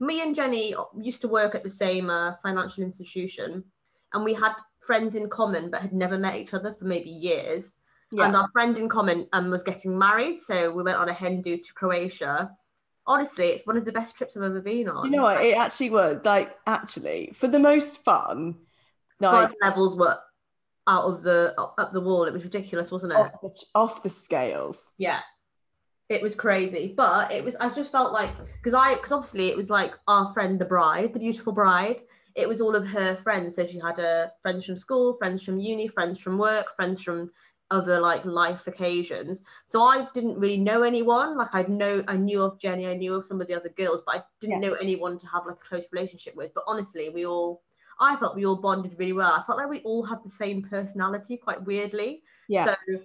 me 0.00 0.22
and 0.22 0.34
Jenny 0.34 0.74
used 1.00 1.20
to 1.22 1.28
work 1.28 1.54
at 1.54 1.64
the 1.64 1.70
same 1.70 2.10
uh, 2.10 2.34
financial 2.42 2.82
institution, 2.82 3.64
and 4.12 4.24
we 4.24 4.34
had 4.34 4.54
friends 4.80 5.14
in 5.14 5.28
common, 5.28 5.70
but 5.70 5.80
had 5.80 5.92
never 5.92 6.18
met 6.18 6.36
each 6.36 6.54
other 6.54 6.72
for 6.72 6.84
maybe 6.84 7.10
years. 7.10 7.76
yeah, 8.10 8.26
And 8.26 8.36
our 8.36 8.48
friend 8.52 8.76
in 8.78 8.88
common 8.88 9.28
um, 9.32 9.50
was 9.50 9.62
getting 9.62 9.98
married, 9.98 10.38
so 10.38 10.72
we 10.72 10.82
went 10.82 10.98
on 10.98 11.08
a 11.08 11.12
hen 11.12 11.42
do 11.42 11.56
to 11.56 11.74
Croatia. 11.74 12.50
Honestly, 13.06 13.48
it's 13.48 13.66
one 13.66 13.76
of 13.76 13.84
the 13.84 13.92
best 13.92 14.16
trips 14.16 14.36
I've 14.36 14.44
ever 14.44 14.60
been 14.62 14.88
on. 14.88 15.04
you 15.04 15.10
know 15.10 15.22
what? 15.22 15.44
It 15.44 15.56
actually 15.56 15.90
was 15.90 16.20
like 16.24 16.56
actually 16.66 17.32
for 17.34 17.48
the 17.48 17.58
most 17.58 18.02
fun, 18.02 18.56
like 19.20 19.48
fun 19.48 19.56
levels 19.60 19.96
were 19.96 20.16
out 20.86 21.04
of 21.04 21.22
the 21.22 21.54
up 21.58 21.92
the 21.92 22.00
wall. 22.00 22.24
It 22.24 22.32
was 22.32 22.44
ridiculous, 22.44 22.90
wasn't 22.90 23.12
it? 23.12 23.18
off 23.18 23.40
the, 23.40 23.64
off 23.74 24.02
the 24.02 24.10
scales. 24.10 24.92
Yeah, 24.98 25.20
it 26.08 26.22
was 26.22 26.34
crazy. 26.34 26.92
But 26.96 27.32
it 27.32 27.44
was. 27.44 27.56
I 27.56 27.68
just 27.70 27.92
felt 27.92 28.12
like 28.12 28.30
because 28.62 28.74
I 28.74 28.94
because 28.94 29.12
obviously 29.12 29.48
it 29.48 29.56
was 29.56 29.70
like 29.70 29.94
our 30.08 30.32
friend 30.32 30.58
the 30.58 30.66
bride, 30.66 31.12
the 31.12 31.20
beautiful 31.20 31.52
bride. 31.52 32.02
It 32.34 32.48
was 32.48 32.60
all 32.60 32.74
of 32.74 32.86
her 32.88 33.14
friends. 33.14 33.54
So 33.54 33.64
she 33.64 33.78
had 33.78 33.98
uh, 34.00 34.26
friends 34.42 34.66
from 34.66 34.78
school, 34.78 35.14
friends 35.14 35.42
from 35.44 35.60
uni, 35.60 35.86
friends 35.86 36.18
from 36.18 36.36
work, 36.36 36.74
friends 36.74 37.00
from 37.00 37.30
other 37.70 38.00
like 38.00 38.24
life 38.24 38.66
occasions. 38.66 39.42
So 39.68 39.82
I 39.82 40.06
didn't 40.14 40.38
really 40.38 40.58
know 40.58 40.82
anyone. 40.82 41.36
Like 41.36 41.54
I'd 41.54 41.68
know 41.68 42.04
I 42.08 42.16
knew 42.16 42.42
of 42.42 42.58
Jenny, 42.58 42.86
I 42.86 42.94
knew 42.94 43.14
of 43.14 43.24
some 43.24 43.40
of 43.40 43.46
the 43.46 43.54
other 43.54 43.70
girls, 43.70 44.02
but 44.04 44.16
I 44.16 44.22
didn't 44.40 44.60
know 44.60 44.74
anyone 44.74 45.16
to 45.18 45.26
have 45.28 45.46
like 45.46 45.56
a 45.56 45.68
close 45.68 45.86
relationship 45.92 46.36
with. 46.36 46.52
But 46.54 46.64
honestly, 46.66 47.08
we 47.08 47.24
all 47.24 47.62
I 48.00 48.16
felt 48.16 48.36
we 48.36 48.46
all 48.46 48.60
bonded 48.60 48.96
really 48.98 49.12
well. 49.12 49.32
I 49.32 49.42
felt 49.42 49.58
like 49.58 49.68
we 49.68 49.80
all 49.80 50.04
had 50.04 50.22
the 50.22 50.30
same 50.30 50.62
personality, 50.62 51.36
quite 51.36 51.64
weirdly. 51.64 52.22
Yeah, 52.48 52.66
So 52.66 53.00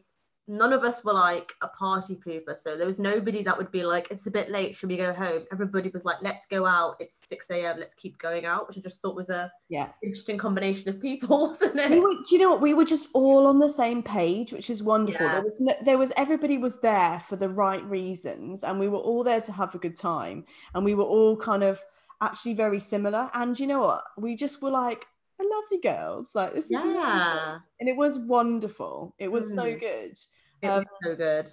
none 0.50 0.74
of 0.74 0.84
us 0.84 1.04
were 1.04 1.14
like 1.14 1.54
a 1.62 1.68
party 1.68 2.16
pooper. 2.16 2.58
So 2.58 2.76
there 2.76 2.88
was 2.88 2.98
nobody 2.98 3.44
that 3.44 3.56
would 3.56 3.72
be 3.72 3.84
like, 3.84 4.08
it's 4.10 4.26
a 4.26 4.32
bit 4.32 4.50
late, 4.50 4.76
should 4.76 4.90
we 4.90 4.98
go 4.98 5.14
home? 5.14 5.46
Everybody 5.54 5.90
was 5.90 6.04
like, 6.04 6.18
let's 6.22 6.48
go 6.48 6.66
out. 6.66 6.96
It's 7.00 7.22
6 7.30 7.52
a.m. 7.52 7.78
Let's 7.80 7.94
keep 7.94 8.18
going 8.18 8.46
out, 8.46 8.68
which 8.68 8.78
I 8.78 8.82
just 8.82 9.00
thought 9.02 9.16
was 9.16 9.30
a 9.30 9.52
yeah. 9.70 9.90
interesting 10.04 10.40
combination 10.40 10.90
of 10.90 11.00
people, 11.00 11.40
wasn't 11.50 11.80
it? 11.80 11.92
We 11.92 12.00
were, 12.00 12.16
do 12.28 12.36
you 12.36 12.40
know 12.40 12.50
what? 12.50 12.62
We 12.62 12.74
were 12.74 12.84
just 12.84 13.10
all 13.14 13.46
on 13.46 13.60
the 13.60 13.70
same 13.70 14.02
page, 14.02 14.52
which 14.52 14.72
is 14.72 14.82
wonderful. 14.82 15.26
Yeah. 15.26 15.34
There 15.34 15.44
was 15.44 15.62
no, 15.62 15.76
there 15.86 15.98
was 16.00 16.12
everybody 16.18 16.58
was 16.58 16.82
there 16.82 17.20
for 17.20 17.36
the 17.36 17.50
right 17.50 17.86
reasons, 17.86 18.64
and 18.64 18.80
we 18.80 18.88
were 18.88 18.98
all 18.98 19.24
there 19.24 19.42
to 19.42 19.52
have 19.52 19.76
a 19.76 19.80
good 19.80 19.96
time, 19.96 20.46
and 20.74 20.84
we 20.84 20.96
were 20.96 21.04
all 21.04 21.38
kind 21.38 21.62
of 21.62 21.80
actually 22.22 22.54
very 22.54 22.80
similar. 22.80 23.30
And 23.34 23.60
you 23.60 23.68
know 23.68 23.80
what? 23.80 24.04
We 24.18 24.36
just 24.36 24.62
were 24.62 24.72
like, 24.72 25.06
I 25.40 25.44
love 25.44 25.64
you 25.72 25.82
girls. 25.82 26.32
Like 26.36 26.54
this 26.54 26.66
is 26.66 26.72
amazing." 26.80 26.96
yeah, 27.00 27.60
and 27.80 27.88
it 27.90 27.96
was 27.96 28.20
wonderful. 28.20 29.16
It 29.18 29.30
was 29.32 29.54
so 29.54 29.66
Mm. 29.66 29.80
good. 29.80 30.18
it 30.62 30.68
was 30.68 30.86
Um, 30.86 30.94
so 31.04 31.16
good. 31.16 31.50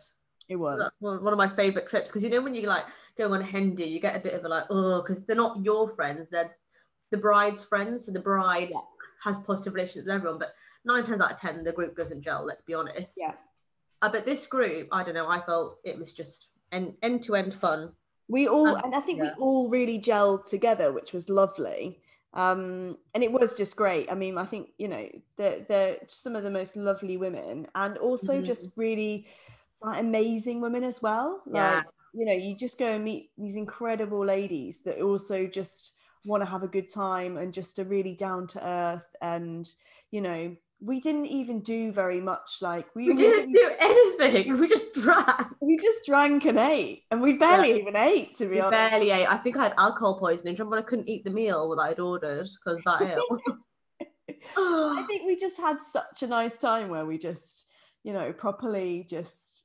It 0.48 0.56
was. 0.56 0.78
That's 0.80 0.96
one 1.00 1.32
of 1.32 1.38
my 1.38 1.48
favorite 1.48 1.86
trips 1.88 2.08
because 2.10 2.22
you 2.24 2.30
know 2.30 2.40
when 2.42 2.54
you 2.54 2.62
like 2.68 2.84
go 3.16 3.32
on 3.32 3.40
a 3.40 3.44
hen 3.44 3.76
you 3.78 4.00
get 4.00 4.16
a 4.16 4.20
bit 4.20 4.34
of 4.34 4.44
a 4.44 4.48
like, 4.48 4.64
oh, 4.70 5.02
because 5.02 5.24
they're 5.24 5.36
not 5.36 5.60
your 5.62 5.88
friends, 5.88 6.28
they're 6.30 6.56
the 7.10 7.18
bride's 7.18 7.64
friends. 7.64 8.06
So 8.06 8.12
the 8.12 8.20
bride 8.20 8.70
Yeah. 8.72 8.80
has 9.24 9.38
positive 9.40 9.74
relationships 9.74 10.06
with 10.06 10.14
everyone, 10.14 10.38
but 10.40 10.52
nine 10.84 11.04
times 11.04 11.20
out 11.20 11.32
of 11.32 11.40
ten, 11.40 11.62
the 11.64 11.72
group 11.72 11.96
doesn't 11.96 12.22
gel. 12.22 12.44
Let's 12.44 12.62
be 12.62 12.74
honest. 12.74 13.12
Yeah. 13.16 13.34
Uh, 14.02 14.10
but 14.10 14.24
this 14.26 14.46
group, 14.46 14.88
I 14.92 15.02
don't 15.04 15.14
know. 15.14 15.28
I 15.28 15.40
felt 15.40 15.78
it 15.84 15.96
was 15.98 16.12
just 16.12 16.48
end 16.72 16.96
end 17.02 17.22
to 17.24 17.34
end 17.36 17.54
fun. 17.54 17.92
We 18.28 18.48
all 18.48 18.76
and 18.76 18.94
i 18.94 19.00
think 19.00 19.18
yeah. 19.18 19.34
we 19.34 19.42
all 19.42 19.68
really 19.68 19.98
gelled 19.98 20.44
together 20.46 20.92
which 20.92 21.12
was 21.12 21.28
lovely 21.28 22.00
um 22.34 22.96
and 23.14 23.22
it 23.22 23.32
was 23.32 23.54
just 23.54 23.76
great 23.76 24.10
i 24.10 24.14
mean 24.14 24.36
i 24.36 24.44
think 24.44 24.70
you 24.78 24.88
know 24.88 25.08
they're, 25.36 25.60
they're 25.68 25.96
some 26.08 26.36
of 26.36 26.42
the 26.42 26.50
most 26.50 26.76
lovely 26.76 27.16
women 27.16 27.66
and 27.74 27.96
also 27.98 28.40
Mhm. 28.40 28.44
just 28.46 28.70
really 28.76 29.26
like 29.82 30.00
amazing 30.00 30.60
women 30.60 30.84
as 30.84 31.00
well 31.02 31.42
Yeah. 31.46 31.76
like 31.76 31.84
you 32.14 32.26
know 32.26 32.32
you 32.32 32.56
just 32.56 32.78
go 32.78 32.86
and 32.92 33.04
meet 33.04 33.30
these 33.38 33.56
incredible 33.56 34.24
ladies 34.24 34.82
that 34.82 35.00
also 35.00 35.46
just 35.46 35.96
want 36.24 36.42
to 36.42 36.48
have 36.50 36.62
a 36.62 36.68
good 36.68 36.88
time 36.88 37.36
and 37.36 37.54
just 37.54 37.78
are 37.78 37.84
really 37.84 38.14
down 38.14 38.46
to 38.48 38.66
earth 38.66 39.06
and 39.20 39.68
you 40.10 40.20
know 40.20 40.56
we 40.80 41.00
didn't 41.00 41.26
even 41.26 41.60
do 41.60 41.90
very 41.90 42.20
much 42.20 42.58
like 42.60 42.86
we, 42.94 43.08
We 43.08 43.16
didn't 43.16 43.52
do 43.52 43.70
anything. 43.80 44.58
We 44.60 44.68
just 44.68 44.92
drank. 44.94 45.48
we 45.60 45.76
just 45.78 46.04
drank 46.04 46.44
and 46.44 46.58
ate 46.58 47.04
and 47.10 47.20
we 47.22 47.34
barely 47.34 47.78
even 47.80 47.96
ate 47.96 48.34
to 48.36 48.44
be 48.44 48.56
We 48.56 48.60
honest 48.60 48.90
barely 48.90 49.10
ate. 49.10 49.26
I 49.26 49.36
think 49.38 49.56
I 49.56 49.64
had 49.64 49.74
alcohol 49.78 50.18
poisoning. 50.18 50.54
Do 50.54 50.58
you 50.58 50.64
remember 50.64 50.86
I 50.86 50.88
couldn't 50.88 51.08
eat 51.08 51.24
the 51.24 51.30
meal 51.30 51.70
that 51.70 51.82
I'd 51.82 52.00
ordered 52.00 52.46
because 52.64 52.82
that 52.84 53.00
ill? 53.16 53.40
I 54.56 55.04
think 55.08 55.26
we 55.26 55.36
just 55.36 55.56
had 55.58 55.80
such 55.80 56.22
a 56.22 56.26
nice 56.26 56.58
time 56.58 56.88
where 56.88 57.06
we 57.06 57.16
just, 57.18 57.66
you 58.04 58.12
know, 58.12 58.32
properly 58.32 59.06
just, 59.08 59.64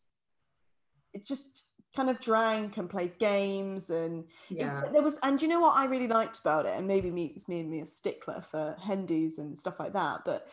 it 1.13 1.26
just 1.26 1.63
kind 1.95 2.10
of 2.10 2.19
drank 2.21 2.78
and 2.78 2.89
played 2.89 3.19
games 3.19 3.89
and 3.89 4.24
it- 4.50 4.58
yeah. 4.60 4.84
there 4.93 5.02
was, 5.02 5.17
and 5.24 5.41
you 5.41 5.47
know 5.50 5.60
what 5.60 5.76
I 5.76 5.86
really 5.86 6.08
liked 6.08 6.39
about 6.39 6.65
it? 6.65 6.78
And 6.78 6.88
maybe 6.88 7.12
me, 7.12 7.34
it's 7.36 7.47
me 7.50 7.60
and 7.60 7.69
me 7.69 7.82
a 7.82 7.86
stickler 7.86 8.43
for 8.50 8.78
Hendies 8.82 9.38
and 9.39 9.58
stuff 9.60 9.78
like 9.80 9.93
that, 9.93 10.21
but 10.26 10.47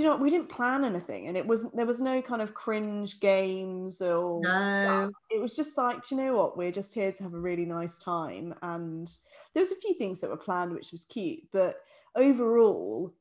do 0.00 0.04
you 0.06 0.10
know? 0.10 0.16
We 0.16 0.30
didn't 0.30 0.48
plan 0.48 0.84
anything 0.84 1.28
and 1.28 1.36
it 1.36 1.46
wasn't, 1.46 1.76
there 1.76 1.86
was 1.86 2.00
no 2.00 2.22
kind 2.22 2.40
of 2.40 2.54
cringe 2.54 3.20
games 3.20 4.00
or 4.00 4.40
No. 4.42 5.10
it 5.30 5.40
was 5.40 5.54
just 5.54 5.76
like, 5.76 6.06
do 6.06 6.14
you 6.14 6.22
know 6.22 6.36
what? 6.36 6.56
We're 6.56 6.72
just 6.72 6.94
here 6.94 7.12
to 7.12 7.22
have 7.22 7.34
a 7.34 7.40
really 7.40 7.66
nice 7.66 7.98
time. 7.98 8.54
And 8.62 9.06
there 9.52 9.60
was 9.60 9.72
a 9.72 9.76
few 9.76 9.94
things 9.94 10.20
that 10.20 10.30
were 10.30 10.36
planned, 10.36 10.72
which 10.72 10.92
was 10.92 11.04
cute, 11.04 11.40
but 11.52 11.76
overall, 12.14 13.14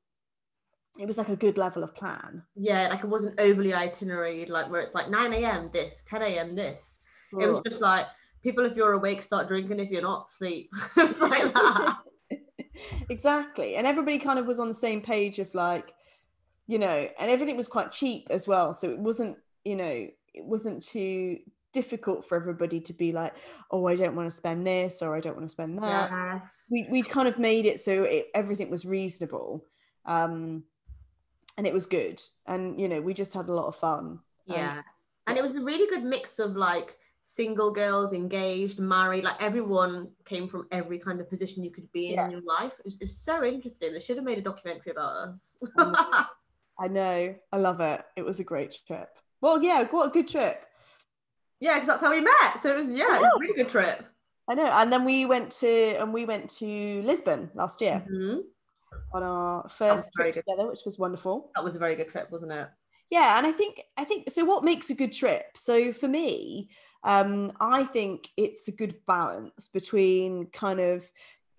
it 0.97 1.05
was 1.05 1.17
like 1.17 1.29
a 1.29 1.35
good 1.35 1.57
level 1.57 1.83
of 1.83 1.93
plan. 1.93 2.43
Yeah, 2.55 2.87
like 2.87 3.03
it 3.03 3.09
wasn't 3.09 3.39
overly 3.39 3.73
itinerary, 3.73 4.45
like 4.45 4.69
where 4.69 4.81
it's 4.81 4.95
like 4.95 5.09
9 5.09 5.33
a.m. 5.33 5.69
this, 5.73 6.03
10 6.07 6.21
a.m. 6.21 6.55
this. 6.55 6.99
It 7.31 7.45
was 7.47 7.61
just 7.67 7.81
like 7.81 8.07
people, 8.41 8.65
if 8.65 8.75
you're 8.75 8.93
awake, 8.93 9.21
start 9.21 9.47
drinking. 9.47 9.79
If 9.79 9.91
you're 9.91 10.01
not, 10.01 10.31
sleep. 10.31 10.69
it's 10.97 11.21
like 11.21 11.53
that. 11.53 11.97
exactly. 13.09 13.75
And 13.75 13.85
everybody 13.85 14.17
kind 14.17 14.39
of 14.39 14.47
was 14.47 14.59
on 14.59 14.67
the 14.67 14.73
same 14.73 15.01
page 15.01 15.39
of 15.39 15.53
like, 15.53 15.93
you 16.69 16.77
know, 16.77 17.07
and 17.19 17.31
everything 17.31 17.57
was 17.57 17.67
quite 17.67 17.91
cheap 17.91 18.27
as 18.29 18.47
well. 18.47 18.75
So 18.75 18.91
it 18.91 18.99
wasn't, 18.99 19.37
you 19.65 19.75
know, 19.75 20.07
it 20.35 20.45
wasn't 20.45 20.83
too 20.83 21.39
difficult 21.73 22.23
for 22.23 22.35
everybody 22.35 22.79
to 22.81 22.93
be 22.93 23.11
like, 23.11 23.33
oh, 23.71 23.87
I 23.87 23.95
don't 23.95 24.15
want 24.15 24.29
to 24.29 24.35
spend 24.35 24.67
this 24.67 25.01
or 25.01 25.15
I 25.15 25.19
don't 25.19 25.35
want 25.35 25.47
to 25.47 25.51
spend 25.51 25.79
that. 25.79 26.11
Yes. 26.11 26.67
we 26.69 26.85
we 26.91 27.01
kind 27.01 27.27
of 27.27 27.39
made 27.39 27.65
it 27.65 27.79
so 27.79 28.03
it, 28.03 28.27
everything 28.35 28.69
was 28.69 28.85
reasonable 28.85 29.65
um 30.05 30.63
and 31.57 31.65
it 31.67 31.73
was 31.73 31.85
good 31.87 32.21
and 32.45 32.79
you 32.79 32.87
know 32.87 33.01
we 33.01 33.13
just 33.13 33.33
had 33.33 33.49
a 33.49 33.53
lot 33.53 33.67
of 33.67 33.75
fun 33.75 34.19
Yeah. 34.45 34.81
And 35.27 35.37
it 35.37 35.43
was 35.43 35.55
a 35.55 35.61
really 35.61 35.87
good 35.89 36.03
mix 36.03 36.39
of 36.39 36.51
like 36.55 36.97
single 37.23 37.71
girls, 37.71 38.13
engaged, 38.13 38.79
married, 38.79 39.23
like 39.23 39.41
everyone 39.43 40.09
came 40.25 40.47
from 40.47 40.67
every 40.71 40.97
kind 40.97 41.19
of 41.21 41.29
position 41.29 41.63
you 41.63 41.69
could 41.71 41.91
be 41.91 42.07
in 42.09 42.13
Yeah. 42.13 42.25
in 42.25 42.31
your 42.31 42.41
life. 42.41 42.73
It 42.79 42.85
was, 42.85 42.95
it 43.01 43.03
was 43.05 43.17
so 43.17 43.43
interesting. 43.43 43.93
They 43.93 43.99
should 43.99 44.17
have 44.17 44.25
made 44.25 44.39
a 44.39 44.41
documentary 44.41 44.91
about 44.93 45.13
us. 45.29 45.57
I 46.79 46.87
know. 46.87 47.35
I 47.51 47.57
love 47.57 47.81
it. 47.81 48.01
It 48.15 48.23
was 48.23 48.39
a 48.39 48.43
great 48.43 48.77
trip. 48.87 49.09
Well, 49.41 49.61
yeah, 49.61 49.83
what 49.89 50.07
a 50.07 50.11
good 50.11 50.27
trip. 50.27 50.63
Yeah, 51.59 51.73
because 51.75 51.87
that's 51.87 52.01
how 52.01 52.11
we 52.11 52.21
met. 52.21 52.61
So 52.61 52.69
it 52.69 52.79
was 52.79 52.89
yeah, 52.89 53.15
it 53.15 53.21
was 53.21 53.31
a 53.35 53.39
really 53.39 53.55
good 53.63 53.69
trip. 53.69 54.05
I 54.49 54.55
know. 54.55 54.65
And 54.65 54.91
then 54.91 55.05
we 55.05 55.25
went 55.25 55.51
to 55.59 55.95
and 55.99 56.13
we 56.13 56.25
went 56.25 56.49
to 56.51 57.01
Lisbon 57.03 57.51
last 57.53 57.81
year 57.81 58.03
Mhm. 58.09 58.43
on 59.13 59.23
our 59.23 59.67
first 59.69 60.09
trip 60.15 60.33
good. 60.33 60.43
together, 60.45 60.67
which 60.69 60.81
was 60.85 60.97
wonderful. 60.97 61.51
That 61.55 61.63
was 61.63 61.75
a 61.75 61.79
very 61.79 61.95
good 61.95 62.09
trip, 62.09 62.31
wasn't 62.31 62.53
it? 62.53 62.67
Yeah, 63.11 63.37
and 63.37 63.45
I 63.45 63.51
think 63.51 63.81
I 63.97 64.05
think 64.05 64.29
so. 64.29 64.45
What 64.45 64.63
makes 64.63 64.89
a 64.89 64.95
good 64.95 65.11
trip? 65.11 65.57
So 65.57 65.91
for 65.91 66.07
me, 66.07 66.69
um, 67.03 67.51
I 67.59 67.83
think 67.83 68.29
it's 68.37 68.67
a 68.67 68.71
good 68.71 69.05
balance 69.05 69.67
between 69.67 70.47
kind 70.47 70.79
of 70.79 71.09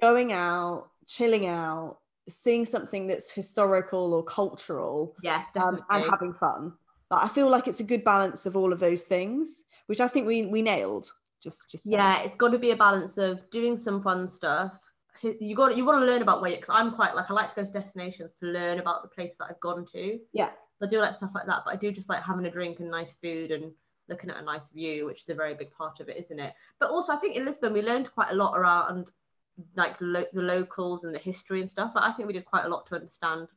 going 0.00 0.32
out, 0.32 0.90
chilling 1.06 1.46
out, 1.46 1.98
seeing 2.36 2.64
something 2.64 3.06
that's 3.06 3.30
historical 3.30 4.14
or 4.14 4.22
cultural, 4.22 5.14
Yes, 5.22 5.46
um, 5.56 5.80
and 5.90 6.04
having 6.10 6.32
fun. 6.32 6.72
Like, 7.10 7.24
I 7.24 7.28
feel 7.28 7.50
like 7.50 7.66
it's 7.66 7.80
a 7.80 7.84
good 7.84 8.04
balance 8.04 8.46
of 8.46 8.56
all 8.56 8.72
of 8.72 8.80
those 8.80 9.04
things, 9.04 9.64
which 9.86 10.00
I 10.00 10.08
think 10.08 10.26
we 10.26 10.46
we 10.46 10.62
nailed. 10.62 11.12
Just 11.42 11.70
just 11.70 11.84
saying. 11.84 11.94
yeah, 11.94 12.22
it's 12.22 12.36
got 12.36 12.50
to 12.50 12.58
be 12.58 12.70
a 12.70 12.76
balance 12.76 13.18
of 13.18 13.48
doing 13.50 13.76
some 13.76 14.02
fun 14.02 14.28
stuff. 14.28 14.78
You 15.22 15.54
got 15.54 15.76
you 15.76 15.84
want 15.84 15.98
to 16.00 16.06
learn 16.06 16.22
about 16.22 16.40
where 16.40 16.52
because 16.52 16.70
I'm 16.70 16.92
quite 16.92 17.14
like 17.14 17.30
I 17.30 17.34
like 17.34 17.48
to 17.48 17.54
go 17.54 17.64
to 17.64 17.72
destinations 17.72 18.34
to 18.40 18.46
learn 18.46 18.78
about 18.78 19.02
the 19.02 19.08
place 19.08 19.34
that 19.38 19.46
I've 19.50 19.60
gone 19.60 19.84
to. 19.92 20.18
Yeah. 20.32 20.50
I 20.82 20.86
do 20.86 20.98
like 20.98 21.14
stuff 21.14 21.32
like 21.34 21.46
that, 21.46 21.60
but 21.64 21.74
I 21.74 21.76
do 21.76 21.92
just 21.92 22.08
like 22.08 22.22
having 22.22 22.46
a 22.46 22.50
drink 22.50 22.80
and 22.80 22.90
nice 22.90 23.12
food 23.12 23.50
and 23.50 23.72
looking 24.08 24.30
at 24.30 24.38
a 24.38 24.42
nice 24.42 24.70
view, 24.70 25.06
which 25.06 25.22
is 25.22 25.28
a 25.28 25.34
very 25.34 25.54
big 25.54 25.70
part 25.72 26.00
of 26.00 26.08
it, 26.08 26.16
isn't 26.16 26.38
it? 26.38 26.54
But 26.78 26.90
also, 26.90 27.12
I 27.12 27.16
think 27.16 27.36
in 27.36 27.44
Lisbon 27.44 27.72
we 27.72 27.82
learned 27.82 28.12
quite 28.12 28.30
a 28.30 28.34
lot 28.34 28.58
around 28.58 29.06
like 29.76 29.96
lo- 30.00 30.24
the 30.32 30.42
locals 30.42 31.04
and 31.04 31.14
the 31.14 31.18
history 31.18 31.60
and 31.60 31.70
stuff. 31.70 31.92
I 31.96 32.12
think 32.12 32.26
we 32.26 32.32
did 32.32 32.44
quite 32.44 32.64
a 32.64 32.68
lot 32.68 32.86
to 32.86 32.94
understand 32.96 33.48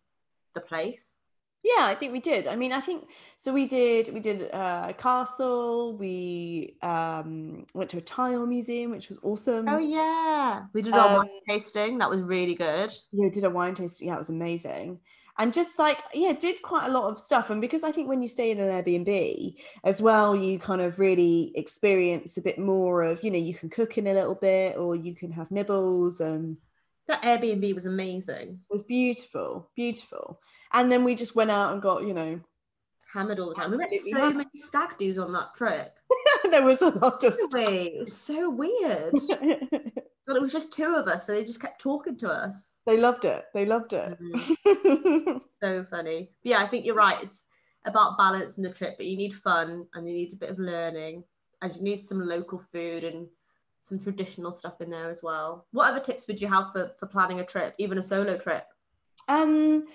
the 0.54 0.62
place. 0.62 1.16
Yeah, 1.64 1.86
I 1.86 1.95
think 1.95 2.12
we 2.12 2.20
did. 2.20 2.45
I 2.45 2.58
mean, 2.58 2.74
I 2.74 2.82
think 2.82 3.08
so. 3.38 3.54
We 3.54 3.66
did. 3.68 4.14
We 4.14 4.20
did 4.20 4.51
uh, 4.51 4.88
a 4.89 4.93
castle. 4.93 5.95
We 5.97 6.76
um, 6.82 7.66
went 7.74 7.89
to 7.91 7.99
a 7.99 8.01
tile 8.01 8.45
museum, 8.45 8.91
which 8.91 9.08
was 9.08 9.18
awesome. 9.24 9.70
Oh 9.70 9.78
yeah, 9.80 10.64
we 10.74 10.82
did 10.82 10.93
our 10.93 11.16
wine 11.20 11.30
Um, 11.30 11.39
tasting. 11.47 11.97
That 11.99 12.10
was 12.10 12.20
really 12.22 12.56
good. 12.56 12.91
yeah, 13.14 13.30
did 13.32 13.45
a 13.45 13.49
wine 13.49 13.76
tasting. 13.76 14.10
Yeah, 14.10 14.16
it 14.16 14.20
was 14.20 14.30
amazing. 14.30 14.99
And 15.38 15.52
just 15.54 15.80
like, 15.80 15.98
yeah, 16.14 16.34
did 16.34 16.62
quite 16.62 16.88
a 16.88 16.92
lot 16.92 17.10
of 17.12 17.20
stuff. 17.20 17.50
And 17.50 17.60
because 17.60 17.84
I 17.84 17.92
think 17.92 18.08
when 18.08 18.22
you 18.22 18.28
stay 18.28 18.52
in 18.52 18.60
an 18.60 18.70
Airbnb 18.70 19.56
as 19.84 20.02
well, 20.02 20.36
you 20.36 20.60
kind 20.60 20.80
of 20.82 21.00
really 21.00 21.52
experience 21.56 22.38
a 22.38 22.42
bit 22.42 22.60
more 22.60 23.02
of, 23.02 23.24
you 23.24 23.32
know, 23.32 23.40
you 23.40 23.56
can 23.56 23.70
cook 23.70 23.98
in 23.98 24.06
a 24.08 24.14
little 24.14 24.36
bit 24.36 24.78
or 24.78 24.96
you 24.96 25.16
can 25.16 25.32
have 25.32 25.50
nibbles. 25.50 26.22
And 26.22 26.58
That 27.08 27.24
Airbnb 27.24 27.74
was 27.74 27.86
amazing. 27.88 28.60
it 28.70 28.74
was 28.74 28.84
beautiful, 28.84 29.72
beautiful. 29.76 30.40
And 30.72 30.92
then 30.92 31.04
we 31.04 31.16
just 31.16 31.36
went 31.36 31.50
out 31.52 31.74
and 31.74 31.82
got, 31.82 32.06
you 32.06 32.14
know, 32.14 32.40
Hammered 33.12 33.40
all 33.40 33.50
the 33.50 33.56
time. 33.56 33.70
We 33.70 33.78
met 33.78 33.92
so 33.92 34.18
hammered. 34.20 34.38
many 34.38 34.50
stag 34.56 34.98
dudes 34.98 35.20
on 35.20 35.32
that 35.34 35.54
trip. 35.56 35.96
there 36.52 36.64
was 36.64 36.82
a 36.82 36.90
lot 36.90 37.24
of 37.24 37.36
Didn't? 37.52 37.56
It 37.94 38.00
was 38.00 38.14
so 38.18 38.50
weird. 38.50 39.14
But 40.26 40.38
it 40.38 40.42
was 40.42 40.54
just 40.54 40.72
two 40.72 40.96
of 40.96 41.08
us, 41.10 41.28
so 41.28 41.34
they 41.34 41.44
just 41.44 41.60
kept 41.60 41.82
talking 41.82 42.18
to 42.20 42.30
us. 42.30 42.70
They 42.86 42.98
loved 42.98 43.26
it. 43.26 43.46
They 43.54 43.66
loved 43.66 43.94
it. 43.94 44.18
So 45.62 45.86
funny. 45.90 46.30
But 46.44 46.50
yeah, 46.50 46.60
I 46.60 46.68
think 46.68 46.86
you're 46.86 46.94
right. 46.94 47.24
It's 47.24 47.46
about 47.86 48.18
balance 48.18 48.58
in 48.58 48.64
the 48.64 48.74
trip, 48.74 48.96
but 48.98 49.06
you 49.06 49.16
need 49.16 49.34
fun 49.34 49.88
and 49.94 50.08
you 50.08 50.14
need 50.14 50.34
a 50.34 50.38
bit 50.38 50.50
of 50.50 50.60
learning. 50.60 51.24
And 51.62 51.74
you 51.74 51.82
need 51.82 52.04
some 52.04 52.20
local 52.20 52.60
food 52.60 53.06
and 53.06 53.28
some 53.88 54.00
traditional 54.00 54.52
stuff 54.52 54.82
in 54.82 54.90
there 54.90 55.10
as 55.10 55.24
well. 55.24 55.68
What 55.72 55.90
other 55.90 56.02
tips 56.02 56.28
would 56.28 56.42
you 56.42 56.50
have 56.50 56.74
for, 56.74 56.92
for 57.00 57.08
planning 57.08 57.40
a 57.40 57.46
trip, 57.46 57.76
even 57.78 57.98
a 57.98 58.04
solo 58.04 58.38
trip? 58.38 58.66
Um, 59.30 59.86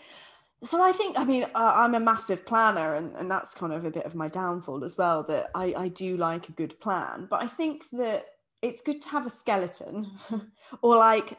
so 0.63 0.83
I 0.83 0.93
think, 0.93 1.19
I 1.19 1.25
mean, 1.25 1.45
I, 1.55 1.85
I'm 1.85 1.95
a 1.95 2.01
massive 2.01 2.45
planner, 2.47 2.95
and, 2.95 3.15
and 3.17 3.31
that's 3.31 3.55
kind 3.55 3.73
of 3.73 3.85
a 3.85 3.91
bit 3.91 4.05
of 4.05 4.15
my 4.15 4.29
downfall 4.29 4.85
as 4.85 4.97
well. 4.97 5.23
That 5.25 5.51
I, 5.55 5.75
I 5.77 5.89
do 5.89 6.17
like 6.17 6.49
a 6.49 6.53
good 6.53 6.81
plan, 6.81 7.27
but 7.29 7.43
I 7.43 7.47
think 7.47 7.89
that 7.93 8.25
it's 8.61 8.83
good 8.83 9.01
to 9.03 9.09
have 9.11 9.27
a 9.27 9.31
skeleton, 9.31 10.11
or 10.83 10.97
like 10.97 11.37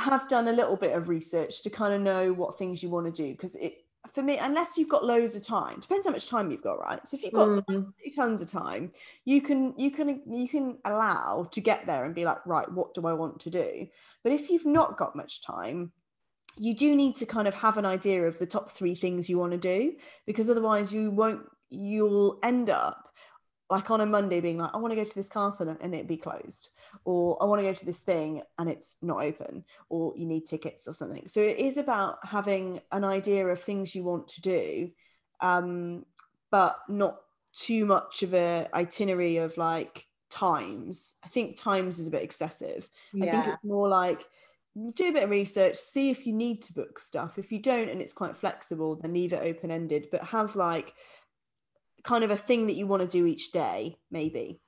have 0.00 0.28
done 0.28 0.48
a 0.48 0.52
little 0.52 0.76
bit 0.76 0.96
of 0.96 1.08
research 1.08 1.62
to 1.62 1.70
kind 1.70 1.94
of 1.94 2.00
know 2.00 2.32
what 2.32 2.58
things 2.58 2.82
you 2.82 2.90
want 2.90 3.06
to 3.06 3.22
do. 3.22 3.32
Because 3.32 3.54
it, 3.56 3.84
for 4.14 4.22
me, 4.22 4.38
unless 4.38 4.76
you've 4.76 4.88
got 4.88 5.04
loads 5.04 5.34
of 5.34 5.44
time, 5.44 5.80
depends 5.80 6.06
how 6.06 6.12
much 6.12 6.28
time 6.28 6.50
you've 6.50 6.62
got, 6.62 6.80
right? 6.80 7.06
So 7.06 7.16
if 7.16 7.22
you've 7.22 7.32
got 7.32 7.48
Mm. 7.68 7.92
tons 8.16 8.40
of 8.40 8.46
time, 8.46 8.92
you 9.24 9.40
can 9.40 9.74
you 9.76 9.90
can 9.90 10.22
you 10.26 10.48
can 10.48 10.78
allow 10.84 11.46
to 11.50 11.60
get 11.60 11.86
there 11.86 12.04
and 12.04 12.14
be 12.14 12.24
like, 12.24 12.44
right, 12.46 12.70
what 12.72 12.94
do 12.94 13.06
I 13.06 13.12
want 13.12 13.40
to 13.40 13.50
do? 13.50 13.86
But 14.24 14.32
if 14.32 14.50
you've 14.50 14.66
not 14.66 14.96
got 14.96 15.16
much 15.16 15.42
time, 15.42 15.92
you 16.56 16.74
do 16.74 16.96
need 16.96 17.14
to 17.16 17.26
kind 17.26 17.46
of 17.46 17.54
have 17.54 17.78
an 17.78 17.86
idea 17.86 18.26
of 18.26 18.38
the 18.38 18.46
top 18.46 18.72
three 18.72 18.94
things 18.94 19.28
you 19.28 19.38
want 19.38 19.52
to 19.52 19.58
do 19.58 19.94
because 20.26 20.50
otherwise 20.50 20.92
you 20.92 21.10
won't 21.10 21.42
you'll 21.70 22.38
end 22.42 22.68
up 22.68 23.10
like 23.70 23.90
on 23.90 24.00
a 24.00 24.06
Monday 24.06 24.40
being 24.40 24.58
like, 24.58 24.72
I 24.74 24.78
want 24.78 24.92
to 24.92 24.96
go 24.96 25.04
to 25.04 25.14
this 25.14 25.28
castle 25.28 25.76
and 25.80 25.94
it 25.94 26.08
be 26.08 26.16
closed, 26.16 26.70
or 27.04 27.42
I 27.42 27.46
want 27.46 27.60
to 27.60 27.66
go 27.66 27.72
to 27.72 27.86
this 27.86 28.00
thing 28.00 28.42
and 28.58 28.68
it's 28.68 28.96
not 29.02 29.22
open, 29.22 29.64
or 29.88 30.12
you 30.16 30.26
need 30.26 30.46
tickets 30.46 30.86
or 30.86 30.94
something. 30.94 31.28
So 31.28 31.40
it 31.40 31.58
is 31.58 31.76
about 31.76 32.18
having 32.24 32.80
an 32.92 33.04
idea 33.04 33.46
of 33.46 33.60
things 33.60 33.94
you 33.94 34.04
want 34.04 34.28
to 34.28 34.40
do, 34.40 34.90
um, 35.40 36.04
but 36.50 36.78
not 36.88 37.20
too 37.52 37.84
much 37.84 38.22
of 38.22 38.34
a 38.34 38.68
itinerary 38.74 39.38
of 39.38 39.56
like 39.56 40.06
times. 40.30 41.14
I 41.24 41.28
think 41.28 41.56
times 41.56 41.98
is 41.98 42.06
a 42.06 42.10
bit 42.12 42.22
excessive. 42.22 42.88
I 43.16 43.18
think 43.30 43.46
it's 43.54 43.64
more 43.64 43.88
like 43.88 44.24
do 44.94 45.08
a 45.08 45.12
bit 45.12 45.24
of 45.24 45.30
research, 45.30 45.76
see 45.76 46.10
if 46.10 46.26
you 46.26 46.32
need 46.32 46.62
to 46.62 46.72
book 46.72 47.00
stuff. 47.00 47.38
If 47.38 47.50
you 47.50 47.58
don't 47.58 47.88
and 47.88 48.00
it's 48.00 48.12
quite 48.12 48.36
flexible, 48.36 48.96
then 48.96 49.12
leave 49.12 49.32
it 49.32 49.42
open 49.42 49.70
ended, 49.70 50.08
but 50.12 50.22
have 50.22 50.54
like 50.54 50.94
kind 52.04 52.24
of 52.24 52.30
a 52.30 52.36
thing 52.36 52.68
that 52.68 52.76
you 52.76 52.86
want 52.86 53.02
to 53.02 53.08
do 53.08 53.26
each 53.26 53.50
day, 53.50 53.98
maybe. 54.10 54.60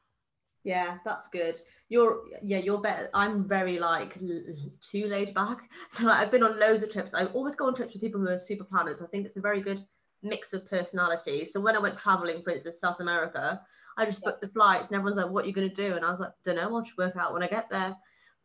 Yeah, 0.65 0.99
that's 1.05 1.29
good. 1.29 1.59
You're 1.89 2.23
yeah, 2.43 2.59
you're 2.59 2.81
better. 2.81 3.09
I'm 3.15 3.49
very 3.49 3.79
like 3.81 4.17
l- 4.23 4.43
too 4.81 5.07
laid 5.09 5.35
back. 5.35 5.59
So 5.91 6.07
like, 6.07 6.19
I've 6.19 6.31
been 6.31 6.45
on 6.45 6.59
loads 6.59 6.83
of 6.83 6.93
trips. 6.93 7.15
I 7.15 7.25
always 7.27 7.57
go 7.57 7.67
on 7.67 7.75
trips 7.75 7.95
with 7.95 8.03
people 8.03 8.21
who 8.21 8.29
are 8.29 8.39
super 8.39 8.65
planners. 8.65 9.03
I 9.03 9.07
think 9.07 9.27
it's 9.27 9.37
a 9.37 9.41
very 9.41 9.61
good 9.61 9.81
mix 10.23 10.53
of 10.53 10.69
personality. 10.69 11.45
So 11.47 11.61
when 11.61 11.75
I 11.75 11.81
went 11.81 11.99
traveling, 11.99 12.43
for 12.43 12.51
instance, 12.51 12.79
South 12.81 13.01
America, 13.01 13.61
I 13.99 14.05
just 14.07 14.23
booked 14.23 14.41
the 14.41 14.49
flights 14.49 14.89
and 14.89 14.97
everyone's 14.97 15.17
like, 15.17 15.31
"What 15.33 15.45
are 15.45 15.49
you 15.49 15.53
gonna 15.55 15.69
do?" 15.69 15.97
And 15.97 16.05
I 16.05 16.11
was 16.11 16.21
like, 16.21 16.33
"Don't 16.45 16.57
know. 16.57 16.75
I'll 16.77 16.83
just 16.83 16.97
work 16.97 17.17
out 17.17 17.33
when 17.33 17.43
I 17.43 17.49
get 17.49 17.69
there." 17.69 17.97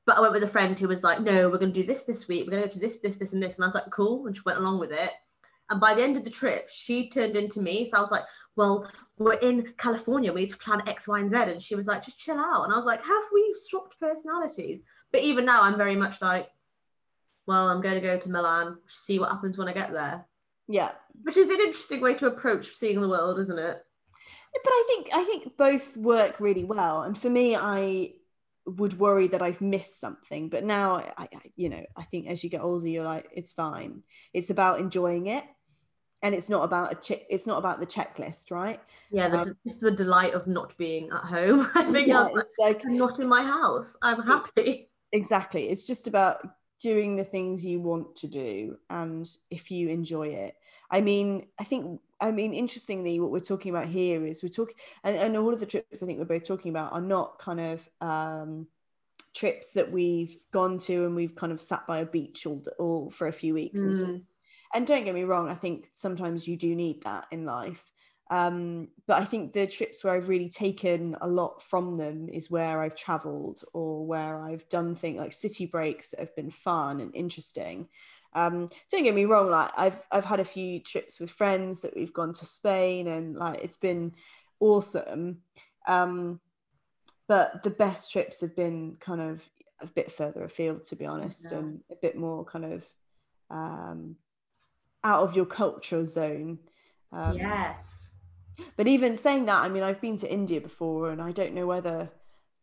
But 0.06 0.18
I 0.18 0.22
went 0.22 0.34
with 0.34 0.44
a 0.44 0.48
friend 0.48 0.78
who 0.80 0.88
was 0.88 1.04
like, 1.04 1.22
"No, 1.22 1.50
we're 1.50 1.60
gonna 1.60 1.72
do 1.72 1.84
this 1.86 2.04
this 2.04 2.28
week. 2.28 2.46
We're 2.48 2.52
gonna 2.52 2.64
go 2.68 2.72
to 2.74 2.80
this, 2.80 2.98
this, 3.00 3.18
this, 3.18 3.34
and 3.34 3.44
this." 3.44 3.56
And 3.56 3.64
I 3.64 3.68
was 3.68 3.76
like, 3.76 3.92
"Cool," 3.92 4.26
and 4.26 4.36
she 4.36 4.42
went 4.46 4.58
along 4.60 4.80
with 4.80 4.92
it. 4.92 5.12
And 5.70 5.80
by 5.80 5.94
the 5.94 6.02
end 6.04 6.18
of 6.18 6.24
the 6.24 6.30
trip, 6.30 6.70
she 6.70 7.10
turned 7.10 7.36
into 7.36 7.62
me. 7.62 7.90
So 7.90 7.98
I 7.98 8.02
was 8.02 8.12
like, 8.12 8.24
"Well, 8.58 8.92
we're 9.18 9.34
in 9.34 9.74
California. 9.78 10.32
We 10.32 10.42
need 10.42 10.52
to 10.52 10.58
plan 10.58 10.88
X, 10.88 11.08
Y, 11.08 11.20
and 11.20 11.30
Z. 11.30 11.38
And 11.38 11.62
she 11.62 11.76
was 11.76 11.88
like, 11.88 12.06
just 12.06 12.20
chill 12.20 12.38
out. 12.38 12.64
And 12.64 12.74
I 12.74 12.76
was 12.76 12.86
like, 12.86 13.04
have 13.04 13.24
we 13.34 13.56
swapped 13.68 14.00
personalities? 14.00 14.82
But 15.12 15.22
even 15.22 15.46
now, 15.46 15.64
I'm 15.64 15.78
very 15.78 15.96
much 15.96 16.22
like, 16.22 16.50
well, 17.48 17.70
I'm 17.70 17.82
going 17.82 17.96
to 17.96 18.02
go 18.02 18.18
to 18.18 18.30
Milan, 18.30 18.78
see 18.88 19.20
what 19.20 19.32
happens 19.32 19.58
when 19.58 19.68
I 19.68 19.74
get 19.74 19.92
there. 19.92 20.26
Yeah. 20.68 20.92
Which 21.24 21.38
is 21.38 21.50
an 21.50 21.62
interesting 21.62 22.02
way 22.02 22.14
to 22.16 22.28
approach 22.28 22.76
seeing 22.76 23.02
the 23.02 23.10
world, 23.10 23.40
isn't 23.40 23.58
it? 23.58 23.78
But 24.64 24.72
I 24.72 24.84
think 24.88 25.10
I 25.14 25.24
think 25.24 25.58
both 25.58 25.96
work 25.98 26.40
really 26.40 26.64
well. 26.64 27.04
And 27.04 27.18
for 27.18 27.30
me, 27.30 27.56
I 27.56 28.14
would 28.66 28.98
worry 29.00 29.28
that 29.30 29.42
I've 29.42 29.62
missed 29.62 30.00
something. 30.00 30.50
But 30.50 30.64
now 30.64 30.96
I, 30.96 31.12
I 31.18 31.28
you 31.56 31.70
know, 31.70 31.84
I 31.96 32.04
think 32.04 32.28
as 32.28 32.44
you 32.44 32.50
get 32.50 32.62
older, 32.62 32.88
you're 32.88 33.04
like, 33.04 33.30
it's 33.34 33.54
fine. 33.54 34.04
It's 34.34 34.50
about 34.50 34.80
enjoying 34.80 35.28
it. 35.28 35.44
And 36.24 36.34
it's 36.34 36.50
not 36.50 36.64
about 36.64 36.92
a 36.92 36.96
check 36.96 37.22
it's 37.30 37.46
not 37.46 37.58
about 37.60 37.80
the 37.80 37.86
checklist, 37.86 38.52
right? 38.52 38.82
Yeah, 39.12 39.30
the, 39.30 39.40
Um, 39.42 39.58
just 39.68 39.82
the 39.82 39.92
delight 39.92 40.34
of 40.34 40.48
not 40.48 40.78
being 40.78 41.10
at 41.12 41.22
home. 41.22 41.68
I 41.76 41.84
think 41.84 42.08
Yeah, 42.08 42.22
I 42.22 42.24
was 42.24 42.34
like, 42.34 42.44
it's 42.44 42.56
like 42.60 42.86
I'm 42.86 42.98
not 42.98 43.20
in 43.20 43.28
my 43.28 43.44
house. 43.44 43.96
I'm 44.02 44.22
happy. 44.22 44.90
exactly 45.14 45.70
it's 45.70 45.88
just 45.88 46.08
about 46.08 46.46
doing 46.82 47.16
the 47.16 47.24
things 47.24 47.66
you 47.66 47.80
want 47.80 48.16
to 48.18 48.28
do 48.28 48.78
and 48.90 49.28
if 49.50 49.72
you 49.72 49.88
enjoy 49.88 50.28
it 50.28 50.54
i 50.92 51.00
mean 51.00 51.48
i 51.58 51.64
think 51.64 52.00
i 52.20 52.30
mean 52.30 52.54
interestingly 52.54 53.20
what 53.20 53.32
we're 53.32 53.40
talking 53.40 53.74
about 53.74 53.88
here 53.88 54.26
is 54.26 54.44
we're 54.44 54.50
talking 54.50 54.76
and, 55.06 55.16
and 55.16 55.38
all 55.38 55.54
of 55.54 55.62
the 55.62 55.66
trips 55.66 56.04
i 56.04 56.06
think 56.06 56.20
we're 56.20 56.26
both 56.26 56.46
talking 56.46 56.70
about 56.70 56.92
are 56.92 57.02
not 57.02 57.40
kind 57.40 57.60
of 57.62 57.90
um 58.02 58.68
trips 59.38 59.72
that 59.72 59.92
we've 59.92 60.36
gone 60.52 60.80
to 60.80 61.06
and 61.06 61.16
we've 61.16 61.36
kind 61.36 61.52
of 61.54 61.62
sat 61.62 61.86
by 61.86 62.00
a 62.00 62.06
beach 62.06 62.46
all, 62.48 62.64
all 62.80 63.10
for 63.12 63.28
a 63.28 63.32
few 63.32 63.54
weeks. 63.54 63.82
Mm. 63.82 64.04
and 64.04 64.24
don't 64.86 65.06
get 65.06 65.16
me 65.16 65.24
wrong 65.24 65.50
i 65.50 65.56
think 65.56 65.88
sometimes 65.94 66.48
you 66.48 66.58
do 66.58 66.76
need 66.76 67.02
that 67.04 67.26
in 67.32 67.46
life 67.46 67.92
um, 68.30 68.90
but 69.06 69.22
I 69.22 69.26
think 69.26 69.54
the 69.54 69.68
trips 69.68 70.04
where 70.04 70.14
I've 70.14 70.28
really 70.28 70.50
taken 70.50 71.16
a 71.22 71.28
lot 71.28 71.64
from 71.64 71.98
them 71.98 72.28
is 72.28 72.52
where 72.52 72.82
I've 72.82 72.96
traveled 72.96 73.62
or 73.74 74.06
where 74.06 74.42
I've 74.42 74.68
done 74.70 74.96
things 74.96 75.20
like 75.20 75.34
city 75.34 75.66
breaks 75.66 76.12
that 76.12 76.20
have 76.20 76.36
been 76.36 76.52
fun 76.52 77.00
and 77.00 77.16
interesting. 77.16 77.88
Um, 78.34 78.68
don't 78.92 79.04
get 79.04 79.16
me 79.16 79.26
wrong, 79.26 79.50
like 79.50 79.72
I've 79.78 80.06
I've 80.12 80.26
had 80.26 80.42
a 80.42 80.46
few 80.46 80.82
trips 80.82 81.20
with 81.20 81.32
friends 81.32 81.82
that 81.82 81.96
we've 81.96 82.14
gone 82.14 82.34
to 82.34 82.46
Spain 82.46 83.08
and 83.08 83.36
like 83.36 83.64
it's 83.64 83.78
been 83.78 84.14
awesome. 84.60 85.40
Um, 85.88 86.42
but 87.30 87.64
the 87.64 87.70
best 87.70 88.12
trips 88.12 88.42
have 88.42 88.56
been 88.56 88.98
kind 89.00 89.22
of 89.22 89.50
a 89.80 89.88
bit 89.88 90.12
further 90.12 90.44
afield, 90.44 90.84
to 90.86 90.96
be 90.96 91.06
honest, 91.06 91.52
Yeah. 91.52 91.60
and 91.60 91.80
a 91.92 91.96
bit 91.96 92.18
more 92.18 92.44
kind 92.44 92.66
of 92.66 92.86
um, 93.50 94.18
out 95.08 95.22
of 95.22 95.36
your 95.36 95.46
cultural 95.46 96.06
zone. 96.06 96.60
Um, 97.14 97.38
yes. 97.38 98.12
But 98.76 98.88
even 98.88 99.16
saying 99.16 99.46
that, 99.46 99.62
I 99.62 99.70
mean, 99.70 99.84
I've 99.84 100.02
been 100.02 100.18
to 100.18 100.32
India 100.32 100.60
before, 100.60 101.12
and 101.12 101.22
I 101.22 101.32
don't 101.32 101.54
know 101.54 101.66
whether 101.66 102.10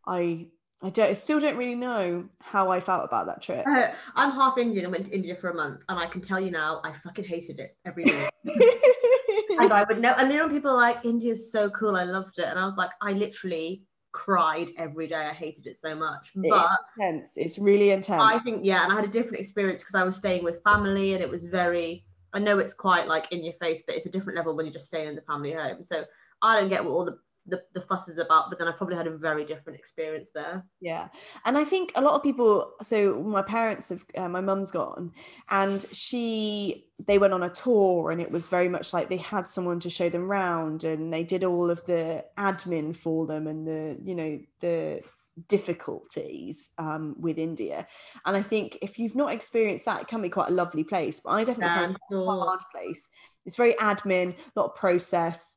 I. 0.07 0.49
I 0.83 0.91
don't. 0.91 1.09
I 1.09 1.13
still 1.15 1.41
don't 1.41 1.57
really 1.57 1.77
know 1.77 2.29
how 2.41 2.71
I 2.71 2.81
felt 2.81 3.07
about 3.07 3.27
that 3.27 3.41
trip. 3.41 3.65
Uh, 3.67 3.89
I'm 4.15 4.33
half 4.33 4.59
Indian 4.59 4.85
I 4.85 4.89
went 4.91 5.07
to 5.07 5.15
India 5.15 5.35
for 5.35 5.49
a 5.49 5.55
month, 5.55 5.81
and 5.89 5.99
I 5.99 6.05
can 6.07 6.21
tell 6.21 6.39
you 6.39 6.51
now, 6.51 6.83
I 6.85 6.93
fucking 6.93 7.25
hated 7.25 7.59
it 7.59 7.75
every 7.87 8.05
day. 8.05 8.29
and 8.45 9.73
I 9.73 9.85
would 9.89 10.01
know. 10.01 10.15
And 10.19 10.31
you 10.31 10.39
know, 10.39 10.49
people 10.49 10.73
are 10.73 10.77
like, 10.77 11.03
India's 11.03 11.51
so 11.51 11.71
cool. 11.71 11.97
I 11.97 12.05
loved 12.05 12.39
it, 12.39 12.47
and 12.47 12.59
I 12.59 12.67
was 12.67 12.77
like, 12.77 12.91
I 13.01 13.13
literally 13.13 13.87
cried 14.13 14.71
every 14.79 15.07
day. 15.07 15.17
I 15.17 15.33
hated 15.33 15.67
it 15.67 15.79
so 15.79 15.95
much. 15.95 16.33
But 16.35 16.47
it's 16.47 16.73
intense. 16.99 17.33
It's 17.37 17.59
really 17.59 17.91
intense. 17.91 18.23
I 18.23 18.39
think 18.41 18.61
yeah, 18.65 18.85
and 18.85 18.93
I 18.93 18.97
had 18.97 19.05
a 19.05 19.09
different 19.09 19.41
experience 19.41 19.83
because 19.83 19.95
I 19.95 20.05
was 20.05 20.17
staying 20.17 20.45
with 20.45 20.63
family, 20.63 21.15
and 21.15 21.23
it 21.23 21.31
was 21.31 21.45
very. 21.45 22.05
I 22.35 22.41
know 22.41 22.59
it's 22.59 22.75
quite 22.75 23.07
like 23.07 23.31
in 23.33 23.45
your 23.45 23.55
face, 23.55 23.83
but 23.87 23.97
it's 23.97 24.07
a 24.07 24.11
different 24.11 24.37
level 24.37 24.55
when 24.55 24.67
you're 24.67 24.73
just 24.73 24.89
staying 24.89 25.09
in 25.09 25.15
the 25.15 25.23
family 25.23 25.53
home. 25.53 25.83
So 25.83 26.05
I 26.43 26.61
don't 26.61 26.69
get 26.69 26.85
what 26.85 26.91
all 26.91 27.05
the 27.05 27.19
the, 27.47 27.63
the 27.75 27.83
fuss 27.83 28.09
is 28.09 28.19
about, 28.19 28.49
but 28.49 28.59
then 28.59 28.69
I 28.69 28.73
probably 28.73 28.97
had 28.97 29.07
a 29.07 29.17
very 29.17 29.45
different 29.45 29.79
experience 29.79 30.33
there. 30.33 30.65
Yeah. 30.81 31.09
And 31.45 31.59
I 31.59 31.65
think 31.65 31.93
a 31.95 32.01
lot 32.01 32.15
of 32.15 32.23
people, 32.23 32.73
so 32.81 33.23
my 33.23 33.43
parents 33.43 33.91
have, 33.91 34.05
uh, 34.17 34.29
my 34.29 34.41
mum's 34.41 34.71
gone 34.71 35.13
and 35.51 35.85
she, 35.93 36.87
they 37.07 37.19
went 37.19 37.35
on 37.35 37.43
a 37.43 37.51
tour 37.51 38.11
and 38.11 38.21
it 38.21 38.31
was 38.31 38.49
very 38.49 38.69
much 38.69 38.93
like 38.93 39.09
they 39.09 39.19
had 39.19 39.49
someone 39.49 39.79
to 39.81 39.91
show 39.91 40.09
them 40.09 40.31
round 40.31 40.85
and 40.85 41.13
they 41.13 41.23
did 41.23 41.45
all 41.45 41.71
of 41.71 41.85
the 41.85 42.25
admin 42.39 42.97
for 42.97 43.27
them 43.27 43.47
and 43.47 43.67
the, 43.67 43.99
you 44.03 44.15
know, 44.15 44.41
the 44.61 45.03
difficulties 45.49 46.71
um, 46.79 47.17
with 47.19 47.39
India. 47.39 47.87
And 48.25 48.37
I 48.37 48.43
think 48.43 48.79
if 48.83 48.99
you've 48.99 49.17
not 49.17 49.33
experienced 49.33 49.85
that, 49.87 50.03
it 50.03 50.09
can 50.09 50.23
be 50.23 50.29
quite 50.29 50.49
a 50.49 50.55
lovely 50.55 50.85
place. 50.85 51.21
But 51.21 51.31
I 51.31 51.45
definitely 51.45 51.67
Yeah, 51.67 51.87
found 51.87 51.99
sure. 52.11 52.33
a 52.33 52.41
hard 52.41 52.61
place. 52.73 53.11
It's 53.47 53.57
very 53.57 53.75
admin, 53.75 54.35
a 54.35 54.61
lot 54.61 54.71
of 54.71 54.77
process. 54.77 55.57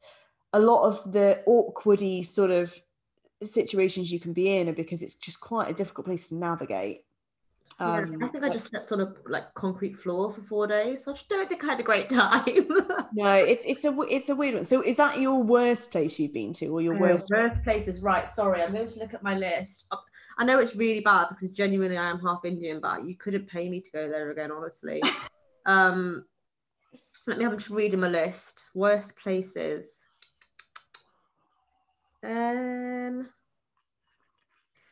A 0.54 0.60
lot 0.60 0.84
of 0.84 1.12
the 1.12 1.44
awkwardy 1.48 2.26
sort 2.26 2.52
of 2.52 2.80
situations 3.44 4.12
you 4.12 4.20
can 4.20 4.34
be 4.34 4.58
in 4.58 4.70
are 4.70 4.74
because 4.74 5.04
it's 5.04 5.16
just 5.16 5.40
quite 5.40 5.70
a 5.70 5.74
difficult 5.74 6.08
place 6.08 6.30
to 6.30 6.36
navigate. 6.36 7.04
Yeah, 7.80 8.00
Um, 8.00 8.24
I 8.24 8.28
think 8.30 8.44
I 8.44 8.50
just 8.50 8.70
slept 8.70 8.92
on 8.92 9.02
a 9.02 9.14
like 9.28 9.54
concrete 9.54 9.94
floor 9.98 10.32
for 10.32 10.42
four 10.42 10.68
days. 10.68 11.04
So 11.06 11.12
I 11.12 11.14
just 11.16 11.30
don't 11.30 11.48
think 11.48 11.64
I 11.64 11.68
had 11.68 11.80
a 11.80 11.84
great 11.84 12.10
time. 12.24 12.68
no, 13.14 13.34
it's 13.36 13.66
it's 13.66 13.86
a 13.86 13.96
it's 14.10 14.30
a 14.30 14.36
weird 14.36 14.56
one. 14.56 14.64
So 14.64 14.82
is 14.82 14.98
that 14.98 15.20
your 15.20 15.44
worst 15.44 15.92
place 15.92 16.20
you've 16.20 16.34
been 16.34 16.54
to, 16.54 16.68
or 16.68 16.82
your 16.82 16.98
worst? 16.98 17.30
worst 17.30 17.64
places, 17.64 18.02
right? 18.02 18.30
Sorry, 18.30 18.64
I'm 18.64 18.74
going 18.74 18.88
to 18.88 19.00
look 19.00 19.14
at 19.14 19.24
my 19.24 19.36
list. 19.36 19.86
I- 19.92 19.98
I 20.40 20.46
know 20.46 20.60
it's 20.60 20.76
really 20.76 21.00
bad 21.00 21.30
because 21.30 21.50
genuinely 21.50 21.98
I 21.98 22.12
am 22.12 22.20
half 22.20 22.46
Indian, 22.46 22.80
but 22.80 23.08
you 23.08 23.16
couldn't 23.16 23.48
pay 23.48 23.70
me 23.70 23.82
to 23.82 23.90
go 23.90 24.08
there 24.08 24.30
again, 24.30 24.52
honestly. 24.52 25.02
um, 25.66 26.26
let 27.26 27.40
me 27.40 27.44
have 27.44 27.58
just 27.58 27.72
reading 27.72 28.02
my 28.02 28.08
list. 28.08 28.66
Worst 28.76 29.16
places. 29.16 29.98
Um, 32.24 33.30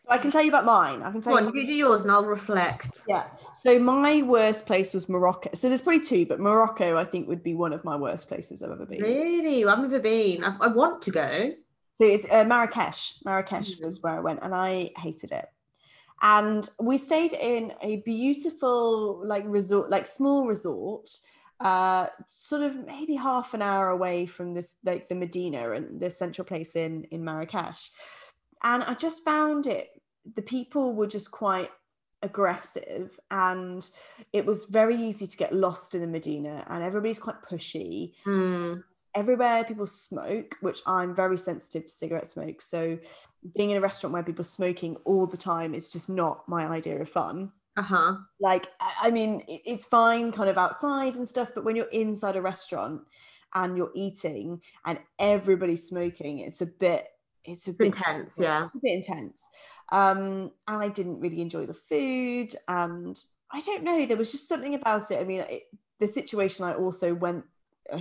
So 0.05 0.11
I 0.11 0.17
can 0.19 0.29
tell 0.29 0.43
you 0.43 0.49
about 0.49 0.65
mine. 0.65 1.01
I 1.01 1.11
can 1.11 1.21
tell 1.21 1.33
go 1.33 1.39
you. 1.41 1.47
on, 1.47 1.55
you 1.55 1.65
do 1.65 1.73
yours 1.73 2.01
and 2.03 2.11
I'll 2.11 2.25
reflect. 2.25 3.01
Yeah. 3.07 3.25
So 3.55 3.79
my 3.79 4.21
worst 4.21 4.67
place 4.67 4.93
was 4.93 5.09
Morocco. 5.09 5.49
So 5.55 5.67
there's 5.67 5.81
probably 5.81 6.01
two, 6.01 6.25
but 6.27 6.39
Morocco 6.39 6.95
I 6.97 7.05
think 7.05 7.27
would 7.27 7.41
be 7.41 7.55
one 7.55 7.73
of 7.73 7.83
my 7.83 7.95
worst 7.95 8.27
places 8.27 8.61
I've 8.61 8.71
ever 8.71 8.85
been. 8.85 9.01
Really, 9.01 9.65
I've 9.65 9.79
never 9.79 9.99
been. 9.99 10.43
I've, 10.43 10.61
I 10.61 10.67
want 10.67 11.01
to 11.03 11.11
go. 11.11 11.53
So 11.95 12.05
it's 12.05 12.25
uh, 12.29 12.43
Marrakesh. 12.43 13.23
Marrakesh 13.25 13.77
Mhm. 13.77 13.85
was 13.85 14.01
where 14.03 14.17
I 14.17 14.19
went, 14.19 14.41
and 14.43 14.53
I 14.53 14.91
hated 14.97 15.31
it. 15.31 15.47
And 16.21 16.69
we 16.79 16.97
stayed 16.97 17.33
in 17.33 17.73
a 17.81 17.97
beautiful, 17.97 19.25
like 19.25 19.43
resort, 19.47 19.89
like 19.89 20.05
small 20.05 20.45
resort, 20.47 21.09
uh, 21.61 22.07
sort 22.27 22.61
of 22.63 22.85
maybe 22.85 23.15
half 23.15 23.53
an 23.53 23.61
hour 23.61 23.89
away 23.89 24.25
from 24.25 24.53
this, 24.53 24.75
like 24.83 25.09
the 25.09 25.15
Medina 25.15 25.71
and 25.71 25.99
the 25.99 26.09
central 26.09 26.45
place 26.45 26.75
in 26.75 27.05
in 27.11 27.23
Marrakesh. 27.23 27.91
And 28.63 28.83
I 28.83 28.93
just 28.93 29.23
found 29.23 29.67
it. 29.67 29.89
The 30.36 30.41
people 30.41 30.93
were 30.95 31.07
just 31.07 31.32
quite 31.32 31.69
aggressive, 32.21 33.19
and 33.30 33.88
it 34.34 34.45
was 34.45 34.65
very 34.65 34.95
easy 34.97 35.28
to 35.28 35.38
get 35.38 35.53
lost 35.53 35.93
in 35.93 36.01
the 36.01 36.07
Medina. 36.07 36.63
And 36.67 36.84
everybody's 36.84 37.19
quite 37.19 37.41
pushy 37.43 38.13
Hmm. 38.23 38.76
everywhere 39.13 39.63
people 39.63 39.86
smoke, 39.86 40.55
which 40.61 40.80
I'm 40.88 41.13
very 41.15 41.38
sensitive 41.38 41.86
to 41.86 41.93
cigarette 41.93 42.28
smoke. 42.28 42.61
So 42.61 42.97
being 43.55 43.69
in 43.69 43.78
a 43.78 43.82
restaurant 43.82 44.13
where 44.13 44.23
people 44.23 44.41
are 44.41 44.45
smoking 44.45 44.95
all 45.05 45.28
the 45.28 45.38
time 45.38 45.76
is 45.76 45.89
just 45.89 46.09
not 46.09 46.47
my 46.49 46.65
idea 46.65 46.99
of 47.01 47.09
fun. 47.09 47.51
Uh 47.78 47.82
huh. 47.84 48.15
Like, 48.39 48.67
I 48.80 49.11
mean, 49.11 49.43
it's 49.47 49.86
fine 49.86 50.32
kind 50.32 50.49
of 50.49 50.57
outside 50.57 51.17
and 51.17 51.28
stuff, 51.28 51.51
but 51.53 51.63
when 51.65 51.76
you're 51.76 51.86
inside 51.91 52.38
a 52.38 52.41
restaurant 52.41 53.01
and 53.53 53.78
you're 53.78 53.91
eating 53.93 54.61
and 54.86 54.97
everybody's 55.19 55.88
smoking, 55.88 56.39
it's 56.39 56.61
a 56.61 56.65
bit, 56.65 57.05
it's 57.43 57.67
a 57.67 57.71
It's 57.71 57.78
bit 57.78 57.88
intense, 57.88 58.36
yeah. 58.39 58.65
a 58.73 58.80
bit 58.82 58.93
intense. 58.93 59.47
Um, 59.91 60.51
and 60.67 60.81
I 60.81 60.89
didn't 60.89 61.19
really 61.19 61.41
enjoy 61.41 61.65
the 61.65 61.73
food. 61.73 62.55
And 62.67 63.17
I 63.51 63.61
don't 63.61 63.83
know, 63.83 64.05
there 64.05 64.17
was 64.17 64.31
just 64.31 64.47
something 64.47 64.75
about 64.75 65.11
it. 65.11 65.19
I 65.19 65.23
mean, 65.23 65.41
it, 65.41 65.63
the 65.99 66.07
situation 66.07 66.65
I 66.65 66.73
also 66.73 67.13
went, 67.13 67.45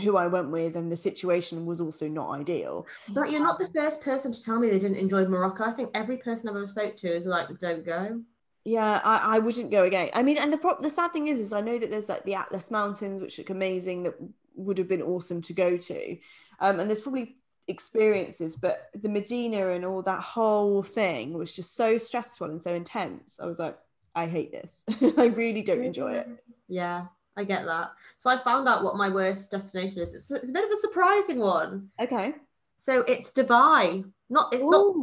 who 0.02 0.16
I 0.16 0.26
went 0.26 0.50
with, 0.50 0.76
and 0.76 0.90
the 0.90 0.96
situation 0.96 1.66
was 1.66 1.80
also 1.80 2.08
not 2.08 2.30
ideal. 2.30 2.86
But 3.10 3.30
you're 3.30 3.42
not 3.42 3.58
the 3.58 3.68
first 3.74 4.00
person 4.00 4.32
to 4.32 4.42
tell 4.42 4.58
me 4.58 4.70
they 4.70 4.78
didn't 4.78 4.96
enjoy 4.96 5.26
Morocco. 5.26 5.64
I 5.64 5.72
think 5.72 5.90
every 5.94 6.16
person 6.16 6.48
I've 6.48 6.56
ever 6.56 6.66
spoke 6.66 6.96
to 6.96 7.14
is 7.14 7.26
like, 7.26 7.48
don't 7.58 7.84
go. 7.84 8.22
Yeah, 8.64 9.02
I, 9.04 9.36
I 9.36 9.38
wouldn't 9.40 9.70
go 9.70 9.84
again. 9.84 10.08
I 10.14 10.22
mean, 10.22 10.38
and 10.38 10.50
the 10.50 10.56
pro- 10.56 10.80
the 10.80 10.88
sad 10.88 11.12
thing 11.12 11.28
is, 11.28 11.38
is 11.38 11.52
I 11.52 11.60
know 11.60 11.78
that 11.78 11.90
there's 11.90 12.08
like 12.08 12.24
the 12.24 12.34
Atlas 12.34 12.70
Mountains, 12.70 13.20
which 13.20 13.36
look 13.36 13.50
amazing, 13.50 14.04
that 14.04 14.14
would 14.56 14.78
have 14.78 14.88
been 14.88 15.02
awesome 15.02 15.42
to 15.42 15.52
go 15.52 15.76
to, 15.76 16.16
um, 16.60 16.80
and 16.80 16.88
there's 16.88 17.02
probably 17.02 17.36
experiences, 17.68 18.56
but 18.56 18.88
the 18.94 19.08
Medina 19.08 19.70
and 19.70 19.84
all 19.84 20.02
that 20.02 20.20
whole 20.20 20.82
thing 20.82 21.32
was 21.34 21.54
just 21.54 21.74
so 21.74 21.98
stressful 21.98 22.50
and 22.50 22.62
so 22.62 22.74
intense. 22.74 23.40
I 23.40 23.46
was 23.46 23.58
like, 23.58 23.78
I 24.14 24.26
hate 24.26 24.52
this. 24.52 24.84
I 25.18 25.26
really 25.26 25.62
don't 25.62 25.84
enjoy 25.84 26.12
it. 26.12 26.28
Mm-hmm. 26.28 26.52
Yeah, 26.68 27.06
I 27.36 27.44
get 27.44 27.66
that. 27.66 27.92
So 28.18 28.30
I 28.30 28.36
found 28.36 28.68
out 28.68 28.84
what 28.84 28.96
my 28.96 29.08
worst 29.08 29.50
destination 29.50 30.00
is. 30.00 30.14
It's, 30.14 30.30
it's 30.30 30.50
a 30.50 30.52
bit 30.52 30.64
of 30.64 30.70
a 30.70 30.80
surprising 30.80 31.38
one. 31.38 31.88
Okay. 32.00 32.34
So 32.76 33.00
it's 33.08 33.30
Dubai. 33.30 34.04
Not 34.30 34.52
it's 34.54 34.64
not 34.64 34.94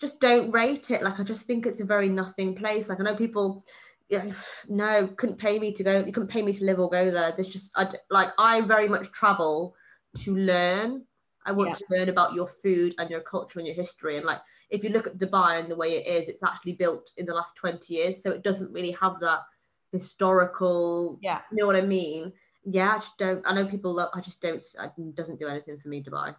just 0.00 0.20
don't 0.20 0.50
rate 0.50 0.90
it. 0.90 1.02
Like 1.02 1.18
I 1.18 1.22
just 1.22 1.42
think 1.42 1.66
it's 1.66 1.80
a 1.80 1.84
very 1.84 2.08
nothing 2.08 2.54
place. 2.54 2.88
Like 2.88 3.00
I 3.00 3.04
know 3.04 3.14
people 3.14 3.64
yeah, 4.08 4.24
no, 4.68 5.06
couldn't 5.16 5.38
pay 5.38 5.58
me 5.58 5.72
to 5.72 5.82
go. 5.82 5.98
You 6.04 6.12
couldn't 6.12 6.30
pay 6.30 6.42
me 6.42 6.52
to 6.52 6.64
live 6.64 6.80
or 6.80 6.90
go 6.90 7.10
there. 7.10 7.32
There's 7.32 7.48
just 7.48 7.70
I 7.76 7.88
like 8.10 8.30
I 8.38 8.60
very 8.62 8.88
much 8.88 9.10
travel 9.12 9.74
to 10.18 10.36
learn. 10.36 11.04
I 11.48 11.52
want 11.52 11.70
Yeah. 11.70 11.74
to 11.80 11.84
learn 11.90 12.08
about 12.10 12.34
your 12.34 12.46
food 12.46 12.94
and 12.98 13.08
your 13.10 13.20
culture 13.20 13.58
and 13.58 13.66
your 13.66 13.74
history. 13.84 14.16
And 14.18 14.26
like 14.26 14.40
if 14.70 14.84
you 14.84 14.90
look 14.90 15.06
at 15.06 15.18
Dubai 15.18 15.58
and 15.58 15.70
the 15.70 15.80
way 15.82 15.90
it 15.98 16.06
is, 16.06 16.28
it's 16.28 16.42
actually 16.42 16.74
built 16.74 17.06
in 17.16 17.24
the 17.26 17.34
last 17.34 17.56
20 17.56 17.92
years. 17.92 18.22
So 18.22 18.30
it 18.30 18.42
doesn't 18.42 18.72
really 18.72 18.92
have 18.92 19.18
that 19.20 19.40
historical 19.92 21.18
Yeah. 21.22 21.40
you 21.50 21.56
know 21.58 21.66
what 21.66 21.76
I 21.76 21.86
mean? 21.98 22.32
Yeah, 22.64 22.92
I 22.96 22.98
just 22.98 23.16
don't 23.18 23.42
I 23.46 23.54
know 23.54 23.66
people 23.66 23.94
love, 23.94 24.10
I 24.14 24.20
just 24.20 24.40
don't 24.42 24.64
it 24.84 25.14
doesn't 25.14 25.40
do 25.40 25.48
anything 25.48 25.78
for 25.78 25.88
me, 25.88 26.02
Dubai. 26.02 26.34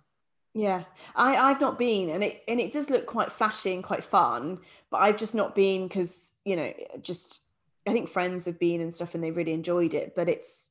Yeah, 0.54 0.84
I 1.16 1.38
I've 1.38 1.62
not 1.62 1.78
been, 1.78 2.10
and 2.10 2.24
it 2.24 2.44
and 2.48 2.60
it 2.60 2.72
does 2.72 2.90
look 2.90 3.06
quite 3.06 3.32
flashy 3.32 3.74
and 3.74 3.84
quite 3.84 4.04
fun, 4.04 4.60
but 4.92 4.98
I've 4.98 5.18
just 5.18 5.36
not 5.36 5.56
been 5.56 5.88
because 5.88 6.34
you 6.44 6.56
know 6.56 6.74
just 7.02 7.46
I 7.88 7.94
think 7.94 8.10
friends 8.10 8.46
have 8.46 8.60
been 8.60 8.82
and 8.82 8.94
stuff, 8.94 9.14
and 9.16 9.24
they 9.24 9.32
really 9.32 9.54
enjoyed 9.54 9.94
it. 9.94 10.16
But 10.16 10.28
it's 10.28 10.70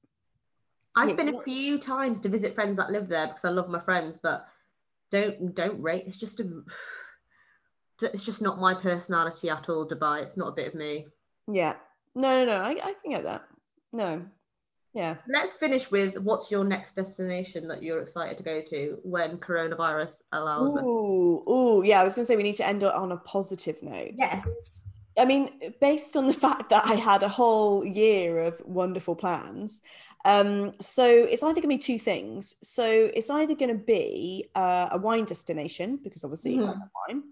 I've 0.99 1.17
been 1.17 1.35
a 1.35 1.43
few 1.43 1.79
times 1.79 2.19
to 2.21 2.29
visit 2.29 2.55
friends 2.55 2.77
that 2.77 2.91
live 2.91 3.09
there 3.09 3.27
because 3.27 3.45
I 3.45 3.51
love 3.51 3.69
my 3.69 3.79
friends, 3.79 4.19
but 4.23 4.47
don't 5.11 5.55
don't 5.55 5.81
rate. 5.81 6.05
It's 6.07 6.17
just 6.17 6.41
a 6.41 6.63
it's 8.03 8.25
just 8.25 8.43
not 8.43 8.59
my 8.59 8.75
personality 8.75 9.51
at 9.51 9.69
all, 9.69 9.89
Dubai. 9.89 10.23
It's 10.23 10.37
not 10.37 10.49
a 10.49 10.53
bit 10.53 10.69
of 10.69 10.75
me. 10.75 11.07
yeah, 11.51 11.75
no, 12.15 12.45
no, 12.45 12.47
no, 12.47 12.63
I 12.63 12.71
I 12.71 12.95
can 13.03 13.13
get 13.13 13.25
that. 13.25 13.45
No, 13.93 14.25
yeah. 14.95 15.17
Let's 15.29 15.53
finish 15.53 15.91
with 15.91 16.19
what's 16.21 16.51
your 16.51 16.65
next 16.65 16.97
destination 16.97 17.69
that 17.69 17.83
you're 17.83 18.03
excited 18.03 18.37
to 18.39 18.43
go 18.43 18.61
to 18.63 18.99
when 19.05 19.39
coronavirus 19.39 20.23
allows 20.33 20.75
it. 20.75 20.83
Ooh, 20.83 21.45
ooh, 21.49 21.83
yeah. 21.85 22.01
I 22.01 22.05
was 22.05 22.15
gonna 22.15 22.27
say 22.27 22.37
we 22.37 22.43
need 22.43 22.57
to 22.57 22.67
end 22.67 22.83
on 22.83 23.13
a 23.13 23.17
positive 23.19 23.83
note. 23.83 24.15
Yes. 24.19 24.45
I 25.19 25.25
mean, 25.25 25.51
based 25.81 26.17
on 26.17 26.27
the 26.27 26.33
fact 26.47 26.71
that 26.71 26.87
I 26.87 26.95
had 26.95 27.23
a 27.23 27.29
whole 27.29 27.85
year 27.85 28.41
of 28.41 28.61
wonderful 28.65 29.15
plans, 29.15 29.83
um, 30.25 30.73
so 30.81 31.07
it's 31.07 31.43
either 31.43 31.61
going 31.61 31.63
to 31.63 31.69
be 31.69 31.79
two 31.79 31.99
things. 31.99 32.57
So 32.63 32.85
it's 33.15 33.31
either 33.31 33.55
going 33.55 33.77
to 33.77 33.83
be 33.85 34.49
uh, 34.55 34.89
a 34.93 34.99
wine 34.99 35.25
destination 35.25 35.99
because 36.03 36.25
obviously 36.25 36.59
I 36.59 36.63
Mhm. 36.63 36.67
love 36.67 36.91
wine, 37.09 37.23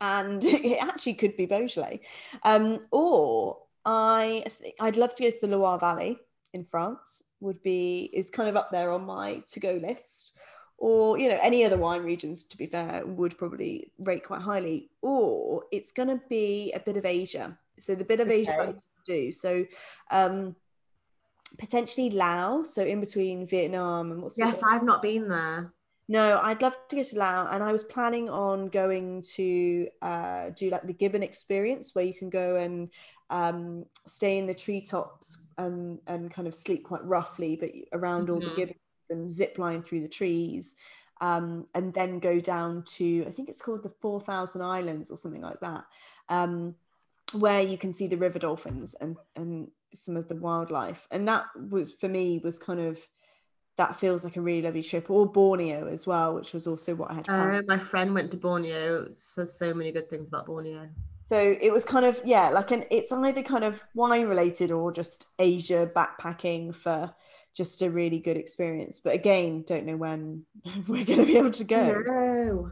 and 0.00 0.42
it 0.44 0.82
actually 0.82 1.14
could 1.14 1.36
be 1.36 1.46
Beaujolais, 1.46 2.00
um, 2.44 2.86
or 2.90 3.58
I 3.84 4.44
th- 4.58 4.74
I'd 4.80 4.96
love 4.96 5.14
to 5.16 5.22
go 5.24 5.30
to 5.30 5.40
the 5.46 5.56
Loire 5.56 5.78
Valley 5.78 6.18
in 6.54 6.64
France. 6.64 7.24
Would 7.40 7.62
be 7.62 8.10
is 8.12 8.30
kind 8.30 8.48
of 8.48 8.56
up 8.56 8.70
there 8.70 8.90
on 8.92 9.04
my 9.04 9.42
to 9.48 9.60
go 9.60 9.72
list. 9.74 10.36
Or 10.80 11.18
you 11.18 11.28
know 11.28 11.38
any 11.42 11.64
other 11.64 11.76
wine 11.76 12.04
regions, 12.04 12.44
to 12.44 12.56
be 12.56 12.66
fair, 12.66 13.04
would 13.04 13.36
probably 13.36 13.90
rate 13.98 14.24
quite 14.24 14.42
highly. 14.42 14.90
Or 15.02 15.64
it's 15.72 15.90
going 15.90 16.08
to 16.08 16.20
be 16.28 16.72
a 16.72 16.78
bit 16.78 16.96
of 16.96 17.04
Asia. 17.04 17.58
So 17.80 17.96
the 17.96 18.04
bit 18.04 18.20
of 18.20 18.30
Asia 18.30 18.52
I 18.52 18.56
Okay. 18.62 18.66
want 18.66 18.82
do. 19.08 19.32
So 19.32 19.64
um, 20.10 20.54
potentially 21.56 22.10
Laos, 22.10 22.74
so 22.74 22.84
in 22.84 23.00
between 23.00 23.46
Vietnam 23.46 24.12
and 24.12 24.22
what's 24.22 24.38
Yes, 24.38 24.62
I've 24.62 24.82
not 24.82 25.02
been 25.02 25.28
there. 25.28 25.72
No, 26.10 26.38
I'd 26.38 26.62
love 26.62 26.74
to 26.88 26.96
go 26.96 27.02
to 27.02 27.18
Laos, 27.18 27.48
and 27.52 27.62
I 27.62 27.70
was 27.70 27.84
planning 27.84 28.30
on 28.30 28.68
going 28.68 29.22
to 29.36 29.88
uh, 30.00 30.50
do 30.50 30.70
like 30.70 30.86
the 30.86 30.94
Gibbon 30.94 31.22
experience, 31.22 31.94
where 31.94 32.04
you 32.04 32.14
can 32.14 32.30
go 32.30 32.56
and 32.56 32.90
um, 33.30 33.84
stay 34.06 34.38
in 34.38 34.46
the 34.46 34.54
treetops 34.54 35.46
and 35.58 35.98
and 36.06 36.30
kind 36.32 36.48
of 36.48 36.54
sleep 36.54 36.84
quite 36.84 37.04
roughly, 37.04 37.56
but 37.56 37.70
around 37.92 38.30
all 38.30 38.40
the 38.40 38.50
Mhm. 38.50 38.56
gibbons 38.56 38.78
and 39.10 39.30
zip 39.30 39.58
line 39.58 39.82
through 39.82 40.00
the 40.00 40.08
trees, 40.08 40.76
um, 41.20 41.66
and 41.74 41.92
then 41.92 42.20
go 42.20 42.40
down 42.40 42.84
to 42.96 43.24
I 43.28 43.30
think 43.30 43.50
it's 43.50 43.60
called 43.60 43.82
the 43.82 43.92
Four 44.00 44.20
Thousand 44.20 44.62
Islands 44.62 45.10
or 45.10 45.16
something 45.18 45.42
like 45.42 45.60
that, 45.60 45.84
um, 46.30 46.74
where 47.32 47.60
you 47.60 47.76
can 47.76 47.92
see 47.92 48.06
the 48.06 48.16
river 48.16 48.38
dolphins 48.38 48.94
and 48.94 49.16
and 49.36 49.70
some 49.94 50.16
of 50.16 50.28
the 50.28 50.36
wildlife, 50.36 51.06
and 51.10 51.26
that 51.28 51.46
was 51.70 51.94
for 51.94 52.08
me 52.08 52.40
was 52.42 52.58
kind 52.58 52.80
of 52.80 52.98
that 53.76 53.96
feels 53.96 54.24
like 54.24 54.36
a 54.36 54.40
really 54.40 54.62
lovely 54.62 54.82
trip, 54.82 55.08
or 55.10 55.24
Borneo 55.24 55.86
as 55.86 56.06
well, 56.06 56.34
which 56.34 56.52
was 56.52 56.66
also 56.66 56.94
what 56.94 57.10
I 57.10 57.14
had. 57.14 57.28
Uh, 57.28 57.62
my 57.66 57.78
friend 57.78 58.12
went 58.12 58.30
to 58.32 58.36
Borneo. 58.36 59.08
Says 59.12 59.56
so 59.56 59.72
many 59.72 59.92
good 59.92 60.10
things 60.10 60.28
about 60.28 60.46
Borneo. 60.46 60.88
So 61.28 61.56
it 61.60 61.72
was 61.72 61.84
kind 61.84 62.04
of 62.06 62.20
yeah, 62.24 62.48
like 62.48 62.70
an 62.70 62.84
it's 62.90 63.12
either 63.12 63.42
kind 63.42 63.64
of 63.64 63.84
wine 63.94 64.26
related 64.26 64.72
or 64.72 64.92
just 64.92 65.26
Asia 65.38 65.90
backpacking 65.94 66.74
for 66.74 67.14
just 67.54 67.82
a 67.82 67.90
really 67.90 68.18
good 68.18 68.36
experience. 68.36 69.00
But 69.00 69.14
again, 69.14 69.64
don't 69.66 69.84
know 69.84 69.96
when 69.96 70.44
we're 70.88 71.04
going 71.04 71.20
to 71.20 71.26
be 71.26 71.36
able 71.36 71.50
to 71.50 71.64
go. 71.64 72.02
No. 72.06 72.70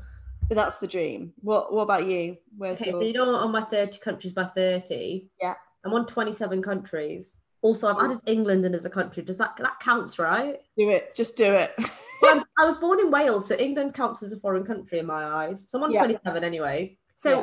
But 0.48 0.56
that's 0.56 0.78
the 0.78 0.86
dream. 0.86 1.32
What 1.40 1.72
What 1.72 1.82
about 1.82 2.06
you? 2.06 2.38
Where's 2.56 2.80
Okay, 2.80 2.90
your 2.90 3.00
so 3.00 3.06
you 3.06 3.12
know 3.12 3.34
on 3.34 3.52
my 3.52 3.62
30 3.62 3.98
countries 3.98 4.32
by 4.32 4.44
30. 4.44 5.28
Yeah. 5.40 5.54
I'm 5.86 5.94
on 5.94 6.04
27 6.06 6.62
countries. 6.62 7.38
Also, 7.62 7.86
I've 7.88 8.02
added 8.04 8.18
England 8.26 8.64
in 8.64 8.74
as 8.74 8.84
a 8.84 8.90
country. 8.90 9.22
Does 9.22 9.38
that 9.38 9.56
that 9.58 9.78
counts, 9.80 10.18
right? 10.18 10.58
do 10.76 10.90
it? 10.90 11.14
Just 11.14 11.36
do 11.36 11.52
it. 11.54 11.70
Well, 12.22 12.34
I'm- 12.34 12.44
was 12.66 12.76
born 12.78 12.98
in 12.98 13.10
Wales, 13.10 13.46
so 13.46 13.54
England 13.56 13.92
counts 13.92 14.22
as 14.22 14.32
a 14.32 14.40
foreign 14.40 14.64
country 14.64 14.98
in 15.00 15.04
my 15.06 15.22
eyes. 15.22 15.68
So 15.68 15.76
I'm 15.76 15.84
on 15.84 15.92
Yeah. 15.92 16.04
27 16.04 16.44
anyway. 16.44 16.96
So 17.18 17.30
Yeah. 17.30 17.42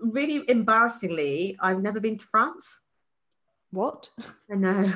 really 0.00 0.42
embarrassingly, 0.50 1.56
I've 1.60 1.80
never 1.80 2.00
been 2.00 2.18
to 2.18 2.24
France. 2.24 2.80
what? 3.70 4.08
I 4.50 4.56
know. 4.56 4.92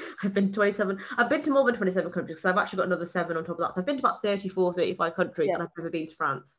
I've 0.24 0.34
been 0.34 0.50
27. 0.52 0.98
I've 1.16 1.30
been 1.30 1.42
to 1.42 1.52
more 1.52 1.64
than 1.64 1.76
27 1.76 2.10
countries 2.10 2.38
because 2.38 2.44
I've 2.50 2.58
actually 2.58 2.78
got 2.78 2.86
another 2.86 3.06
seven 3.06 3.36
on 3.36 3.44
top 3.44 3.54
of 3.54 3.58
that. 3.60 3.74
So 3.74 3.80
I've 3.80 3.86
been 3.86 3.96
to 3.98 4.00
about 4.06 4.20
34, 4.20 4.72
35 4.74 5.14
countries 5.14 5.46
Yeah. 5.48 5.54
and 5.54 5.62
I've 5.62 5.68
never 5.78 5.88
been 5.90 6.08
to 6.08 6.14
France. 6.16 6.58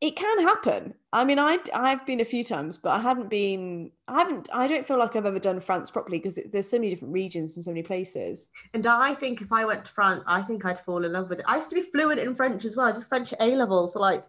It 0.00 0.14
can 0.14 0.42
happen. 0.46 0.94
I 1.12 1.24
mean, 1.24 1.40
I 1.40 1.58
I've 1.74 2.06
been 2.06 2.20
a 2.20 2.24
few 2.24 2.44
times, 2.44 2.78
but 2.78 2.90
I 2.90 3.00
hadn't 3.00 3.28
been. 3.28 3.90
I 4.06 4.18
haven't. 4.18 4.48
I 4.52 4.68
don't 4.68 4.86
feel 4.86 4.98
like 4.98 5.16
I've 5.16 5.26
ever 5.26 5.40
done 5.40 5.58
France 5.58 5.90
properly 5.90 6.18
because 6.18 6.38
there's 6.52 6.70
so 6.70 6.78
many 6.78 6.90
different 6.90 7.14
regions 7.14 7.56
and 7.56 7.64
so 7.64 7.72
many 7.72 7.82
places. 7.82 8.52
And 8.74 8.86
I 8.86 9.14
think 9.14 9.42
if 9.42 9.52
I 9.52 9.64
went 9.64 9.86
to 9.86 9.90
France, 9.90 10.22
I 10.26 10.42
think 10.42 10.64
I'd 10.64 10.78
fall 10.78 11.04
in 11.04 11.12
love 11.12 11.30
with 11.30 11.40
it. 11.40 11.44
I 11.48 11.56
used 11.56 11.70
to 11.70 11.74
be 11.74 11.82
fluent 11.82 12.20
in 12.20 12.34
French 12.34 12.64
as 12.64 12.76
well. 12.76 12.86
I 12.86 12.92
did 12.92 13.04
French 13.04 13.34
A 13.40 13.56
level. 13.56 13.88
So, 13.88 13.98
like, 13.98 14.24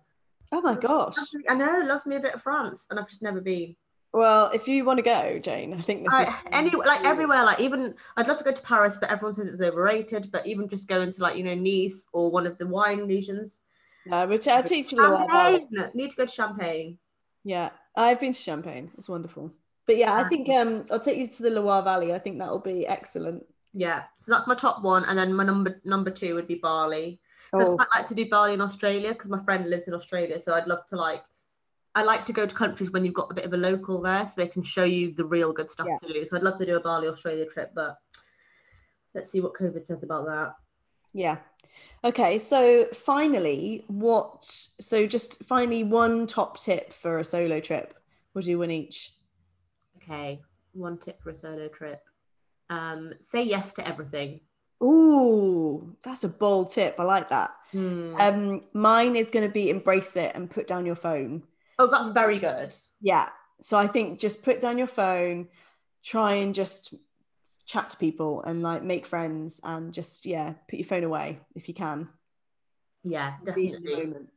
Oh 0.51 0.61
my 0.61 0.75
gosh. 0.75 1.15
I 1.47 1.53
know, 1.53 1.83
loves 1.85 2.05
me 2.05 2.15
a 2.15 2.19
bit 2.19 2.33
of 2.33 2.41
France, 2.41 2.87
and 2.89 2.99
I've 2.99 3.09
just 3.09 3.21
never 3.21 3.41
been. 3.41 3.75
Well, 4.11 4.49
if 4.51 4.67
you 4.67 4.85
want 4.85 4.97
to 4.97 5.03
go, 5.03 5.37
Jane, 5.37 5.73
I 5.73 5.81
think 5.81 6.03
this 6.03 6.19
is 6.19 6.27
any 6.51 6.71
like 6.71 7.05
everywhere, 7.05 7.43
like 7.43 7.59
even 7.59 7.93
I'd 8.17 8.27
love 8.27 8.39
to 8.39 8.43
go 8.43 8.51
to 8.51 8.61
Paris, 8.63 8.97
but 8.99 9.11
everyone 9.11 9.35
says 9.35 9.53
it's 9.53 9.61
overrated. 9.61 10.31
But 10.31 10.47
even 10.47 10.67
just 10.67 10.87
going 10.87 11.13
to 11.13 11.21
like 11.21 11.37
you 11.37 11.43
know 11.43 11.53
Nice 11.53 12.07
or 12.11 12.31
one 12.31 12.47
of 12.47 12.57
the 12.57 12.65
wine 12.65 13.05
regions, 13.07 13.61
No, 14.05 14.25
but 14.27 14.47
I'll 14.47 14.63
take 14.63 14.79
you 14.79 14.83
to 14.85 14.95
the 14.95 15.01
Loire 15.07 15.27
Valley. 15.27 15.59
Champagne. 15.59 15.91
Need 15.93 16.09
to 16.11 16.15
go 16.15 16.25
to 16.25 16.31
Champagne. 16.31 16.97
Yeah, 17.43 17.69
I've 17.95 18.19
been 18.19 18.33
to 18.33 18.39
Champagne. 18.39 18.91
It's 18.97 19.09
wonderful. 19.09 19.53
But 19.85 19.97
yeah, 19.97 20.13
I 20.13 20.27
think 20.29 20.49
um, 20.49 20.85
I'll 20.91 20.99
take 20.99 21.17
you 21.17 21.27
to 21.27 21.43
the 21.43 21.49
Loire 21.49 21.81
Valley. 21.81 22.13
I 22.13 22.19
think 22.19 22.39
that 22.39 22.49
will 22.49 22.59
be 22.59 22.85
excellent. 22.85 23.45
Yeah, 23.73 24.03
so 24.15 24.31
that's 24.31 24.47
my 24.47 24.55
top 24.55 24.83
one, 24.83 25.05
and 25.05 25.17
then 25.17 25.33
my 25.33 25.43
number 25.43 25.79
number 25.83 26.09
two 26.11 26.35
would 26.35 26.47
be 26.47 26.55
Bali. 26.55 27.19
Oh, 27.53 27.77
I'd 27.79 27.87
like 27.95 28.07
to 28.09 28.15
do 28.15 28.27
Bali 28.29 28.53
in 28.53 28.61
Australia 28.61 29.13
because 29.13 29.29
my 29.29 29.43
friend 29.43 29.69
lives 29.69 29.87
in 29.87 29.93
Australia, 29.93 30.39
so 30.39 30.53
I'd 30.55 30.67
love 30.67 30.85
to 30.87 30.95
like. 30.95 31.23
I 31.95 32.03
like 32.03 32.25
to 32.27 32.33
go 32.33 32.45
to 32.45 32.55
countries 32.55 32.91
when 32.91 33.03
you've 33.03 33.15
got 33.15 33.31
a 33.31 33.33
bit 33.33 33.45
of 33.45 33.53
a 33.53 33.57
local 33.57 34.01
there, 34.01 34.25
so 34.25 34.33
they 34.37 34.47
can 34.47 34.63
show 34.63 34.83
you 34.83 35.11
the 35.13 35.25
real 35.25 35.51
good 35.53 35.69
stuff 35.71 35.87
Yeah. 35.89 35.97
to 36.07 36.13
do. 36.13 36.25
So 36.25 36.37
I'd 36.37 36.43
love 36.43 36.57
to 36.59 36.65
do 36.65 36.77
a 36.77 36.79
Bali 36.79 37.07
Australia 37.07 37.45
trip, 37.47 37.71
but 37.73 37.97
let's 39.13 39.31
see 39.31 39.41
what 39.41 39.53
COVID 39.55 39.85
says 39.85 40.03
about 40.03 40.25
that. 40.27 40.53
Yeah. 41.13 41.37
Okay, 42.03 42.37
so 42.37 42.85
finally, 42.93 43.83
what? 43.87 44.37
So 44.41 45.05
just 45.05 45.43
finally, 45.43 45.83
one 45.83 46.27
top 46.27 46.59
tip 46.61 46.93
for 46.93 47.19
a 47.19 47.25
solo 47.25 47.59
trip. 47.59 47.93
We'll 48.33 48.43
do 48.43 48.59
one 48.59 48.71
each. 48.71 49.11
Okay, 49.97 50.41
one 50.73 50.97
tip 50.97 51.21
for 51.21 51.29
a 51.31 51.35
solo 51.35 51.67
trip: 51.67 52.01
um, 52.69 53.13
say 53.19 53.43
yes 53.43 53.73
to 53.73 53.87
everything. 53.87 54.41
Ooh, 54.81 55.95
that's 56.03 56.23
a 56.23 56.29
bold 56.29 56.69
tip. 56.69 56.95
I 56.99 57.03
like 57.03 57.29
that. 57.29 57.51
Hmm. 57.71 58.15
Um, 58.17 58.61
mine 58.73 59.15
is 59.15 59.29
going 59.29 59.45
to 59.45 59.51
be 59.51 59.69
embrace 59.69 60.15
it 60.15 60.31
and 60.35 60.49
put 60.49 60.67
down 60.67 60.85
your 60.85 60.95
phone. 60.95 61.43
oh, 61.79 61.87
that's 61.87 62.11
very 62.11 62.39
good. 62.39 62.73
Yeah. 63.01 63.29
So 63.61 63.77
I 63.77 63.87
think 63.87 64.19
just 64.19 64.45
put 64.45 64.61
down 64.61 64.77
your 64.77 64.87
phone, 64.87 65.49
try 66.01 66.35
and 66.35 66.55
just 66.55 66.93
chat 67.69 67.91
to 67.91 67.97
people 67.97 68.41
and 68.41 68.63
like 68.63 68.83
make 68.83 69.05
friends 69.05 69.61
and 69.63 69.93
just 69.93 70.25
yeah, 70.25 70.53
put 70.67 70.79
your 70.79 70.87
phone 70.87 71.03
away 71.03 71.39
if 71.55 71.67
you 71.67 71.75
can. 71.75 72.09
Yeah, 73.03 73.33
definitely. 73.45 74.05
moment. 74.05 74.29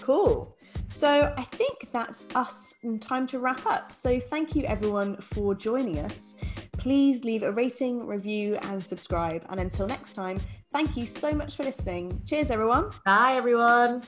Cool. 0.00 0.56
So 0.88 1.34
I 1.36 1.42
think 1.42 1.90
that's 1.92 2.26
us 2.36 2.72
and 2.84 3.02
time 3.02 3.26
to 3.28 3.40
wrap 3.40 3.66
up. 3.66 3.90
So 3.90 4.20
thank 4.20 4.54
you 4.54 4.62
everyone 4.64 5.16
for 5.16 5.56
joining 5.56 5.98
us. 5.98 6.36
Please 6.78 7.24
leave 7.24 7.42
a 7.42 7.50
rating, 7.50 8.06
review, 8.06 8.56
and 8.62 8.82
subscribe. 8.84 9.44
And 9.48 9.58
until 9.58 9.88
next 9.88 10.12
time, 10.12 10.38
thank 10.72 10.96
you 10.96 11.06
so 11.06 11.32
much 11.32 11.56
for 11.56 11.64
listening. 11.64 12.22
Cheers, 12.24 12.52
everyone. 12.52 12.90
Bye, 13.04 13.32
everyone. 13.34 14.02